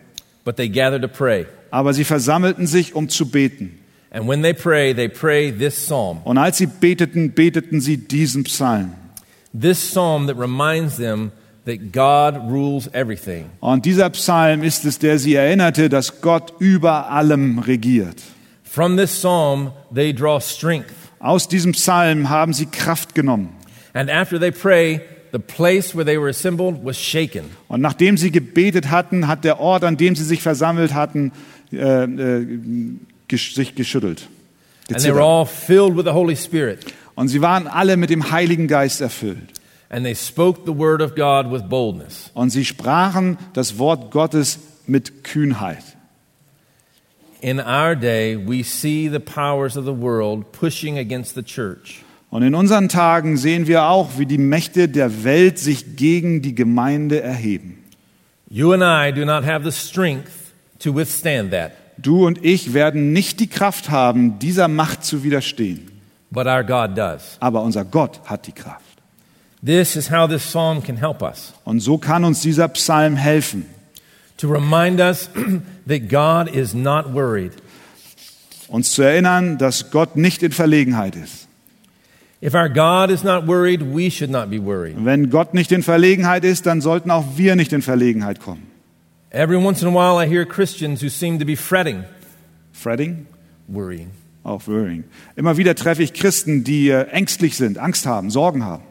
but 0.45 0.57
they 0.57 0.67
gather 0.69 0.99
to 0.99 1.07
pray. 1.07 1.45
Aber 1.71 1.93
sie 1.93 2.03
versammelten 2.03 2.67
sich, 2.67 2.93
um 2.95 3.07
zu 3.09 3.29
beten. 3.31 3.79
And 4.11 4.27
when 4.27 4.43
they 4.43 4.53
pray, 4.53 4.93
they 4.93 5.07
pray 5.07 5.51
this 5.51 5.73
psalm. 5.75 6.19
Und 6.23 6.37
als 6.37 6.57
sie 6.59 6.67
beteten, 6.67 7.33
beteten 7.33 7.81
sie 7.81 7.97
diesen 7.97 8.43
Psalm. 8.43 8.91
This 9.59 9.79
psalm 9.79 10.27
that 10.27 10.37
reminds 10.37 10.97
them 10.97 11.31
that 11.65 11.91
God 11.91 12.51
rules 12.51 12.87
everything. 12.93 13.45
Und 13.59 13.85
dieser 13.85 14.09
Psalm 14.09 14.63
ist 14.63 14.85
es, 14.85 14.99
der 14.99 15.19
sie 15.19 15.35
erinnerte, 15.35 15.89
dass 15.89 16.21
Gott 16.21 16.53
über 16.59 17.09
allem 17.09 17.59
regiert. 17.59 18.21
From 18.63 18.97
this 18.97 19.11
psalm, 19.11 19.71
they 19.93 20.13
draw 20.13 20.41
strength. 20.41 20.93
Aus 21.19 21.47
diesem 21.47 21.73
Psalm 21.73 22.29
haben 22.29 22.53
sie 22.53 22.65
Kraft 22.65 23.15
genommen. 23.15 23.49
And 23.93 24.09
after 24.09 24.39
they 24.39 24.51
pray, 24.51 25.01
the 25.31 25.39
place 25.39 25.95
where 25.95 26.05
they 26.05 26.19
were 26.19 26.29
assembled 26.29 26.83
was 26.83 26.97
shaken. 26.97 27.45
Und 27.67 27.81
nachdem 27.81 28.17
sie 28.17 28.31
gebetet 28.31 28.89
hatten, 28.89 29.27
hat 29.27 29.43
der 29.43 29.59
Ort, 29.59 29.83
an 29.83 29.97
dem 29.97 30.15
sie 30.15 30.23
sich 30.23 30.41
versammelt 30.41 30.93
hatten, 30.93 31.31
äh, 31.71 32.03
äh, 32.03 32.47
gesch 33.27 33.53
sich 33.53 33.75
geschüttelt. 33.75 34.27
And 34.91 35.01
they 35.01 35.13
were 35.13 35.23
all 35.23 35.45
filled 35.45 35.95
with 35.95 36.05
the 36.05 36.11
Holy 36.11 36.35
Spirit. 36.35 36.85
Und 37.15 37.29
sie 37.29 37.41
waren 37.41 37.67
alle 37.67 37.95
mit 37.95 38.09
dem 38.09 38.31
Heiligen 38.31 38.67
Geist 38.67 39.01
erfüllt. 39.01 39.37
And 39.93 40.03
they 40.03 40.15
spoke 40.15 40.61
the 40.65 40.75
word 40.75 41.03
of 41.03 41.13
God 41.13 41.51
with 41.51 41.69
boldness. 41.69 42.31
Und 42.33 42.49
sie 42.49 42.65
sprachen 42.65 43.37
das 43.53 43.77
Wort 43.77 44.09
Gottes 44.09 44.57
mit 44.87 45.23
Kühnheit. 45.23 45.83
In 47.41 47.59
our 47.59 47.95
day, 47.95 48.35
we 48.35 48.63
see 48.63 49.07
the 49.07 49.19
powers 49.19 49.77
of 49.77 49.85
the 49.85 49.91
world 49.95 50.51
pushing 50.51 50.97
against 50.97 51.35
the 51.35 51.43
church. 51.43 52.03
Und 52.31 52.41
in 52.41 52.55
unseren 52.55 52.89
Tagen 52.89 53.37
sehen 53.37 53.67
wir 53.67 53.83
auch, 53.83 54.17
wie 54.17 54.25
die 54.25 54.39
Mächte 54.39 54.89
der 54.89 55.23
Welt 55.23 55.59
sich 55.59 55.95
gegen 55.95 56.41
die 56.41 56.55
Gemeinde 56.55 57.21
erheben. 57.21 57.83
You 58.49 58.71
and 58.73 58.81
I 58.81 59.11
do 59.13 59.25
not 59.25 59.45
have 59.45 59.63
the 59.63 59.71
strength 59.71 60.31
to 60.79 60.95
withstand 60.95 61.51
that, 61.51 61.71
Du 61.99 62.25
und 62.25 62.43
ich 62.43 62.73
werden 62.73 63.13
nicht 63.13 63.39
die 63.39 63.47
Kraft 63.47 63.91
haben, 63.91 64.39
dieser 64.39 64.67
Macht 64.67 65.03
zu 65.03 65.23
widerstehen. 65.23 65.91
but 66.31 66.47
our 66.47 66.63
God 66.63 66.97
does. 66.97 67.37
Aber 67.39 67.61
unser 67.61 67.85
Gott 67.85 68.19
hat 68.25 68.47
die 68.47 68.51
Kraft. 68.53 68.82
This 69.65 69.95
is 69.95 70.11
how 70.11 70.27
this 70.27 70.43
psalm 70.43 70.83
can 70.83 70.97
help 70.97 71.21
us 71.21 71.53
Und 71.63 71.79
so 71.79 71.97
kann 71.97 72.25
uns 72.25 72.41
dieser 72.41 72.67
Psalm 72.67 73.15
helfen, 73.15 73.65
to 74.37 74.49
remind 74.49 74.99
us 74.99 75.29
that 75.87 76.09
God 76.09 76.53
is 76.53 76.73
not 76.73 77.13
worried. 77.13 77.53
uns 78.67 78.91
zu 78.91 79.03
erinnern, 79.03 79.57
dass 79.57 79.91
Gott 79.91 80.15
nicht 80.17 80.43
in 80.43 80.51
Verlegenheit 80.51 81.15
ist. 81.15 81.47
If 82.41 82.55
our 82.55 82.67
God 82.67 83.09
is 83.09 83.23
not 83.23 83.47
worried, 83.47 83.81
we 83.95 84.11
should 84.11 84.29
not 84.29 84.49
be 84.49 84.59
worried. 84.61 84.97
Wenn 84.97 85.29
Gott 85.29 85.53
nicht 85.53 85.71
in 85.71 85.81
Verlegenheit 85.81 86.43
ist, 86.43 86.65
dann 86.65 86.81
sollten 86.81 87.09
auch 87.09 87.37
wir 87.37 87.55
nicht 87.55 87.71
in 87.71 87.81
Verlegenheit 87.81 88.41
kommen. 88.41 88.67
Every 89.29 89.55
once 89.55 89.81
in 89.81 89.87
a 89.87 89.93
while, 89.93 90.21
I 90.21 90.27
hear 90.29 90.45
Christians 90.45 91.01
who 91.01 91.07
seem 91.07 91.39
to 91.39 91.45
be 91.45 91.55
fretting, 91.55 92.03
Fretting? 92.73 93.27
worrying. 93.69 94.09
Auch 94.43 94.67
worrying. 94.67 95.05
Immer 95.37 95.55
wieder 95.55 95.73
treffe 95.73 96.03
ich 96.03 96.13
Christen, 96.13 96.65
die 96.65 96.89
äh, 96.89 97.07
ängstlich 97.11 97.55
sind, 97.55 97.77
Angst 97.77 98.05
haben, 98.05 98.29
Sorgen 98.29 98.65
haben. 98.65 98.83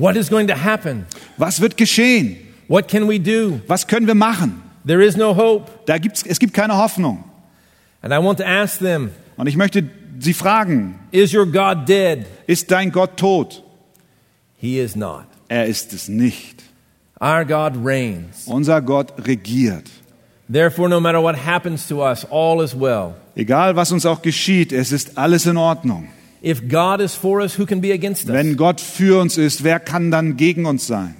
What 0.00 0.16
is 0.16 0.30
going 0.30 0.46
to 0.48 0.54
happen? 0.54 1.04
Was 1.36 1.60
wird 1.60 1.76
geschehen? 1.76 2.38
What 2.68 2.88
can 2.88 3.06
we 3.06 3.18
do? 3.18 3.60
Was 3.66 3.86
können 3.86 4.06
wir 4.06 4.14
machen? 4.14 4.62
There 4.86 5.02
is 5.04 5.14
no 5.14 5.34
hope. 5.36 5.70
Da 5.84 5.98
gibt's, 5.98 6.24
es 6.26 6.38
gibt 6.38 6.54
keine 6.54 6.78
Hoffnung. 6.78 7.24
And 8.00 8.14
I 8.14 8.16
want 8.18 8.38
to 8.38 8.46
ask 8.46 8.78
them 8.78 9.10
Und 9.36 9.46
ich 9.46 9.56
möchte 9.56 9.84
Sie 10.18 10.32
fragen, 10.32 10.98
Is 11.12 11.34
your 11.34 11.44
God 11.44 11.86
dead? 11.86 12.24
ist 12.46 12.70
dein 12.70 12.90
Gott 12.92 13.18
tot? 13.18 13.62
He 14.56 14.78
is 14.78 14.96
not. 14.96 15.24
Er 15.48 15.66
ist 15.66 15.92
es 15.92 16.08
nicht. 16.08 16.62
Our 17.20 17.44
God 17.44 17.74
reigns. 17.84 18.46
Unser 18.46 18.80
Gott 18.80 19.12
regiert. 19.26 19.90
Therefore, 20.50 20.88
no 20.88 20.98
matter 20.98 21.22
what 21.22 21.36
happens 21.36 21.86
to 21.88 22.02
us, 22.02 22.24
all 22.30 22.62
is 22.64 22.74
well. 22.74 23.16
Egal 23.36 23.76
was 23.76 23.92
uns 23.92 24.06
auch 24.06 24.22
geschieht, 24.22 24.72
es 24.72 24.92
ist 24.92 25.18
alles 25.18 25.44
in 25.44 25.58
Ordnung. 25.58 26.08
If 26.42 26.68
God 26.68 27.00
is 27.00 27.14
for 27.14 27.40
us, 27.42 27.58
who 27.58 27.66
can 27.66 27.80
be 27.80 27.92
against 27.92 28.26
us? 28.28 28.32
Wenn 28.34 28.56
Gott 28.56 28.80
für 28.80 29.20
uns 29.20 29.36
ist, 29.36 29.62
wer 29.62 29.78
kann 29.78 30.10
dann 30.10 30.36
gegen 30.36 30.64
uns 30.66 30.86
sein? 30.86 31.14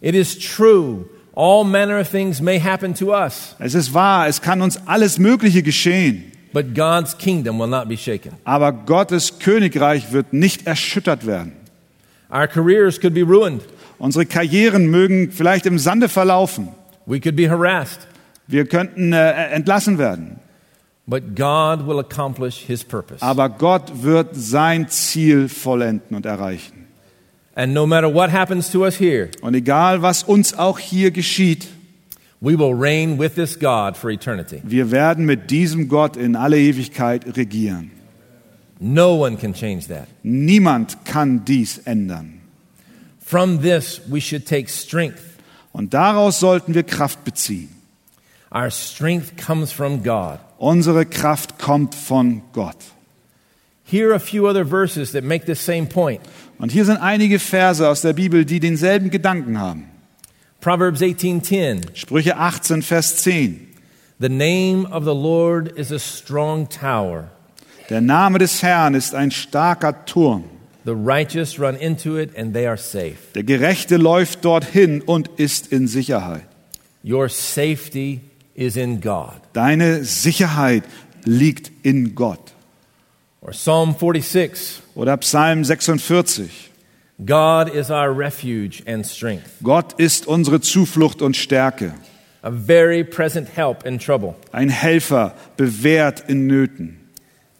It 0.00 0.14
is 0.14 0.38
true. 0.38 1.04
All 1.34 1.64
manner 1.64 2.00
of 2.00 2.10
things 2.10 2.40
may 2.40 2.58
happen 2.58 2.94
to 2.94 3.12
us, 3.14 3.54
Es 3.60 3.74
ist 3.74 3.94
wahr, 3.94 4.26
es 4.26 4.42
kann 4.42 4.60
uns 4.60 4.80
alles 4.86 5.18
Mögliche 5.18 5.62
geschehen. 5.62 6.32
but 6.52 6.74
God's 6.74 7.16
kingdom 7.16 7.58
will 7.60 7.68
not 7.68 7.88
be 7.88 7.96
shaken. 7.96 8.32
Aber 8.44 8.72
Gottes 8.72 9.38
Königreich 9.38 10.12
wird 10.12 10.32
nicht 10.32 10.66
erschüttert 10.66 11.26
werden. 11.26 11.52
Our 12.30 12.48
careers 12.48 12.98
could 13.00 13.14
be 13.14 13.22
ruined. 13.22 13.62
Unsere 13.98 14.26
Karrieren 14.26 14.86
mögen 14.88 15.30
vielleicht 15.30 15.66
im 15.66 15.78
Sande 15.78 16.08
verlaufen. 16.08 16.68
We 17.06 17.20
could 17.20 17.36
be 17.36 17.48
harassed. 17.48 18.00
Wir 18.48 18.66
könnten 18.66 19.12
äh, 19.12 19.48
entlassen 19.50 19.98
werden. 19.98 20.40
But 21.10 21.34
God 21.34 21.86
will 21.86 21.98
accomplish 22.00 22.66
his 22.66 22.84
purpose. 22.84 23.22
Aber 23.22 23.48
Gott 23.48 24.02
wird 24.02 24.36
sein 24.36 24.88
Ziel 24.90 25.48
vollenden 25.48 26.14
und 26.14 26.26
erreichen. 26.26 26.86
And 27.54 27.72
no 27.72 27.86
matter 27.86 28.12
what 28.12 28.30
happens 28.30 28.70
to 28.72 28.84
us 28.84 29.00
here, 29.00 29.30
Und 29.40 29.54
egal, 29.54 30.02
was 30.02 30.22
uns 30.22 30.52
auch 30.52 30.78
hier 30.78 31.10
geschieht, 31.10 31.66
we 32.40 32.58
will 32.58 32.74
reign 32.74 33.18
with 33.18 33.34
this 33.36 33.58
God 33.58 33.96
for 33.96 34.10
eternity. 34.10 34.60
wir 34.64 34.90
werden 34.90 35.24
mit 35.24 35.50
diesem 35.50 35.88
Gott 35.88 36.16
in 36.16 36.36
alle 36.36 36.58
Ewigkeit 36.58 37.36
regieren. 37.36 37.90
No 38.78 39.16
one 39.24 39.36
can 39.38 39.54
change 39.54 39.88
that. 39.88 40.06
Niemand 40.22 41.04
kann 41.06 41.44
dies 41.44 41.78
ändern. 41.78 42.34
From 43.18 43.62
this, 43.62 44.02
we 44.08 44.20
should 44.20 44.46
take 44.46 44.68
strength. 44.68 45.22
Und 45.72 45.94
daraus 45.94 46.38
sollten 46.38 46.74
wir 46.74 46.82
Kraft 46.82 47.24
beziehen. 47.24 47.70
Our 48.50 48.70
strength 48.70 49.36
comes 49.36 49.72
from 49.72 50.02
God. 50.02 50.38
Unsere 50.58 51.04
Kraft 51.04 51.58
kommt 51.58 51.94
von 51.94 52.42
Gott. 52.52 52.76
Here 53.84 54.10
are 54.10 54.14
a 54.14 54.20
few 54.20 54.46
other 54.46 54.64
verses 54.64 55.12
that 55.12 55.24
make 55.24 55.46
this 55.46 55.60
same 55.60 55.86
point. 55.86 56.20
Und 56.58 56.72
hier 56.72 56.84
sind 56.84 56.98
einige 56.98 57.38
Verse 57.38 57.86
aus 57.86 58.02
der 58.02 58.12
Bibel, 58.12 58.44
die 58.44 58.60
denselben 58.60 59.10
Gedanken 59.10 59.58
haben. 59.58 59.84
Proverbs 60.60 61.00
18:10. 61.00 61.94
Sprüche 61.94 62.36
18, 62.36 62.82
Vers 62.82 63.16
10. 63.18 63.68
The 64.20 64.28
name 64.28 64.86
of 64.90 65.04
the 65.04 65.14
Lord 65.14 65.78
is 65.78 65.92
a 65.92 65.98
strong 65.98 66.68
tower. 66.68 67.30
Der 67.88 68.00
Name 68.00 68.38
des 68.38 68.62
Herrn 68.62 68.94
ist 68.94 69.14
ein 69.14 69.30
starker 69.30 70.04
Turm. 70.04 70.44
The 70.84 70.94
righteous 70.94 71.58
run 71.58 71.76
into 71.76 72.18
it 72.18 72.36
and 72.36 72.52
they 72.52 72.66
are 72.66 72.76
safe. 72.76 73.16
Der 73.34 73.44
Gerechte 73.44 73.96
läuft 73.96 74.44
dorthin 74.44 75.00
und 75.02 75.28
ist 75.36 75.68
in 75.68 75.86
Sicherheit. 75.86 76.46
Your 77.04 77.28
safety. 77.28 78.20
Deine 79.52 80.04
Sicherheit 80.04 80.84
liegt 81.24 81.70
in 81.82 82.14
Gott. 82.14 82.52
Or 83.40 83.52
Psalm 83.52 83.94
46. 83.94 84.82
Oder 84.94 85.16
Psalm 85.18 85.64
46. 85.64 86.70
God 87.24 87.68
is 87.74 87.90
our 87.90 88.10
refuge 88.16 88.82
and 88.86 89.04
strength, 89.04 89.50
Gott 89.62 89.94
ist 89.98 90.26
unsere 90.28 90.60
Zuflucht 90.60 91.20
und 91.20 91.36
Stärke. 91.36 91.94
a 92.42 92.50
very 92.50 93.02
present 93.02 93.48
help 93.48 93.84
in 93.84 93.98
trouble. 93.98 94.36
Ein 94.52 94.68
Helfer, 94.68 95.34
bewährt 95.56 96.28
in 96.28 96.46
Nöten. 96.46 96.96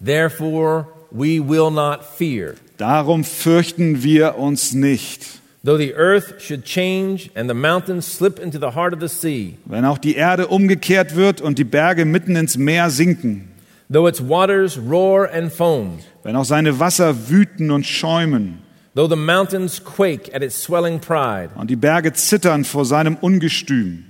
Therefore, 0.01 0.87
we 1.11 1.41
will 1.41 1.71
not 1.71 2.05
fear. 2.05 2.55
Darum 2.77 3.25
fürchten 3.25 4.05
wir 4.05 4.39
uns 4.39 4.73
nicht. 4.73 5.38
Though 5.64 5.77
the 5.77 5.94
earth 5.94 6.40
should 6.40 6.64
change 6.64 7.31
and 7.35 7.49
the 7.51 7.55
mountains 7.55 8.07
slip 8.07 8.38
into 8.38 8.59
the 8.59 8.77
heart 8.77 8.94
of 8.94 9.01
the 9.01 9.09
sea, 9.09 9.59
Wenn 9.64 9.85
auch 9.85 9.99
die 9.99 10.14
Erde 10.14 10.47
umgekehrt 10.47 11.16
wird 11.16 11.40
und 11.40 11.59
die 11.59 11.64
Berge 11.64 12.05
mitten 12.05 12.37
ins 12.37 12.57
Meer 12.57 12.90
sinken, 12.90 13.49
though 13.90 14.07
its 14.07 14.21
waters 14.21 14.79
roar 14.79 15.29
and 15.33 15.53
foam, 15.53 15.99
wenn 16.23 16.37
auch 16.37 16.44
seine 16.44 16.79
Wasser 16.79 17.29
wüten 17.29 17.73
und 17.73 17.85
schäumen 17.87 18.62
though 18.94 19.09
the 19.09 19.16
mountains 19.16 19.81
quake 19.83 20.33
at 20.33 20.42
its 20.42 20.55
swelling 20.55 21.01
pride, 21.01 21.51
und 21.57 21.68
die 21.71 21.77
Berge 21.77 22.12
zittern 22.12 22.64
vor 22.64 22.85
seinem 22.85 23.16
Ungestüm, 23.16 24.05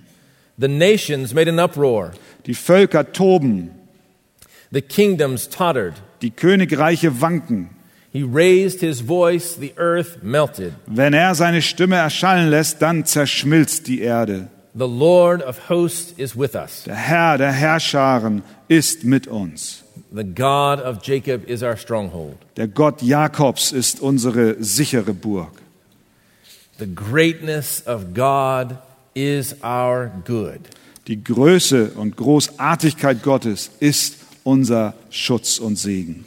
the 0.59 0.69
nations 0.69 1.33
made 1.33 1.49
an 1.49 1.59
uproar, 1.59 2.13
die 2.45 2.55
Völker 2.55 3.11
toben, 3.13 3.71
the 4.71 4.83
kingdoms 4.83 5.49
tottered. 5.49 5.95
die 6.21 6.31
Königreiche 6.31 7.23
wanken, 7.23 7.71
He 8.13 8.23
raised 8.23 8.81
his 8.81 9.01
voice, 9.01 9.55
the 9.59 9.73
earth 9.77 10.23
melted. 10.23 10.73
wenn 10.87 11.13
er 11.13 11.35
seine 11.35 11.61
Stimme 11.61 11.97
erschallen 11.97 12.49
lässt, 12.49 12.81
dann 12.81 13.05
zerschmilzt 13.05 13.87
die 13.87 14.01
Erde. 14.01 14.49
The 14.75 14.87
Lord 14.87 15.43
of 15.43 15.69
hosts 15.69 16.13
is 16.17 16.37
with 16.37 16.55
us. 16.55 16.85
Der 16.85 16.95
Herr 16.95 17.37
der 17.37 17.53
Herrscharen 17.53 18.43
ist 18.69 19.05
mit 19.05 19.27
uns. 19.27 19.83
The 20.11 20.25
God 20.25 20.81
of 20.81 21.03
Jacob 21.03 21.49
is 21.49 21.63
our 21.63 21.77
stronghold. 21.77 22.37
Der 22.57 22.67
Gott 22.69 23.03
Jakobs 23.03 23.73
ist 23.73 24.01
unsere 24.01 24.57
sichere 24.63 25.13
Burg. 25.13 25.61
The 26.79 26.87
greatness 26.87 27.83
of 27.87 28.15
God 28.15 28.79
is 29.15 29.55
our 29.63 30.11
good. 30.25 30.61
Die 31.09 31.23
Größe 31.23 31.91
und 31.97 32.17
Großartigkeit 32.17 33.23
Gottes 33.23 33.71
ist 33.81 34.17
unser 34.45 34.95
Schutz 35.11 35.59
und 35.59 35.77
Segen. 35.77 36.25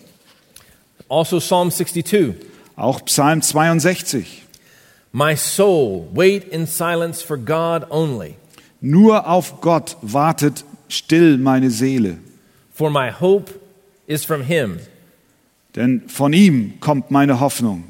Also, 1.12 1.40
Psalm 1.40 1.70
62 1.72 2.36
Auch 2.78 3.02
Psalm 3.04 3.42
62. 3.42 4.44
My 5.12 5.36
soul, 5.36 6.08
wait 6.14 6.46
in 6.54 6.66
silence 6.66 7.22
for 7.22 7.38
God 7.38 7.86
only, 7.92 8.36
Nur 8.80 9.28
auf 9.28 9.60
Gott 9.60 9.98
wartet 10.02 10.64
still 10.88 11.38
meine 11.38 11.70
Seele, 11.70 12.18
for 12.74 12.90
my 12.90 13.12
hope 13.12 13.52
is 14.08 14.24
from 14.24 14.42
Him. 14.44 14.80
denn 15.76 16.04
von 16.08 16.32
ihm 16.32 16.80
kommt 16.80 17.12
meine 17.12 17.42
Hoffnung. 17.42 17.84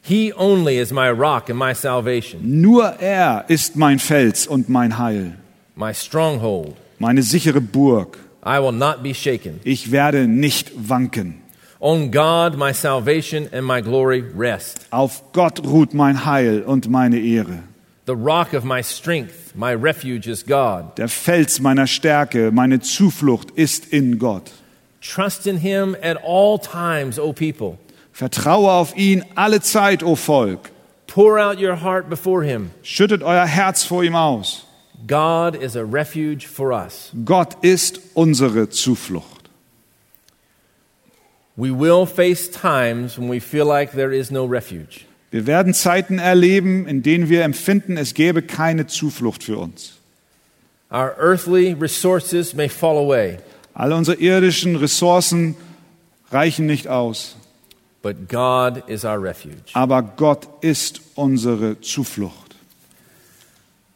He 0.00 0.32
only 0.34 0.78
is 0.78 0.90
my 0.92 1.10
rock 1.10 1.50
and 1.50 1.58
my 1.58 1.74
salvation, 1.74 2.40
Nur 2.62 2.84
er 3.00 3.44
ist 3.48 3.76
mein 3.76 3.98
Fels 3.98 4.46
und 4.46 4.70
mein 4.70 4.96
Heil, 4.96 5.34
my 5.74 5.92
stronghold. 5.92 6.74
meine 6.98 7.22
sichere 7.22 7.60
Burg. 7.60 8.16
I 8.42 8.58
will 8.62 8.72
not 8.72 9.02
be 9.02 9.12
shaken. 9.12 9.60
Ich 9.64 9.90
werde 9.92 10.26
nicht 10.26 10.72
wanken. 10.88 11.42
On 11.86 12.10
God, 12.10 12.56
my 12.58 12.72
salvation 12.72 13.48
and 13.52 13.64
my 13.64 13.80
glory 13.80 14.20
rest. 14.20 14.88
Auf 14.90 15.22
Gott 15.32 15.60
ruht 15.64 15.94
mein 15.94 16.24
Heil 16.24 16.64
und 16.66 16.88
meine 16.90 17.20
Ehre. 17.20 17.62
The 18.06 18.16
rock 18.16 18.54
of 18.54 18.64
my 18.64 18.82
strength, 18.82 19.54
my 19.54 19.72
refuge 19.72 20.26
is 20.26 20.44
God. 20.44 20.96
Der 20.96 21.08
Fels 21.08 21.60
meiner 21.60 21.86
Stärke, 21.86 22.50
meine 22.50 22.80
Zuflucht 22.80 23.52
ist 23.52 23.92
in 23.92 24.18
Gott. 24.18 24.50
Trust 25.00 25.46
in 25.46 25.58
Him 25.58 25.94
at 26.02 26.16
all 26.24 26.58
times, 26.58 27.20
O 27.20 27.32
people. 27.32 27.78
Vertraue 28.12 28.68
auf 28.68 28.96
ihn 28.96 29.24
alle 29.36 29.60
Zeit, 29.60 30.02
o 30.02 30.16
Volk. 30.16 30.72
Pour 31.06 31.38
out 31.38 31.60
your 31.60 31.76
heart 31.76 32.10
before 32.10 32.42
Him. 32.42 32.72
Schüttet 32.82 33.22
euer 33.22 33.46
Herz 33.46 33.84
vor 33.84 34.02
ihm 34.02 34.16
aus. 34.16 34.66
God 35.06 35.54
is 35.54 35.76
a 35.76 35.84
refuge 35.84 36.48
for 36.48 36.72
us. 36.72 37.12
Gott 37.24 37.62
ist 37.62 38.00
unsere 38.14 38.70
Zuflucht. 38.70 39.35
We 41.56 41.70
will 41.70 42.06
face 42.06 42.50
times 42.50 43.18
when 43.18 43.28
we 43.30 43.40
feel 43.40 43.66
like 43.66 43.92
there 43.92 44.12
is 44.14 44.30
no 44.30 44.44
refuge. 44.44 45.06
Wir 45.30 45.46
werden 45.46 45.74
Zeiten 45.74 46.18
erleben, 46.18 46.86
in 46.86 47.02
denen 47.02 47.28
wir 47.28 47.42
empfinden, 47.44 47.96
es 47.96 48.14
gäbe 48.14 48.42
keine 48.42 48.86
Zuflucht 48.86 49.42
für 49.42 49.58
uns. 49.58 49.94
Our 50.90 51.14
earthly 51.18 51.72
resources 51.72 52.54
may 52.54 52.68
fall 52.68 52.96
away, 52.98 53.38
Alle 53.74 53.96
unsere 53.96 54.18
irdischen 54.18 54.76
Ressourcen 54.76 55.56
reichen 56.30 56.66
nicht 56.66 56.88
aus. 56.88 57.36
but 58.02 58.28
God 58.28 58.84
is 58.88 59.04
our 59.04 59.20
refuge. 59.20 59.72
Aber 59.72 60.00
Gott 60.02 60.46
ist 60.60 61.00
unsere 61.16 61.80
Zuflucht. 61.80 62.54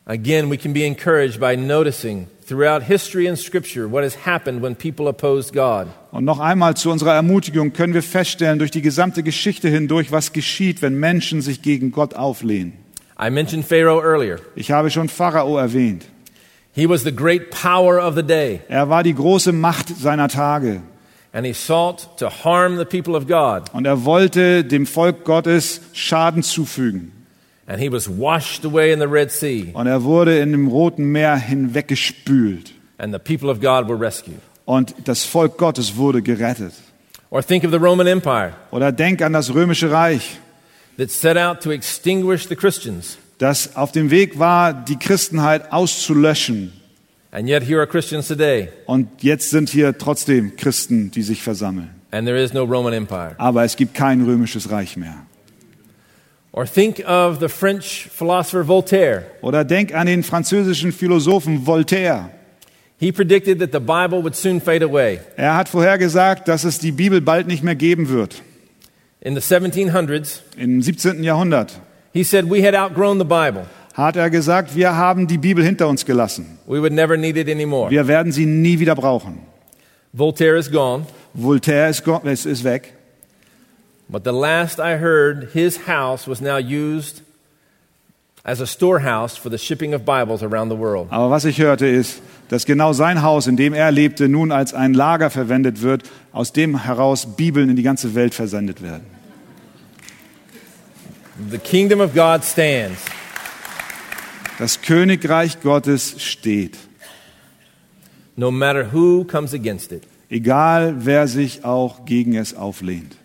Again, 0.06 0.50
we 0.50 0.56
can 0.56 0.72
be 0.72 0.84
encouraged 0.84 1.38
by 1.38 1.54
noticing 1.56 2.26
throughout 2.50 2.82
history 2.82 3.28
and 3.28 3.38
scripture 3.38 3.86
what 3.90 4.02
has 4.02 4.26
happened 4.26 4.60
when 4.62 4.74
people 4.74 5.06
opposed 5.06 5.52
God. 5.52 5.86
Und 6.10 6.24
noch 6.24 6.40
einmal 6.40 6.76
zu 6.76 6.90
unserer 6.90 7.14
Ermutigung 7.14 7.72
können 7.72 7.94
wir 7.94 8.02
feststellen, 8.02 8.58
durch 8.58 8.72
die 8.72 8.82
gesamte 8.82 9.22
Geschichte 9.22 9.68
hindurch, 9.68 10.10
was 10.10 10.32
geschieht, 10.32 10.82
wenn 10.82 10.98
Menschen 10.98 11.40
sich 11.42 11.62
gegen 11.62 11.92
Gott 11.92 12.14
auflehnen. 12.14 12.72
I 13.22 13.30
mentioned 13.30 13.64
Pharaoh 13.66 14.02
earlier. 14.02 14.38
Ich 14.56 14.70
habe 14.72 14.90
schon 14.90 15.08
Pharao 15.08 15.56
erwähnt. 15.58 16.06
He 16.72 16.88
was 16.88 17.02
the 17.02 17.14
great 17.14 17.50
power 17.50 17.98
of 18.04 18.14
the 18.16 18.22
day, 18.22 18.60
Er 18.68 18.88
war 18.88 19.02
die 19.02 19.14
große 19.14 19.52
Macht 19.52 19.88
seiner 19.88 20.28
Tage. 20.28 20.82
and 21.32 21.46
he 21.46 21.52
sought 21.52 22.08
to 22.18 22.28
harm 22.28 22.76
the 22.78 22.84
people 22.84 23.14
of 23.14 23.26
God, 23.28 23.72
Und 23.72 23.86
er 23.86 24.04
wollte 24.04 24.64
dem 24.64 24.86
Volk 24.86 25.24
Gottes 25.24 25.80
Schaden 25.92 26.42
zufügen. 26.42 27.12
And 27.70 27.80
he 27.80 27.88
was 27.90 28.08
washed 28.08 28.64
away 28.64 28.90
in 28.92 28.98
the 28.98 29.06
Red 29.06 29.30
Sea, 29.30 29.70
Und 29.74 29.86
er 29.86 30.02
wurde 30.02 30.38
in 30.40 30.50
dem 30.50 30.66
Roten 30.68 31.04
Meer 31.12 31.36
hinweggespült. 31.36 32.72
and 32.98 33.12
the 33.14 33.18
people 33.18 33.48
of 33.50 33.60
God 33.60 33.88
were 33.88 33.98
rescued. 33.98 34.40
Und 34.64 34.94
das 35.04 35.24
Volk 35.24 35.56
Gottes 35.56 35.96
wurde 35.96 36.20
gerettet. 36.20 36.72
Or 37.30 37.42
think 37.42 37.64
of 37.64 37.70
the 37.70 37.76
Roman 37.78 38.06
Empire 38.08 38.52
Oder 38.72 38.90
denk 38.92 39.22
an 39.22 39.32
das 39.32 39.54
Römische 39.54 39.90
Reich, 39.90 40.38
that 40.98 41.10
set 41.10 41.36
out 41.36 41.60
to 41.60 41.70
extinguish 41.70 42.46
the 42.48 42.56
Christians, 42.56 43.18
das 43.38 43.76
auf 43.76 43.92
dem 43.92 44.10
Weg 44.10 44.38
war, 44.38 44.72
die 44.72 44.96
Christenheit 44.98 45.72
auszulöschen. 45.72 46.72
and 47.32 47.48
yet 47.48 47.62
here 47.62 47.78
are 47.78 47.86
Christians 47.86 48.26
today, 48.26 48.68
Und 48.86 49.22
jetzt 49.22 49.50
sind 49.50 49.70
hier 49.70 49.96
trotzdem 49.96 50.56
Christen, 50.56 51.10
die 51.12 51.22
sich 51.22 51.40
versammeln. 51.42 51.90
and 52.10 52.26
there 52.26 52.36
is 52.42 52.52
no 52.52 52.64
Roman 52.64 52.92
Empire. 52.92 53.36
Aber 53.38 53.62
es 53.64 53.76
gibt 53.76 53.94
kein 53.94 54.24
römisches 54.24 54.70
Reich 54.72 54.96
mehr. 54.96 55.14
Or 56.52 56.66
think 56.66 57.00
of 57.06 57.38
the 57.38 57.48
French 57.48 58.08
philosopher 58.10 58.66
Voltaire. 58.66 59.26
Oder 59.40 59.64
denk 59.64 59.94
an 59.94 60.06
den 60.06 60.22
französischen 60.22 60.92
Philosophen 60.92 61.64
Voltaire. 61.66 62.30
He 62.98 63.12
predicted 63.12 63.60
that 63.60 63.72
the 63.72 63.78
Bible 63.78 64.22
would 64.22 64.34
soon 64.34 64.60
fade 64.60 64.84
away. 64.84 65.20
Er 65.36 65.56
hat 65.56 65.68
vorhergesagt, 65.68 66.48
dass 66.48 66.64
es 66.64 66.78
die 66.78 66.92
Bibel 66.92 67.20
bald 67.20 67.46
nicht 67.46 67.62
mehr 67.62 67.76
geben 67.76 68.08
wird. 68.08 68.42
In 69.20 69.34
the 69.34 69.40
1700s, 69.40 70.40
Im 70.56 70.82
17. 70.82 71.22
Jahrhundert 71.22 71.80
he 72.12 72.24
said 72.24 72.50
we 72.50 72.62
had 72.62 72.74
outgrown 72.74 73.18
the 73.18 73.24
Bible. 73.24 73.66
hat 73.94 74.16
er 74.16 74.30
gesagt, 74.30 74.74
wir 74.74 74.96
haben 74.96 75.26
die 75.26 75.38
Bibel 75.38 75.64
hinter 75.64 75.88
uns 75.88 76.04
gelassen. 76.04 76.58
We 76.66 76.80
would 76.80 76.92
never 76.92 77.16
need 77.16 77.36
it 77.36 77.48
anymore. 77.48 77.90
Wir 77.90 78.08
werden 78.08 78.32
sie 78.32 78.46
nie 78.46 78.78
wieder 78.78 78.94
brauchen. 78.94 79.40
Voltaire 80.12 80.56
is 80.58 80.70
gone, 80.70 81.06
Voltaire 81.34 81.88
ist, 81.88 82.46
ist 82.46 82.64
weg. 82.64 82.94
But 84.10 84.24
the 84.24 84.32
last 84.32 84.78
I 84.80 84.96
heard, 84.96 85.50
his 85.52 85.86
house 85.86 86.26
was 86.26 86.40
now 86.40 86.56
used 86.56 87.22
as 88.44 88.60
a 88.60 88.66
storehouse 88.66 89.36
for 89.36 89.50
the 89.50 89.58
shipping 89.58 89.94
of 89.94 90.04
Bibles 90.04 90.42
around 90.42 90.70
the 90.70 90.76
world. 90.76 91.08
Aber 91.10 91.30
was 91.30 91.44
ich 91.44 91.58
hörte 91.58 91.86
ist, 91.86 92.20
dass 92.48 92.64
genau 92.64 92.92
sein 92.92 93.22
Haus, 93.22 93.46
in 93.46 93.56
dem 93.56 93.74
er 93.74 93.92
lebte, 93.92 94.28
nun 94.28 94.50
als 94.50 94.74
ein 94.74 94.94
Lager 94.94 95.30
verwendet 95.30 95.82
wird, 95.82 96.02
aus 96.32 96.52
dem 96.52 96.82
heraus 96.82 97.36
Bibeln 97.36 97.70
in 97.70 97.76
die 97.76 97.82
ganze 97.82 98.14
Welt 98.14 98.34
versendet 98.34 98.82
werden. 98.82 99.06
The 101.50 101.58
kingdom 101.58 102.00
of 102.00 102.14
God 102.14 102.44
stands. 102.44 103.00
Das 104.58 104.82
Königreich 104.82 105.60
Gottes 105.62 106.20
steht. 106.20 106.76
no 108.40 108.50
matter 108.50 108.84
who 108.84 109.24
comes 109.24 109.52
against 109.52 109.92
it. 109.92 110.04
Egal, 110.30 111.04
wer 111.04 111.28
sich 111.28 111.64
auch 111.64 112.06
gegen 112.06 112.34
es 112.34 112.54
auflehnt. 112.54 113.16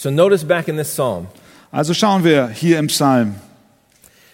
So 0.00 0.08
notice 0.08 0.44
back 0.44 0.66
in 0.66 0.78
this 0.78 0.88
psalm 0.94 1.26
Also 1.70 1.92
schauen 1.92 2.24
wir 2.24 2.48
hier 2.48 2.78
im 2.78 2.86
Psalm 2.86 3.34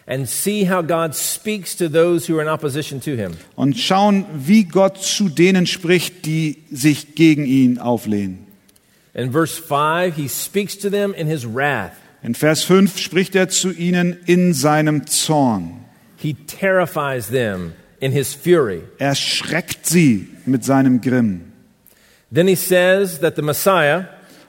and 0.07 0.29
see 0.29 0.65
how 0.65 0.81
God 0.81 1.13
speaks 1.13 1.75
to 1.75 1.89
those 1.89 2.29
who 2.29 2.39
are 2.39 2.43
in 2.43 2.47
opposition 2.47 3.01
to 3.01 3.17
him. 3.17 3.33
und 3.57 3.77
schauen, 3.77 4.27
wie 4.37 4.63
Gott 4.63 5.03
zu 5.03 5.29
denen 5.29 5.67
spricht, 5.67 6.25
die 6.25 6.63
sich 6.71 7.17
gegen 7.17 7.47
ihn 7.47 7.81
auflehnen. 7.81 8.47
In 9.13 9.33
verse 9.33 9.61
5, 9.61 10.15
he 10.15 10.29
speaks 10.29 10.79
to 10.79 10.89
them 10.89 11.13
in 11.13 11.27
his 11.27 11.45
wrath. 11.45 11.95
In 12.23 12.37
Vers 12.37 12.63
5 12.63 12.97
spricht 12.97 13.35
er 13.35 13.49
zu 13.49 13.73
ihnen 13.73 14.17
in 14.27 14.55
seinem 14.55 15.09
Zorn. 15.09 15.85
He 16.17 16.35
terrifies 16.35 17.27
them 17.27 17.73
in 17.99 18.13
his 18.13 18.35
fury. 18.35 18.83
Er 18.99 19.17
schreckt 19.17 19.85
sie 19.85 20.29
mit 20.47 20.65
seinem 20.65 21.01
Grimm. 21.01 21.53
Then 22.33 22.47
he 22.47 22.55
says 22.55 23.19
that 23.19 23.35
the 23.35 23.43
Messiah, 23.43 24.05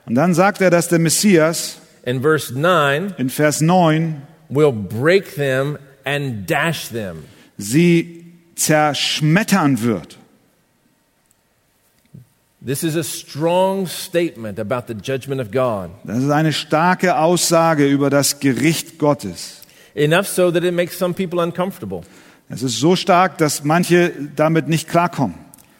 Und 0.08 0.16
dann 0.16 0.34
sagt 0.34 0.62
er, 0.62 0.70
dass 0.70 0.88
der 0.88 1.00
Messias 1.00 1.80
in 2.06 2.22
verse 2.22 2.58
9, 2.58 3.16
in 3.18 3.30
Vers 3.30 3.60
9 3.60 4.22
will 4.50 4.72
break 4.72 5.36
them 5.36 5.78
and 6.06 6.50
dash 6.50 6.88
them. 6.90 7.26
sie 7.58 8.24
zerschmettern 8.56 9.82
wird. 9.82 10.18
This 12.66 12.84
is 12.84 12.96
a 12.96 13.04
strong 13.04 13.88
statement 13.88 14.60
about 14.60 14.88
the 14.88 14.94
judgment 14.94 15.40
of 15.40 15.52
God. 15.52 15.90
Das 16.04 16.18
ist 16.24 16.32
eine 16.32 16.54
starke 16.54 17.18
Aussage 17.18 17.88
über 17.88 18.10
das 18.10 18.40
Gericht 18.40 18.98
Gottes. 18.98 19.62
Enough 19.94 20.28
so 20.28 20.52
that 20.52 20.64
it 20.64 20.74
makes 20.74 20.98
some 20.98 21.14
people 21.14 21.42
uncomfortable. 21.42 22.02
Es 22.50 22.64
ist 22.64 22.80
so 22.80 22.96
stark, 22.96 23.38
dass 23.38 23.64
manche 23.64 24.12
damit 24.36 24.70
nicht 24.70 24.88
klarkommen. 24.88 25.36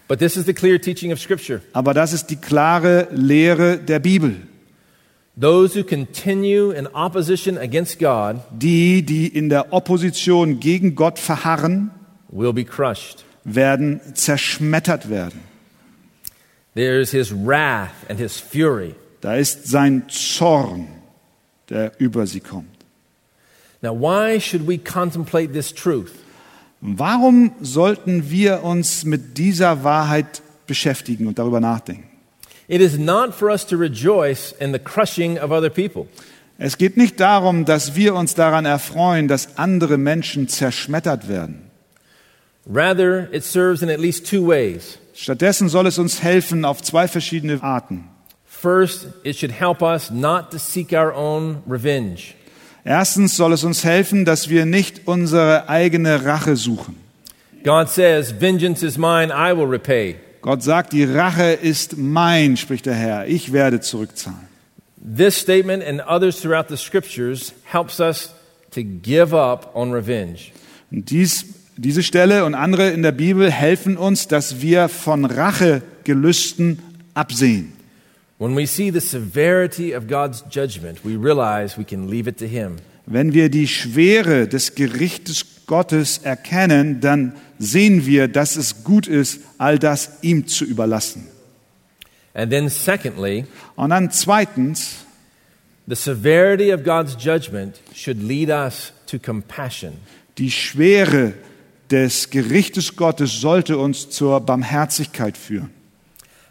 But 0.08 0.20
this 0.20 0.38
is 0.38 0.46
the 0.46 0.54
clear 0.54 0.80
teaching 0.80 1.12
of 1.12 1.20
Scripture. 1.20 1.62
Aber 1.74 1.94
das 1.94 2.14
ist 2.14 2.28
die 2.28 2.38
klare 2.38 3.08
Lehre 3.12 3.78
der 3.78 4.00
Bibel. 4.00 4.38
Those 5.40 5.76
who 5.76 5.84
continue 5.84 6.72
in 6.72 6.88
opposition 6.88 7.58
against 7.58 8.00
God 8.00 8.42
Die, 8.52 9.04
die 9.04 9.28
in 9.28 9.50
der 9.50 9.72
Opposition 9.72 10.60
gegen 10.60 10.96
Gott 10.96 11.20
verharren, 11.20 11.92
will 12.30 12.54
be 12.54 12.64
crushed. 12.64 13.24
werden 13.44 14.02
zerschmettert 14.16 15.10
werden. 15.10 15.42
There 16.74 17.00
is 17.00 17.12
his 17.12 17.32
wrath 17.32 18.10
and 18.10 18.20
his 18.20 18.40
fury. 18.40 18.96
Da 19.22 19.36
ist 19.36 19.68
sein 19.68 20.04
Zorn, 20.10 20.88
der 21.70 21.92
über 22.00 22.28
sie 22.28 22.40
kommt. 22.40 22.70
Now, 23.82 23.94
why 23.94 24.40
should 24.40 24.68
we 24.68 24.78
contemplate 24.78 25.54
this 25.54 25.74
truth? 25.74 26.12
Warum 26.82 27.52
sollten 27.62 28.30
wir 28.30 28.64
uns 28.64 29.04
mit 29.04 29.38
dieser 29.38 29.84
Wahrheit 29.84 30.42
beschäftigen 30.68 31.28
und 31.28 31.40
darüber 31.40 31.60
nachdenken? 31.60 32.04
It 32.68 32.82
is 32.82 32.98
not 32.98 33.34
for 33.34 33.50
us 33.50 33.66
to 33.68 33.78
rejoice 33.78 34.54
in 34.60 34.74
the 34.74 34.80
crushing 34.80 35.40
of 35.40 35.52
other 35.52 35.70
people. 35.70 36.08
Es 36.58 36.78
geht 36.78 36.98
nicht 36.98 37.20
darum, 37.20 37.66
dass 37.66 37.96
wir 37.96 38.16
uns 38.16 38.34
daran 38.36 38.66
erfreuen, 38.66 39.28
dass 39.28 39.58
andere 39.58 39.98
Menschen 39.98 40.48
zerschmettert 40.48 41.30
werden. 41.30 41.70
Rather, 42.70 43.32
it 43.32 43.44
serves 43.44 43.82
in 43.82 43.90
at 43.90 44.00
least 44.00 44.28
two 44.28 44.46
ways. 44.46 44.98
Stattdessen 45.14 45.70
soll 45.70 45.88
es 45.88 45.98
uns 45.98 46.22
helfen 46.22 46.66
auf 46.66 46.82
zwei 46.82 47.08
verschiedene 47.08 47.62
Arten. 47.64 48.10
First, 48.46 49.08
it 49.24 49.38
should 49.38 49.52
help 49.52 49.82
us 49.82 50.12
not 50.12 50.52
to 50.52 50.58
seek 50.58 50.92
our 50.92 51.14
own 51.14 51.62
revenge. 51.68 52.36
Erstens 52.88 53.36
soll 53.36 53.52
es 53.52 53.66
uns 53.66 53.84
helfen, 53.84 54.24
dass 54.24 54.48
wir 54.48 54.66
nicht 54.66 55.02
unsere 55.08 55.68
eigene 55.68 56.24
Rache 56.24 56.56
suchen. 56.56 56.96
God 57.66 57.90
says, 57.90 58.40
Vengeance 58.40 58.82
is 58.82 58.98
mine, 58.98 59.30
I 59.30 59.54
will 59.54 59.68
repay. 59.68 60.16
Gott 60.42 60.64
sagt, 60.64 60.94
die 60.94 61.04
Rache 61.04 61.52
ist 61.52 61.98
mein, 61.98 62.56
spricht 62.56 62.86
der 62.86 62.94
Herr, 62.94 63.28
ich 63.28 63.52
werde 63.52 63.82
zurückzahlen. 63.82 64.48
This 65.18 65.38
statement 65.38 65.84
and 65.84 66.02
others 66.08 66.40
throughout 66.40 66.70
the 66.70 66.78
scriptures 66.78 67.52
helps 67.66 68.00
us 68.00 68.34
to 68.72 68.82
give 68.84 69.36
up 69.36 69.76
on 69.76 69.92
revenge. 69.92 70.52
Und 70.90 71.10
dies, 71.10 71.46
diese 71.76 72.04
Stelle 72.04 72.46
und 72.46 72.56
andere 72.56 72.92
in 72.92 73.04
der 73.04 73.12
Bibel 73.12 73.52
helfen 73.52 73.98
uns, 73.98 74.30
dass 74.30 74.62
wir 74.62 74.88
von 74.88 75.26
Rachegelüsten 75.26 76.80
absehen. 77.14 77.74
When 78.40 78.56
we 78.56 78.68
see 78.68 78.92
the 78.92 79.02
severity 79.02 79.94
of 79.94 80.08
God's 80.08 80.44
judgment, 80.50 81.04
we 81.04 81.16
realize 81.16 81.78
we 81.78 81.84
can 81.86 82.08
leave 82.10 82.28
it 82.30 82.38
to 82.38 82.46
Him. 82.46 82.78
Wenn 83.08 83.34
wir 83.34 83.50
die 83.50 83.68
Schwere 83.68 84.48
des 84.48 84.76
Gerichtes 84.76 85.46
Gottes 85.66 86.20
erkennen, 86.20 87.00
dann 87.02 87.34
sehen 87.58 88.06
wir, 88.06 88.28
dass 88.28 88.56
es 88.56 88.84
gut 88.84 89.08
ist, 89.08 89.40
all 89.58 89.80
das 89.80 90.20
ihm 90.22 90.48
zu 90.48 90.66
überlassen. 90.66 91.28
And 92.34 92.52
then, 92.52 92.70
secondly, 92.70 93.46
Und 93.76 93.90
dann 93.90 94.12
zweitens, 94.12 95.06
the 95.88 95.96
severity 95.96 96.72
of 96.72 96.84
God's 96.84 97.18
judgment 97.20 97.82
should 97.96 98.22
lead 98.22 98.50
us 98.50 98.94
to 99.08 99.18
compassion. 99.18 99.94
die 100.38 100.52
Schwere 100.52 101.34
des 101.90 102.30
Gerichtes 102.30 102.96
Gottes 102.96 103.40
sollte 103.42 103.78
uns 103.80 104.10
zur 104.10 104.42
Barmherzigkeit 104.42 105.38
führen. 105.38 105.72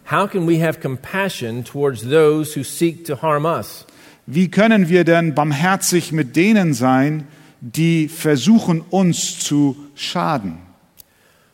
How 0.07 0.29
can 0.29 0.47
we 0.47 0.61
have 0.61 0.81
compassion 0.81 1.65
towards 1.65 2.03
those 2.03 2.55
who 2.55 2.63
seek 2.63 3.05
to 3.07 3.17
harm 3.17 3.45
us? 3.45 3.85
Wie 4.27 4.49
können 4.49 4.89
wir 4.89 5.05
denn 5.05 5.35
barmherzig 5.35 6.13
mit 6.13 6.37
denen 6.37 6.75
sein, 6.75 7.27
die 7.61 8.09
versuchen, 8.09 8.83
uns 8.91 9.39
zu 9.41 9.77
schaden? 9.97 10.59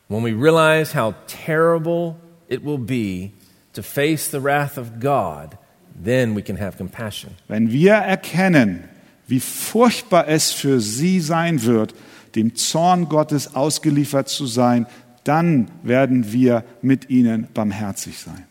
When 0.08 0.22
we 0.22 0.34
realize 0.34 0.92
how 0.92 1.14
terrible 1.26 2.16
it 2.48 2.62
will 2.62 2.78
be 2.78 3.32
to 3.72 3.82
face 3.82 4.30
the 4.30 4.40
wrath 4.40 4.76
of 4.76 5.00
God, 5.00 5.56
then 5.94 6.34
we 6.34 6.42
can 6.42 6.58
have 6.58 6.76
compassion. 6.76 7.32
Wenn 7.48 7.72
wir 7.72 7.94
erkennen, 7.94 8.84
wie 9.26 9.40
furchtbar 9.40 10.28
es 10.28 10.52
für 10.52 10.80
sie 10.80 11.20
sein 11.20 11.62
wird, 11.62 11.94
dem 12.34 12.54
Zorn 12.54 13.08
Gottes 13.08 13.54
ausgeliefert 13.54 14.28
zu 14.28 14.46
sein, 14.46 14.86
dann 15.24 15.70
werden 15.82 16.32
wir 16.32 16.64
mit 16.82 17.10
ihnen 17.10 17.48
barmherzig 17.54 18.18
sein. 18.18 18.46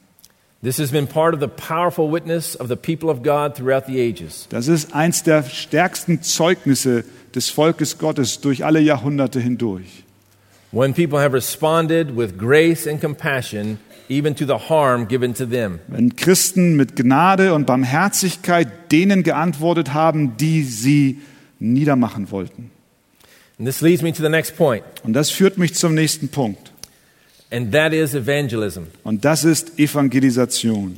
This 0.63 0.77
has 0.77 0.91
been 0.91 1.07
part 1.07 1.33
of 1.33 1.39
the 1.39 1.47
powerful 1.47 2.11
witness 2.11 2.55
of 2.55 2.67
the 2.67 2.75
people 2.75 3.09
of 3.09 3.23
God 3.23 3.55
throughout 3.55 3.87
the 3.87 3.99
ages. 3.99 4.47
Das 4.49 4.67
ist 4.67 4.93
eins 4.93 5.23
der 5.23 5.41
stärksten 5.43 6.21
Zeugnisse 6.21 7.03
des 7.33 7.49
Volkes 7.49 7.97
Gottes 7.97 8.41
durch 8.41 8.63
alle 8.63 8.79
Jahrhunderte 8.79 9.39
hindurch. 9.39 10.03
When 10.71 10.93
people 10.93 11.19
have 11.19 11.33
responded 11.33 12.15
with 12.15 12.37
grace 12.37 12.87
and 12.87 13.01
compassion, 13.01 13.79
even 14.07 14.35
to 14.35 14.45
the 14.45 14.69
harm 14.69 15.07
given 15.07 15.33
to 15.33 15.47
them. 15.47 15.79
Wenn 15.87 16.15
Christen 16.15 16.75
mit 16.75 16.95
Gnade 16.95 17.55
und 17.55 17.65
Barmherzigkeit 17.65 18.91
denen 18.91 19.23
geantwortet 19.23 19.93
haben, 19.93 20.37
die 20.37 20.63
sie 20.63 21.21
niedermachen 21.59 22.29
wollten. 22.29 22.69
Und 25.03 25.13
das 25.13 25.29
führt 25.29 25.57
mich 25.57 25.73
zum 25.75 25.93
nächsten 25.93 26.29
Punkt. 26.29 26.71
and 27.51 27.71
that 27.73 27.93
is 27.93 28.15
evangelism. 28.15 28.87
Und 29.03 29.23
das 29.25 29.43
ist 29.43 29.77
Evangelisation. 29.77 30.97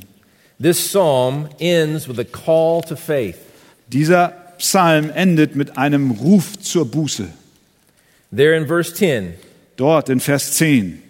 This 0.60 0.78
psalm 0.78 1.48
ends 1.58 2.08
with 2.08 2.18
a 2.18 2.24
call 2.24 2.80
to 2.82 2.96
faith. 2.96 3.36
Dieser 3.88 4.28
Psalm 4.58 5.10
endet 5.10 5.56
mit 5.56 5.76
einem 5.76 6.12
Ruf 6.12 6.58
zur 6.60 6.86
Buße. 6.86 7.28
There 8.34 8.56
in 8.56 8.66
verse 8.66 8.94
10 8.94 9.34
Dort 9.76 10.08
in 10.08 10.20
Vers 10.20 10.52
10. 10.52 11.02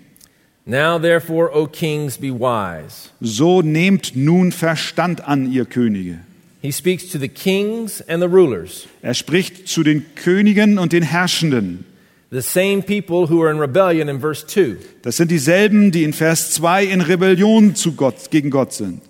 Now 0.66 0.98
therefore, 0.98 1.50
O 1.54 1.66
kings, 1.66 2.16
be 2.16 2.32
wise. 2.32 3.10
So 3.20 3.60
nehmt 3.60 4.16
nun 4.16 4.50
Verstand 4.50 5.28
an, 5.28 5.52
ihr 5.52 5.66
Könige. 5.66 6.20
He 6.64 6.72
speaks 6.72 7.10
to 7.10 7.18
the 7.18 7.28
kings 7.28 8.00
and 8.08 8.22
the 8.22 8.26
rulers, 8.28 8.86
Er 9.02 9.12
spricht 9.12 9.68
zu 9.68 9.82
den 9.82 10.06
Königen 10.14 10.78
und 10.78 10.94
den 10.94 11.02
Herrschenden. 11.02 11.84
the 12.30 12.40
same 12.40 12.80
people 12.82 13.26
who 13.28 13.42
are 13.42 13.50
in 13.50 13.58
rebellion 13.58 14.08
in 14.08 14.18
verse 14.18 14.46
2. 14.46 14.78
Das 15.02 15.18
sind 15.18 15.30
dieselben, 15.30 15.90
die 15.92 16.04
in 16.04 16.14
Vers 16.14 16.52
2 16.52 16.84
in 16.86 17.02
Rebellion 17.02 17.74
zu 17.74 17.92
Gott, 17.92 18.30
gegen 18.30 18.48
Gott 18.48 18.72
sind. 18.72 19.02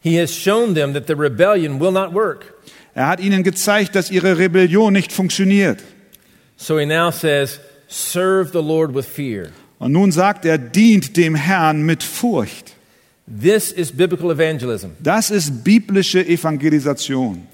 He 0.00 0.18
has 0.18 0.34
shown 0.34 0.74
them 0.74 0.94
that 0.94 1.06
the 1.06 1.14
rebellion 1.14 1.78
will 1.78 1.92
not 1.92 2.14
work. 2.14 2.54
Er 2.94 3.08
hat 3.08 3.20
ihnen 3.20 3.42
gezeigt, 3.42 3.94
dass 3.94 4.10
ihre 4.10 4.38
Rebellion 4.38 4.94
nicht 4.94 5.12
funktioniert. 5.12 5.80
So 6.56 6.78
he 6.78 6.86
now 6.86 7.10
says, 7.10 7.60
Serve 7.88 8.52
the 8.52 8.62
Lord 8.62 8.94
with 8.94 9.04
fear. 9.04 9.50
Und 9.78 9.92
nun 9.92 10.12
sagt 10.12 10.46
er, 10.46 10.56
dient 10.56 11.18
dem 11.18 11.34
Herrn 11.34 11.82
mit 11.82 12.02
Furcht. 12.02 12.75
This 13.28 13.72
is 13.72 13.90
biblical 13.90 14.30
evangelism, 14.30 14.90
Das 15.02 15.30
ist 15.30 15.64
biblische 15.64 16.24
Evangelisation. 16.24 17.46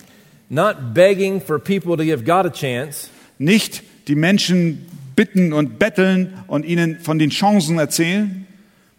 not 0.51 0.93
begging 0.93 1.41
for 1.41 1.59
people 1.59 1.97
to 1.97 2.05
give 2.05 2.25
God 2.25 2.45
a 2.47 2.51
chance, 2.51 3.09
Nicht 3.39 3.83
die 4.09 4.15
Menschen 4.15 4.87
bitten 5.17 5.53
und 5.53 5.79
betteln 5.79 6.35
und 6.47 6.65
ihnen 6.67 6.99
von 7.01 7.19
den 7.19 7.31
Chancen 7.31 7.79
erzählen, 7.79 8.47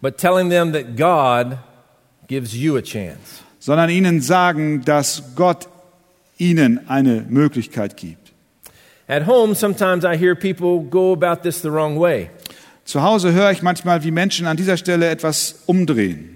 but 0.02 0.18
telling 0.18 0.50
them 0.50 0.72
that 0.72 0.96
God 0.96 1.58
gives 2.26 2.54
you 2.54 2.76
a 2.76 2.82
chance. 2.82 3.42
sondern 3.60 3.88
ihnen 3.90 4.20
sagen, 4.20 4.82
dass 4.84 5.22
Gott 5.36 5.68
ihnen 6.38 6.88
eine 6.88 7.24
Möglichkeit 7.28 7.96
gibt. 7.96 8.32
At 9.06 9.26
home, 9.28 9.54
sometimes 9.54 10.04
I 10.04 10.16
hear 10.18 10.34
people 10.34 10.80
go 10.90 11.12
about 11.12 11.42
this 11.48 11.62
the 11.62 11.70
wrong 11.70 11.98
way, 12.00 12.30
Zu 12.84 13.02
Hause 13.02 13.32
höre 13.32 13.50
ich 13.52 13.62
manchmal, 13.62 14.02
wie 14.04 14.10
Menschen 14.10 14.46
an 14.46 14.56
dieser 14.56 14.76
Stelle 14.76 15.08
etwas 15.08 15.62
umdrehen. 15.66 16.33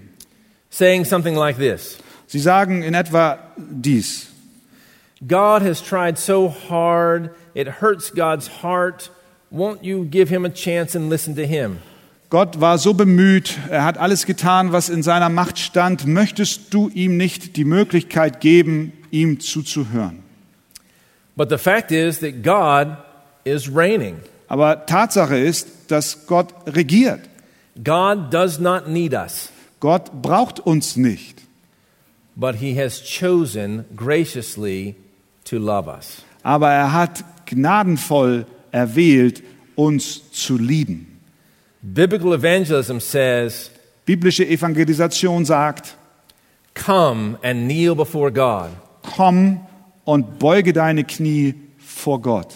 Saying 0.69 1.05
something 1.05 1.35
like 1.35 1.57
this 1.57 1.97
Sie 2.27 2.39
sagen 2.39 2.83
in 2.83 2.93
etwa 2.93 3.39
dies. 3.57 4.27
God 5.25 5.63
has 5.63 5.81
tried 5.81 6.17
so 6.17 6.47
hard, 6.47 7.31
it 7.55 7.67
hurts 7.81 8.11
God's 8.11 8.47
heart. 8.61 9.09
Won't 9.51 9.83
you 9.83 10.05
give 10.05 10.29
him 10.29 10.45
a 10.45 10.49
chance 10.49 10.95
and 10.95 11.09
listen 11.09 11.35
to 11.35 11.47
him? 11.47 11.79
Gott 12.29 12.61
war 12.61 12.77
so 12.77 12.93
bemüht, 12.93 13.57
er 13.71 13.83
hat 13.83 13.97
alles 13.97 14.27
getan, 14.27 14.71
was 14.71 14.89
in 14.89 15.01
seiner 15.01 15.29
Macht 15.29 15.57
stand. 15.57 16.05
Möchtest 16.05 16.71
du 16.71 16.89
ihm 16.89 17.17
nicht 17.17 17.57
die 17.57 17.65
Möglichkeit 17.65 18.39
geben, 18.39 18.93
ihm 19.09 19.39
zuzuhören? 19.39 20.21
But 21.35 21.49
the 21.49 21.57
fact 21.57 21.91
is 21.91 22.19
that 22.19 22.43
God 22.43 22.97
is 23.43 23.67
reigning. 23.73 24.17
Aber 24.47 24.85
Tatsache 24.85 25.39
ist, 25.39 25.89
dass 25.91 26.27
Gott 26.27 26.53
regiert. 26.67 27.21
God 27.83 28.31
does 28.31 28.59
not 28.59 28.87
need 28.87 29.13
us, 29.13 29.49
Gott 29.79 30.21
braucht 30.21 30.59
uns 30.59 30.95
nicht. 30.97 31.41
but 32.35 32.55
he 32.55 32.73
has 32.79 33.01
chosen 33.01 33.83
graciously 33.97 34.95
to 35.43 35.57
love 35.57 35.87
us. 35.89 36.23
Aber 36.43 36.71
er 36.71 36.93
hat 36.93 37.23
gnadenvoll 37.45 38.45
erwählt, 38.71 39.43
uns 39.75 40.31
zu 40.31 40.57
lieben. 40.57 41.19
Biblical 41.81 42.33
evangelism 42.33 42.99
says, 42.99 43.71
Biblische 44.05 44.45
Evangelisation 44.47 45.43
sagt, 45.45 45.95
Come 46.73 47.37
and 47.43 47.65
kneel 47.69 47.93
before 47.95 48.31
God. 48.31 48.69
komm 49.15 49.59
und 50.05 50.39
beuge 50.39 50.71
deine 50.73 51.03
Knie 51.03 51.55
vor 51.77 52.21
Gott. 52.21 52.53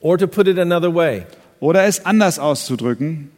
Or 0.00 0.16
to 0.16 0.26
put 0.28 0.46
it 0.46 0.58
another 0.58 0.94
way, 0.94 1.26
Oder 1.60 1.84
es 1.84 2.04
anders 2.06 2.38
auszudrücken, 2.38 3.30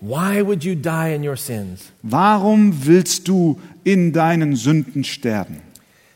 why 0.00 0.42
would 0.42 0.64
you 0.64 0.74
die 0.74 1.14
in 1.14 1.22
your 1.26 1.36
sins? 1.36 1.90
warum 2.02 2.86
willst 2.86 3.28
du 3.28 3.58
in 3.84 4.12
deinen 4.12 4.56
Sünden 4.56 5.04
sterben? 5.04 5.62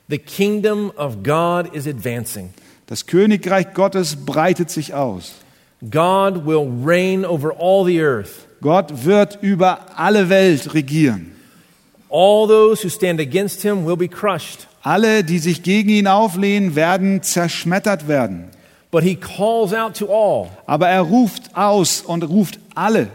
The 0.08 0.18
kingdom 0.18 0.92
of 0.96 1.22
God 1.22 1.74
is 1.74 1.86
advancing. 1.86 2.50
Das 2.86 3.06
Königreich 3.06 3.72
Gottes 3.72 4.16
breitet 4.16 4.70
sich 4.70 4.92
aus. 4.92 5.32
God 5.90 6.46
will 6.46 6.68
reign 6.84 7.24
over 7.24 7.52
all 7.58 7.84
the 7.84 8.00
earth. 8.00 8.46
Gott 8.60 9.04
wird 9.04 9.38
über 9.40 9.98
alle 9.98 10.28
Welt 10.28 10.74
regieren. 10.74 11.32
All 12.08 12.46
those 12.46 12.84
who 12.84 12.90
stand 12.90 13.20
against 13.20 13.62
him 13.62 13.86
will 13.86 13.96
be 13.96 14.08
crushed. 14.08 14.68
Alle, 14.82 15.24
die 15.24 15.38
sich 15.38 15.62
gegen 15.62 15.88
ihn 15.88 16.06
auflehnen, 16.06 16.76
werden 16.76 17.22
zerschmettert 17.22 18.06
werden. 18.06 18.50
But 18.90 19.02
he 19.02 19.16
calls 19.16 19.72
out 19.72 19.96
to 19.96 20.06
all 20.12 20.50
Aber 20.66 20.88
er 20.88 21.00
ruft 21.00 21.56
aus 21.56 22.02
und 22.02 22.22
ruft 22.24 22.58
alle. 22.74 23.08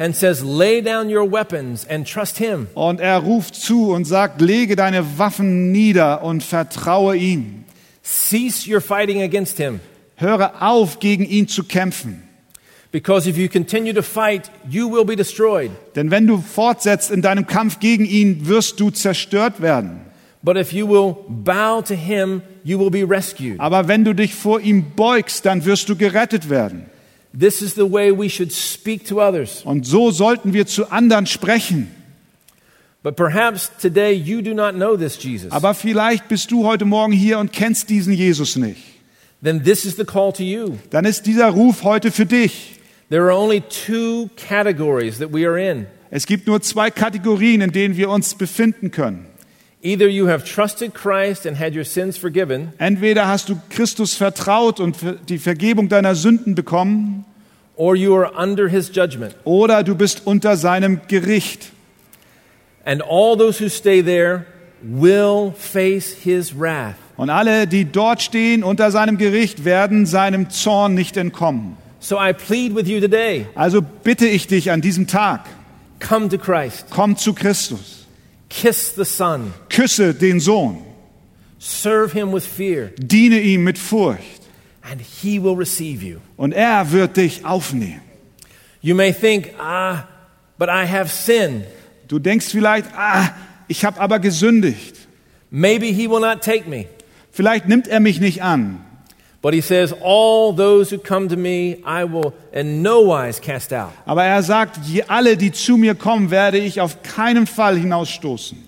And 0.00 0.16
says, 0.16 0.42
Lay 0.42 0.80
down 0.80 1.10
your 1.10 1.30
weapons 1.30 1.86
and 1.88 2.08
trust 2.08 2.38
him. 2.38 2.68
Und 2.74 3.00
er 3.00 3.18
ruft 3.18 3.54
zu 3.54 3.92
und 3.92 4.06
sagt, 4.06 4.40
lege 4.40 4.74
deine 4.74 5.18
Waffen 5.18 5.70
nieder 5.70 6.24
und 6.24 6.42
vertraue 6.42 7.16
ihm. 7.16 7.64
Cease 8.02 8.68
your 8.68 8.80
fighting 8.80 9.22
against 9.22 9.58
him. 9.58 9.80
Höre 10.16 10.62
auf, 10.62 10.98
gegen 10.98 11.24
ihn 11.24 11.46
zu 11.48 11.64
kämpfen. 11.64 12.22
Because 12.92 13.28
if 13.28 13.36
you 13.36 13.48
continue 13.48 13.92
to 13.92 14.02
fight, 14.02 14.50
you 14.68 14.90
will 14.90 15.04
be 15.04 15.14
destroyed. 15.14 15.70
Denn 15.94 16.10
wenn 16.10 16.26
du 16.26 16.38
fortsetzt 16.38 17.10
in 17.10 17.22
deinem 17.22 17.46
Kampf 17.46 17.78
gegen 17.78 18.04
ihn, 18.04 18.48
wirst 18.48 18.80
du 18.80 18.90
zerstört 18.90 19.60
werden. 19.60 20.00
But 20.42 20.56
if 20.56 20.72
you 20.72 20.88
will 20.88 21.16
bow 21.28 21.82
to 21.82 21.94
him, 21.94 22.40
you 22.64 22.78
will 22.78 22.90
be 22.90 23.04
rescued. 23.08 23.60
Aber 23.60 23.86
wenn 23.86 24.04
du 24.04 24.14
dich 24.14 24.34
vor 24.34 24.60
ihm 24.60 24.92
beugst, 24.96 25.44
dann 25.44 25.66
wirst 25.66 25.88
du 25.90 25.96
gerettet 25.96 26.48
werden. 26.48 26.86
This 27.38 27.62
is 27.62 27.74
the 27.74 27.90
way 27.90 28.10
we 28.10 28.28
should 28.28 28.52
speak 28.52 29.06
to 29.08 29.20
others. 29.20 29.62
Und 29.64 29.86
so 29.86 30.10
sollten 30.10 30.52
wir 30.52 30.66
zu 30.66 30.90
anderen 30.90 31.26
sprechen. 31.26 31.88
But 33.02 33.16
perhaps 33.16 33.70
today 33.80 34.12
you 34.12 34.42
do 34.42 34.52
not 34.52 34.74
know 34.74 34.96
this 34.96 35.22
Jesus. 35.22 35.50
Aber 35.52 35.74
vielleicht 35.74 36.28
bist 36.28 36.50
du 36.50 36.66
heute 36.66 36.84
Morgen 36.84 37.12
hier 37.12 37.38
und 37.38 37.52
kennst 37.52 37.88
diesen 37.88 38.12
Jesus 38.12 38.56
nicht. 38.56 38.82
Then 39.42 39.62
this 39.62 39.84
is 39.84 39.96
the 39.96 40.04
call 40.04 40.32
to 40.34 40.42
you. 40.42 40.76
Dann 40.90 41.04
ist 41.04 41.24
dieser 41.24 41.48
Ruf 41.48 41.84
heute 41.84 42.10
für 42.10 42.26
dich. 42.26 42.80
There 43.08 43.22
are 43.22 43.32
only 43.32 43.62
two 43.62 44.28
categories 44.36 45.18
that 45.18 45.32
we 45.32 45.46
are 45.46 45.58
in. 45.58 45.86
Es 46.10 46.26
gibt 46.26 46.46
nur 46.46 46.60
zwei 46.60 46.90
Kategorien, 46.90 47.60
in 47.60 47.72
denen 47.72 47.96
wir 47.96 48.10
uns 48.10 48.34
befinden 48.34 48.90
können. 48.90 49.29
Either 49.82 50.08
you 50.08 50.28
have 50.28 50.44
trusted 50.44 50.92
Christ 50.92 51.46
and 51.46 51.58
had 51.58 51.74
your 51.74 51.84
sins 51.84 52.18
forgiven, 52.18 52.72
Entweder 52.78 53.26
hast 53.26 53.48
du 53.48 53.58
Christus 53.70 54.14
vertraut 54.14 54.78
und 54.78 54.96
die 55.28 55.38
Vergebung 55.38 55.88
deiner 55.88 56.14
Sünden 56.14 56.54
bekommen, 56.54 57.24
or 57.76 57.96
you 57.96 58.14
are 58.14 58.30
under 58.36 58.68
his 58.68 58.90
judgment. 58.94 59.34
oder 59.44 59.82
du 59.82 59.94
bist 59.94 60.26
unter 60.26 60.56
seinem 60.56 61.00
Gericht. 61.08 61.72
And 62.84 63.02
all 63.02 63.36
those 63.38 63.58
who 63.62 63.68
stay 63.70 64.02
there 64.02 64.44
will 64.82 65.52
face 65.56 66.12
his 66.14 66.52
wrath. 66.58 66.96
Und 67.16 67.30
alle, 67.30 67.66
die 67.66 67.84
dort 67.86 68.20
stehen 68.22 68.62
unter 68.64 68.90
seinem 68.90 69.16
Gericht, 69.18 69.64
werden 69.64 70.04
seinem 70.06 70.50
Zorn 70.50 70.94
nicht 70.94 71.16
entkommen. 71.16 71.76
So 72.00 72.16
I 72.18 72.32
plead 72.32 72.74
with 72.74 72.86
you 72.88 73.00
today 73.00 73.46
Also 73.54 73.82
bitte 73.82 74.26
ich 74.26 74.46
dich 74.46 74.70
an 74.70 74.80
diesem 74.80 75.06
Tag, 75.06 75.44
come 76.06 76.28
to 76.28 76.38
Christ, 76.38 76.86
komm 76.90 77.16
zu 77.16 77.34
Christus. 77.34 77.99
Kiss 78.50 78.94
the 78.94 79.04
Son, 79.06 79.54
Küsse 79.70 80.12
den 80.12 80.38
Sohn. 80.40 80.84
serve 81.58 82.12
him 82.12 82.32
with 82.32 82.44
fear, 82.46 82.90
Diene 82.98 83.40
ihm 83.40 83.64
mit 83.64 83.78
Furcht. 83.78 84.40
and 84.82 85.00
he 85.00 85.38
will 85.38 85.54
receive 85.56 86.02
you. 86.02 86.18
Und 86.36 86.52
er 86.52 86.90
wird 86.92 87.16
dich 87.16 87.44
aufnehmen. 87.44 88.00
You 88.82 88.94
may 88.94 89.12
think, 89.12 89.52
ah, 89.58 90.04
but 90.58 90.68
I 90.68 90.84
have 90.86 91.08
sinned. 91.10 91.64
Du 92.08 92.18
denkst 92.18 92.46
vielleicht, 92.50 92.86
ah, 92.96 93.30
ich 93.68 93.84
habe 93.84 94.00
aber 94.00 94.18
gesündigt. 94.18 94.96
Maybe 95.50 95.86
he 95.86 96.08
will 96.08 96.20
not 96.20 96.42
take 96.42 96.68
me. 96.68 96.86
Vielleicht 97.30 97.68
nimmt 97.68 97.86
er 97.88 98.00
mich 98.00 98.20
nicht 98.20 98.42
an. 98.42 98.80
But 99.42 99.54
he 99.54 99.62
says, 99.62 99.94
All 100.02 100.52
those 100.54 100.90
who 100.90 100.98
come 100.98 101.28
to 101.28 101.36
me, 101.36 101.82
I 101.86 102.04
will 102.04 102.34
in 102.52 102.82
no 102.82 103.00
wise 103.06 103.40
cast 103.40 103.72
out. 103.72 103.92
Aber 104.04 104.22
er 104.24 104.42
sagt, 104.42 104.78
alle, 105.08 105.36
die 105.36 105.50
zu 105.52 105.76
mir 105.78 105.94
kommen, 105.94 106.30
werde 106.30 106.58
ich 106.58 106.80
auf 106.80 107.02
keinen 107.02 107.46
Fall 107.46 107.78
hinausstoßen. 107.78 108.58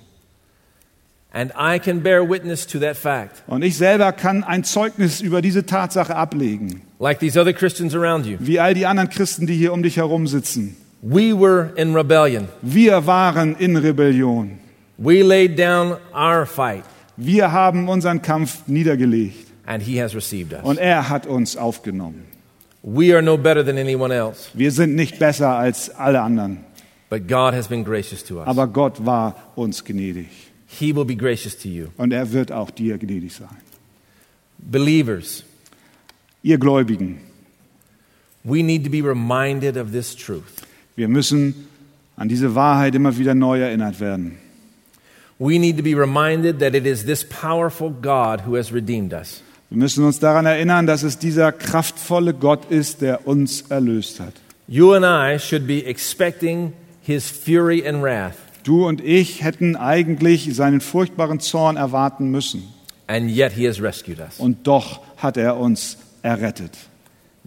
And 1.34 1.50
I 1.58 1.78
can 1.78 2.02
bear 2.02 2.22
witness 2.28 2.66
to 2.66 2.78
that 2.80 2.96
fact, 2.96 3.42
Und 3.46 3.62
ich 3.62 3.78
selber 3.78 4.12
kann 4.12 4.44
ein 4.44 4.64
Zeugnis 4.64 5.22
über 5.22 5.40
diese 5.40 5.64
Tatsache 5.64 6.14
ablegen, 6.14 6.82
like 6.98 7.20
these 7.20 7.40
other 7.40 7.54
Christians 7.54 7.94
around 7.94 8.26
you. 8.26 8.36
wie 8.38 8.60
all 8.60 8.74
die 8.74 8.84
anderen 8.84 9.08
Christen, 9.08 9.46
die 9.46 9.54
hier 9.54 9.72
um 9.72 9.82
dich 9.82 9.96
herum 9.96 10.26
sitzen. 10.26 10.76
We 11.00 11.32
were 11.34 11.72
in 11.76 11.94
rebellion. 11.96 12.48
Wir 12.60 13.06
waren 13.06 13.56
in 13.56 13.76
Rebellion. 13.76 14.58
We 14.98 15.22
laid 15.22 15.58
down 15.58 15.96
our 16.14 16.46
fight, 16.46 16.84
Wir 17.16 17.50
haben 17.50 17.88
unseren 17.88 18.20
Kampf 18.22 18.62
niedergelegt 18.66 19.51
and 19.66 19.82
he 19.82 20.00
has 20.00 20.14
received 20.14 20.52
us. 20.52 20.62
und 20.64 20.78
er 20.78 21.08
hat 21.08 21.26
uns 21.26 21.56
aufgenommen. 21.56 22.24
We 22.82 23.12
are 23.14 23.22
no 23.22 23.36
better 23.38 23.64
than 23.64 23.78
anyone 23.78 24.12
else, 24.12 24.48
Wir 24.54 24.72
sind 24.72 24.94
nicht 24.96 25.18
besser 25.18 25.56
als 25.56 25.88
alle 25.90 26.20
anderen, 26.20 26.64
but 27.10 27.28
God 27.28 27.54
has 27.54 27.68
been 27.68 27.84
gracious 27.84 28.24
to 28.24 28.40
us. 28.40 28.46
aber 28.48 28.66
Gott 28.66 29.04
war 29.06 29.36
uns 29.54 29.84
gnädig 29.84 30.28
He 30.66 30.94
will 30.94 31.04
be 31.04 31.14
gracious 31.16 31.56
to 31.58 31.68
you. 31.68 31.86
und 31.96 32.12
er 32.12 32.32
wird 32.32 32.50
auch 32.50 32.70
dir 32.70 32.98
gnädig 32.98 33.34
sein. 33.34 33.56
Believers, 34.58 35.44
Ihr 36.42 36.58
Gläubigen, 36.58 37.20
we 38.44 38.62
need 38.62 38.84
to 38.84 38.90
be 38.90 39.00
reminded 39.02 39.76
of 39.76 39.92
this 39.92 40.14
truth. 40.16 40.62
wir 40.96 41.08
müssen 41.08 41.68
an 42.16 42.28
diese 42.28 42.54
Wahrheit 42.54 42.94
immer 42.94 43.16
wieder 43.16 43.34
neu 43.34 43.60
erinnert 43.60 44.00
werden. 44.00 44.38
We 45.38 45.58
need 45.58 45.76
to 45.76 45.82
be 45.82 45.94
reminded 45.96 46.58
that 46.60 46.74
it 46.74 46.84
is 46.86 47.04
this 47.04 47.24
powerful 47.24 47.90
God 47.90 48.42
who 48.46 48.56
has 48.56 48.72
redeemed 48.72 49.12
us. 49.12 49.42
Wir 49.72 49.78
müssen 49.78 50.04
uns 50.04 50.18
daran 50.18 50.44
erinnern, 50.44 50.86
dass 50.86 51.02
es 51.02 51.16
dieser 51.18 51.50
kraftvolle 51.50 52.34
Gott 52.34 52.70
ist, 52.70 53.00
der 53.00 53.26
uns 53.26 53.62
erlöst 53.70 54.20
hat. 54.20 54.34
You 54.68 54.92
and 54.92 55.06
I 55.06 55.38
should 55.42 55.66
be 55.66 55.82
expecting 55.86 56.74
his 57.00 57.30
fury 57.30 57.86
and 57.88 58.02
wrath, 58.02 58.34
Du 58.64 58.86
und 58.86 59.02
ich 59.02 59.42
hätten 59.42 59.74
eigentlich 59.76 60.54
seinen 60.54 60.82
furchtbaren 60.82 61.40
Zorn 61.40 61.78
erwarten 61.78 62.30
müssen. 62.30 62.64
and 63.06 63.30
yet 63.30 63.52
he 63.52 63.66
has 63.66 63.80
rescued 63.80 64.18
us. 64.20 64.38
Und 64.38 64.66
doch 64.66 65.00
hat 65.16 65.38
er 65.38 65.56
uns 65.56 65.96
errettet. 66.20 66.72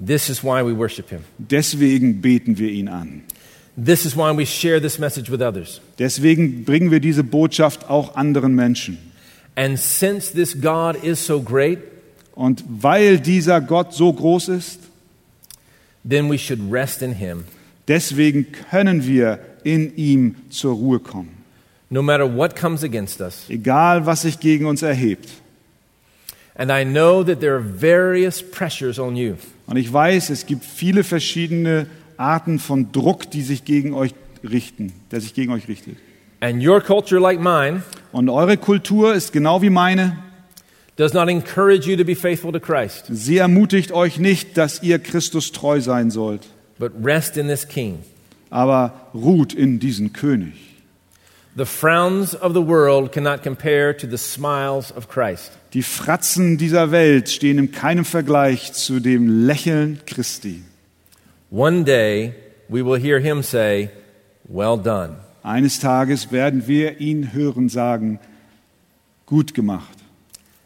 This 0.03 0.27
is 0.27 0.43
why 0.43 0.65
we 0.65 0.75
worship 0.75 1.11
him. 1.11 1.19
Deswegen 1.37 2.21
beten 2.21 2.57
wir 2.57 2.71
ihn 2.71 2.87
an. 2.87 3.21
This 3.77 4.03
is 4.03 4.17
why 4.17 4.35
we 4.35 4.47
share 4.47 4.81
this 4.81 4.97
message 4.97 5.31
with 5.31 5.41
others. 5.41 5.79
Deswegen 5.99 6.65
bringen 6.65 6.89
wir 6.89 6.99
diese 6.99 7.23
Botschaft 7.23 7.87
auch 7.87 8.15
anderen 8.15 8.55
Menschen. 8.55 8.97
And 9.53 9.77
since 9.77 10.33
this 10.33 10.59
God 10.59 10.95
is 11.03 11.23
so 11.23 11.39
great, 11.39 11.77
Und 12.35 12.63
weil 12.67 13.19
dieser 13.19 13.61
Gott 13.61 13.93
so 13.93 14.11
groß 14.11 14.49
ist, 14.49 14.79
then 16.07 16.29
we 16.29 16.37
should 16.37 16.59
rest 16.71 17.01
in 17.01 17.13
him. 17.13 17.45
deswegen 17.87 18.51
können 18.69 19.05
wir 19.05 19.39
in 19.63 19.95
ihm 19.95 20.35
zur 20.49 20.75
Ruhe 20.75 20.99
kommen. 20.99 21.31
No 21.89 22.01
matter 22.01 22.25
what 22.25 22.55
comes 22.55 22.83
against 22.83 23.21
us. 23.21 23.45
Egal, 23.49 24.05
was 24.05 24.23
sich 24.23 24.39
gegen 24.39 24.65
uns 24.65 24.81
erhebt. 24.81 25.29
And 26.55 26.71
I 26.71 26.83
know 26.85 27.23
that 27.23 27.39
there 27.39 27.55
are 27.55 27.63
various 27.63 28.41
pressures 28.41 28.99
on 28.99 29.15
you. 29.15 29.35
Und 29.67 29.77
ich 29.77 29.91
weiß, 29.91 30.29
es 30.29 30.45
gibt 30.45 30.63
viele 30.63 31.03
verschiedene 31.03 31.87
Arten 32.17 32.59
von 32.59 32.91
Druck, 32.91 33.29
die 33.31 33.41
sich 33.41 33.65
gegen 33.65 33.93
euch 33.93 34.13
richten, 34.43 34.93
der 35.11 35.21
sich 35.21 35.33
gegen 35.33 35.51
euch 35.51 35.67
richtet. 35.67 35.97
And 36.39 36.65
your 36.65 36.81
culture, 36.81 37.19
like 37.19 37.39
mine, 37.39 37.83
Und 38.11 38.29
eure 38.29 38.57
Kultur 38.57 39.13
ist 39.13 39.33
genau 39.33 39.61
wie 39.61 39.69
meine. 39.69 40.17
Sie 43.11 43.37
ermutigt 43.37 43.91
euch 43.91 44.17
nicht, 44.19 44.57
dass 44.57 44.81
ihr 44.81 44.99
Christus 44.99 45.51
treu 45.51 45.81
sein 45.81 46.09
sollt, 46.09 46.47
but 46.79 46.91
rest 47.03 47.37
in 47.37 47.47
this 47.47 47.67
King. 47.67 47.99
aber 48.49 48.93
ruht 49.13 49.53
in 49.53 49.79
diesen 49.79 50.13
König. 50.13 50.53
The 51.57 51.65
frowns 51.65 52.35
of 52.35 52.53
the 52.53 52.65
world 52.65 53.13
cannot 53.13 53.41
compare 53.41 53.95
to 53.95 54.07
the 54.09 54.17
smiles 54.17 54.91
of 54.91 55.07
Christ. 55.07 55.51
Die 55.73 55.83
Fratzen 55.83 56.57
dieser 56.57 56.91
Welt 56.91 57.29
stehen 57.29 57.57
in 57.57 57.71
keinem 57.71 58.03
Vergleich 58.03 58.73
zu 58.73 58.99
dem 58.99 59.45
Lächeln 59.45 59.99
Christi. 60.05 60.63
One 61.49 61.83
day 61.85 62.33
we 62.67 62.83
will 62.85 62.99
hear 62.99 63.19
him 63.19 63.41
say, 63.41 63.89
Well 64.47 64.77
done. 64.77 65.15
Eines 65.43 65.79
Tages 65.79 66.31
werden 66.31 66.67
wir 66.67 66.99
ihn 66.99 67.31
hören 67.33 67.69
sagen, 67.69 68.19
gut 69.25 69.53
gemacht. 69.53 69.94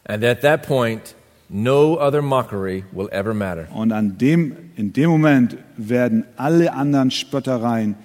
And 0.10 0.24
at 0.24 0.42
that 0.42 0.64
point, 0.64 1.14
no 1.50 1.96
other 1.98 2.24
mockery 2.24 2.84
will 2.92 3.10
ever 3.12 3.34
matter. 3.36 3.68
Und 3.72 3.92
an 3.92 4.18
dem, 4.18 4.72
in 4.76 4.92
dem 4.92 5.12
Moment 5.12 5.56
werden 5.78 6.26
alle 6.36 6.74
anderen 6.74 7.12
Spöttereien 7.12 7.96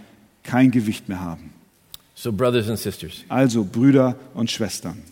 kein 0.43 0.71
Gewicht 0.71 1.09
mehr 1.09 1.21
haben. 1.21 1.55
So, 2.15 2.31
brothers 2.31 2.69
and 2.69 2.79
sisters, 2.79 3.25
Also 3.31 3.65
Brüder 3.65 4.17
und 4.35 4.51
Schwestern, 4.51 5.03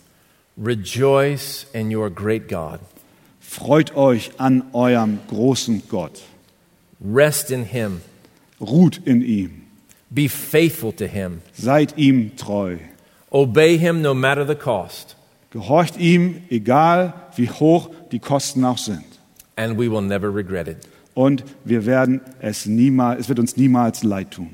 rejoice 0.56 1.66
in 1.72 1.90
your 1.94 2.10
great 2.10 2.46
God. 2.46 2.78
freut 3.40 3.96
euch 3.96 4.30
an 4.38 4.62
eurem 4.74 5.18
großen 5.28 5.82
Gott. 5.88 6.22
Rest 7.00 7.50
in 7.50 7.64
Him. 7.64 8.02
Ruht 8.60 9.00
in 9.06 9.22
ihm. 9.22 9.62
Be 10.10 10.28
faithful 10.28 10.92
to 10.92 11.06
Him. 11.06 11.40
Seid 11.54 11.96
ihm 11.96 12.36
treu. 12.36 12.76
Obey 13.30 13.78
Him 13.78 14.02
no 14.02 14.14
matter 14.14 14.46
the 14.46 14.54
cost, 14.54 15.16
Gehorcht 15.52 15.98
ihm, 15.98 16.42
egal 16.50 17.14
wie 17.36 17.48
hoch 17.50 17.90
die 18.10 18.18
Kosten 18.18 18.64
auch 18.64 18.78
sind. 18.78 19.04
and 19.56 19.76
we 19.78 19.88
will 19.90 20.00
never 20.00 20.34
regret 20.34 20.66
it. 20.66 20.78
Und 21.14 21.44
wir 21.64 21.84
werden 21.84 22.20
es 22.40 22.64
niemals, 22.66 23.20
es 23.20 23.28
wird 23.28 23.38
uns 23.38 23.56
niemals 23.56 24.02
leid 24.02 24.30
tun. 24.30 24.50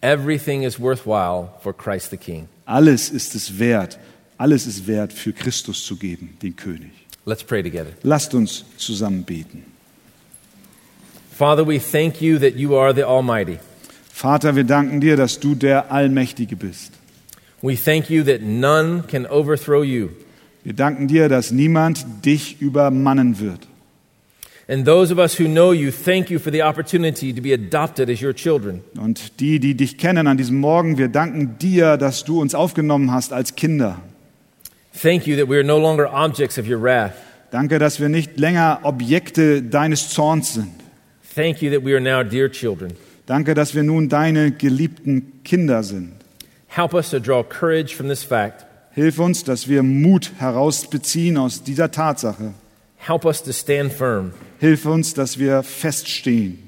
Everything 0.00 0.62
is 0.62 0.78
worthwhile 0.80 1.50
for 1.60 1.72
Christ 1.74 2.10
the 2.10 2.16
King. 2.16 2.48
Alles 2.66 3.10
ist 3.10 3.34
es 3.34 3.58
wert, 3.58 3.98
alles 4.38 4.66
ist 4.66 4.86
wert 4.86 5.12
für 5.12 5.32
Christus 5.32 5.84
zu 5.84 5.96
geben, 5.96 6.36
den 6.42 6.56
König. 6.56 6.90
Let's 7.26 7.44
pray 7.44 7.62
together. 7.62 7.92
Lasst 8.02 8.34
uns 8.34 8.64
zusammen 8.78 9.24
beten. 9.24 9.64
Father, 11.30 11.66
we 11.66 11.78
thank 11.78 12.20
you 12.22 12.38
that 12.38 12.54
you 12.56 12.76
are 12.76 12.94
the 12.94 13.04
Almighty. 13.04 13.58
Vater, 14.12 14.54
wir 14.56 14.64
danken 14.64 15.00
dir, 15.00 15.16
dass 15.16 15.40
du 15.40 15.54
der 15.54 15.90
Allmächtige 15.90 16.56
bist. 16.56 16.92
We 17.64 17.76
thank 17.76 18.10
you 18.10 18.22
that 18.24 18.42
none 18.42 19.04
can 19.08 19.26
overthrow 19.26 19.82
you. 19.82 20.10
Wir 20.64 20.74
danken 20.74 21.08
dir, 21.08 21.30
dass 21.30 21.50
niemand 21.50 22.04
dich 22.22 22.60
übermannen 22.60 23.40
wird. 23.40 23.60
And 24.68 24.84
those 24.84 25.10
of 25.10 25.18
us 25.18 25.40
who 25.40 25.46
know 25.46 25.72
you, 25.72 25.90
thank 25.90 26.28
you 26.28 26.38
for 26.38 26.52
the 26.52 26.62
opportunity 26.62 27.32
to 27.32 27.40
be 27.40 27.54
adopted 27.54 28.10
as 28.10 28.20
your 28.20 28.34
children. 28.34 28.82
Und 28.98 29.40
die, 29.40 29.60
die 29.60 29.74
dich 29.74 29.96
kennen 29.96 30.26
an 30.26 30.36
diesem 30.36 30.58
Morgen, 30.58 30.98
wir 30.98 31.08
danken 31.08 31.56
dir, 31.58 31.96
dass 31.96 32.24
du 32.24 32.38
uns 32.38 32.54
aufgenommen 32.54 33.10
hast 33.10 33.32
als 33.32 33.54
Kinder. 33.54 33.98
Thank 35.00 35.26
you 35.26 35.34
that 35.38 35.48
we 35.48 35.56
are 35.56 35.64
no 35.64 35.78
longer 35.78 36.12
objects 36.12 36.58
of 36.58 36.68
your 36.68 36.82
wrath. 36.82 37.14
Danke, 37.50 37.78
dass 37.78 37.98
wir 37.98 38.10
nicht 38.10 38.38
länger 38.38 38.80
Objekte 38.82 39.62
deines 39.62 40.10
Zorns 40.10 40.52
sind. 40.52 40.74
Thank 41.34 41.62
you 41.62 41.70
that 41.70 41.82
we 41.82 41.94
are 41.94 42.00
now 42.00 42.22
dear 42.22 42.50
children. 42.50 42.92
Danke, 43.24 43.54
dass 43.54 43.74
wir 43.74 43.84
nun 43.84 44.10
deine 44.10 44.50
geliebten 44.50 45.40
Kinder 45.44 45.82
sind. 45.82 46.23
Help 46.74 46.92
us 46.92 47.10
to 47.10 47.20
draw 47.20 47.44
courage 47.44 47.94
from 47.94 48.08
this 48.08 48.24
fact. 48.24 48.64
Hilf 48.96 49.20
uns, 49.20 49.44
dass 49.44 49.68
wir 49.68 49.84
Mut 49.84 50.32
herausbeziehen 50.38 51.36
aus 51.36 51.62
dieser 51.62 51.92
Tatsache. 51.92 52.54
Help 52.96 53.24
us 53.24 53.42
to 53.44 53.52
stand 53.52 53.92
firm. 53.92 54.32
Hilf 54.58 54.84
uns, 54.84 55.14
dass 55.14 55.38
wir 55.38 55.62
feststehen. 55.62 56.58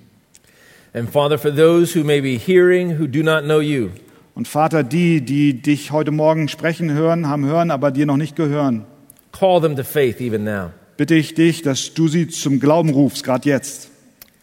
And 0.94 1.10
Father, 1.10 1.38
for 1.38 1.50
those 1.50 1.92
who 1.98 2.04
may 2.04 2.20
be 2.20 2.38
hearing 2.38 3.00
who 3.00 3.08
do 3.08 3.24
not 3.24 3.42
know 3.44 3.60
you, 3.60 3.90
Und 4.36 4.46
Vater, 4.46 4.84
die, 4.84 5.22
die 5.22 5.60
dich 5.60 5.90
heute 5.90 6.12
Morgen 6.12 6.46
sprechen 6.48 6.92
hören, 6.92 7.26
haben 7.26 7.44
hören, 7.46 7.72
aber 7.72 7.90
dir 7.90 8.06
noch 8.06 8.16
nicht 8.16 8.36
gehören, 8.36 8.84
call 9.32 9.60
them 9.60 9.74
to 9.74 9.82
faith 9.82 10.20
even 10.20 10.44
now. 10.44 10.70
bitte 10.96 11.16
ich 11.16 11.34
dich, 11.34 11.62
dass 11.62 11.94
du 11.94 12.06
sie 12.06 12.28
zum 12.28 12.60
Glauben 12.60 12.90
rufst, 12.90 13.24
gerade 13.24 13.48
jetzt. 13.48 13.88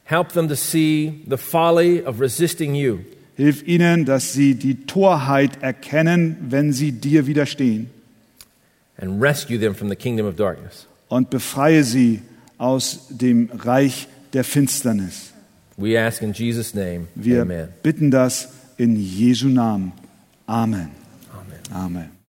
Help 0.03 0.33
them 0.33 0.49
to 0.49 0.55
see 0.55 1.21
the 1.29 1.37
folly 1.37 2.03
of 2.05 2.19
resisting 2.19 2.75
you 2.75 2.99
Hilf 3.35 3.63
ihnen, 3.67 4.05
dass 4.05 4.33
sie 4.33 4.55
die 4.55 4.85
Torheit 4.85 5.61
erkennen, 5.61 6.37
wenn 6.49 6.71
sie 6.73 6.91
dir 6.91 7.25
widerstehen. 7.27 7.89
and 8.97 9.19
rescue 9.21 9.57
them 9.57 9.73
from 9.73 9.89
the 9.89 9.95
kingdom 9.95 10.25
of 10.27 10.35
darkness. 10.35 10.85
Und 11.09 11.29
befreie 11.29 11.83
sie 11.83 12.21
aus 12.57 13.07
dem 13.09 13.49
Reich 13.51 14.07
der 14.33 14.43
Finsternis. 14.43 15.33
We 15.77 15.97
ask 15.99 16.21
in 16.21 16.33
Jesus' 16.33 16.73
name. 16.75 17.07
Wir 17.15 17.41
Amen. 17.41 17.69
bitten 17.81 18.11
das 18.11 18.49
in 18.77 18.95
Jesu 18.95 19.47
Namen. 19.49 19.91
Amen. 20.45 20.91
Amen. 21.31 21.59
Amen. 21.71 22.09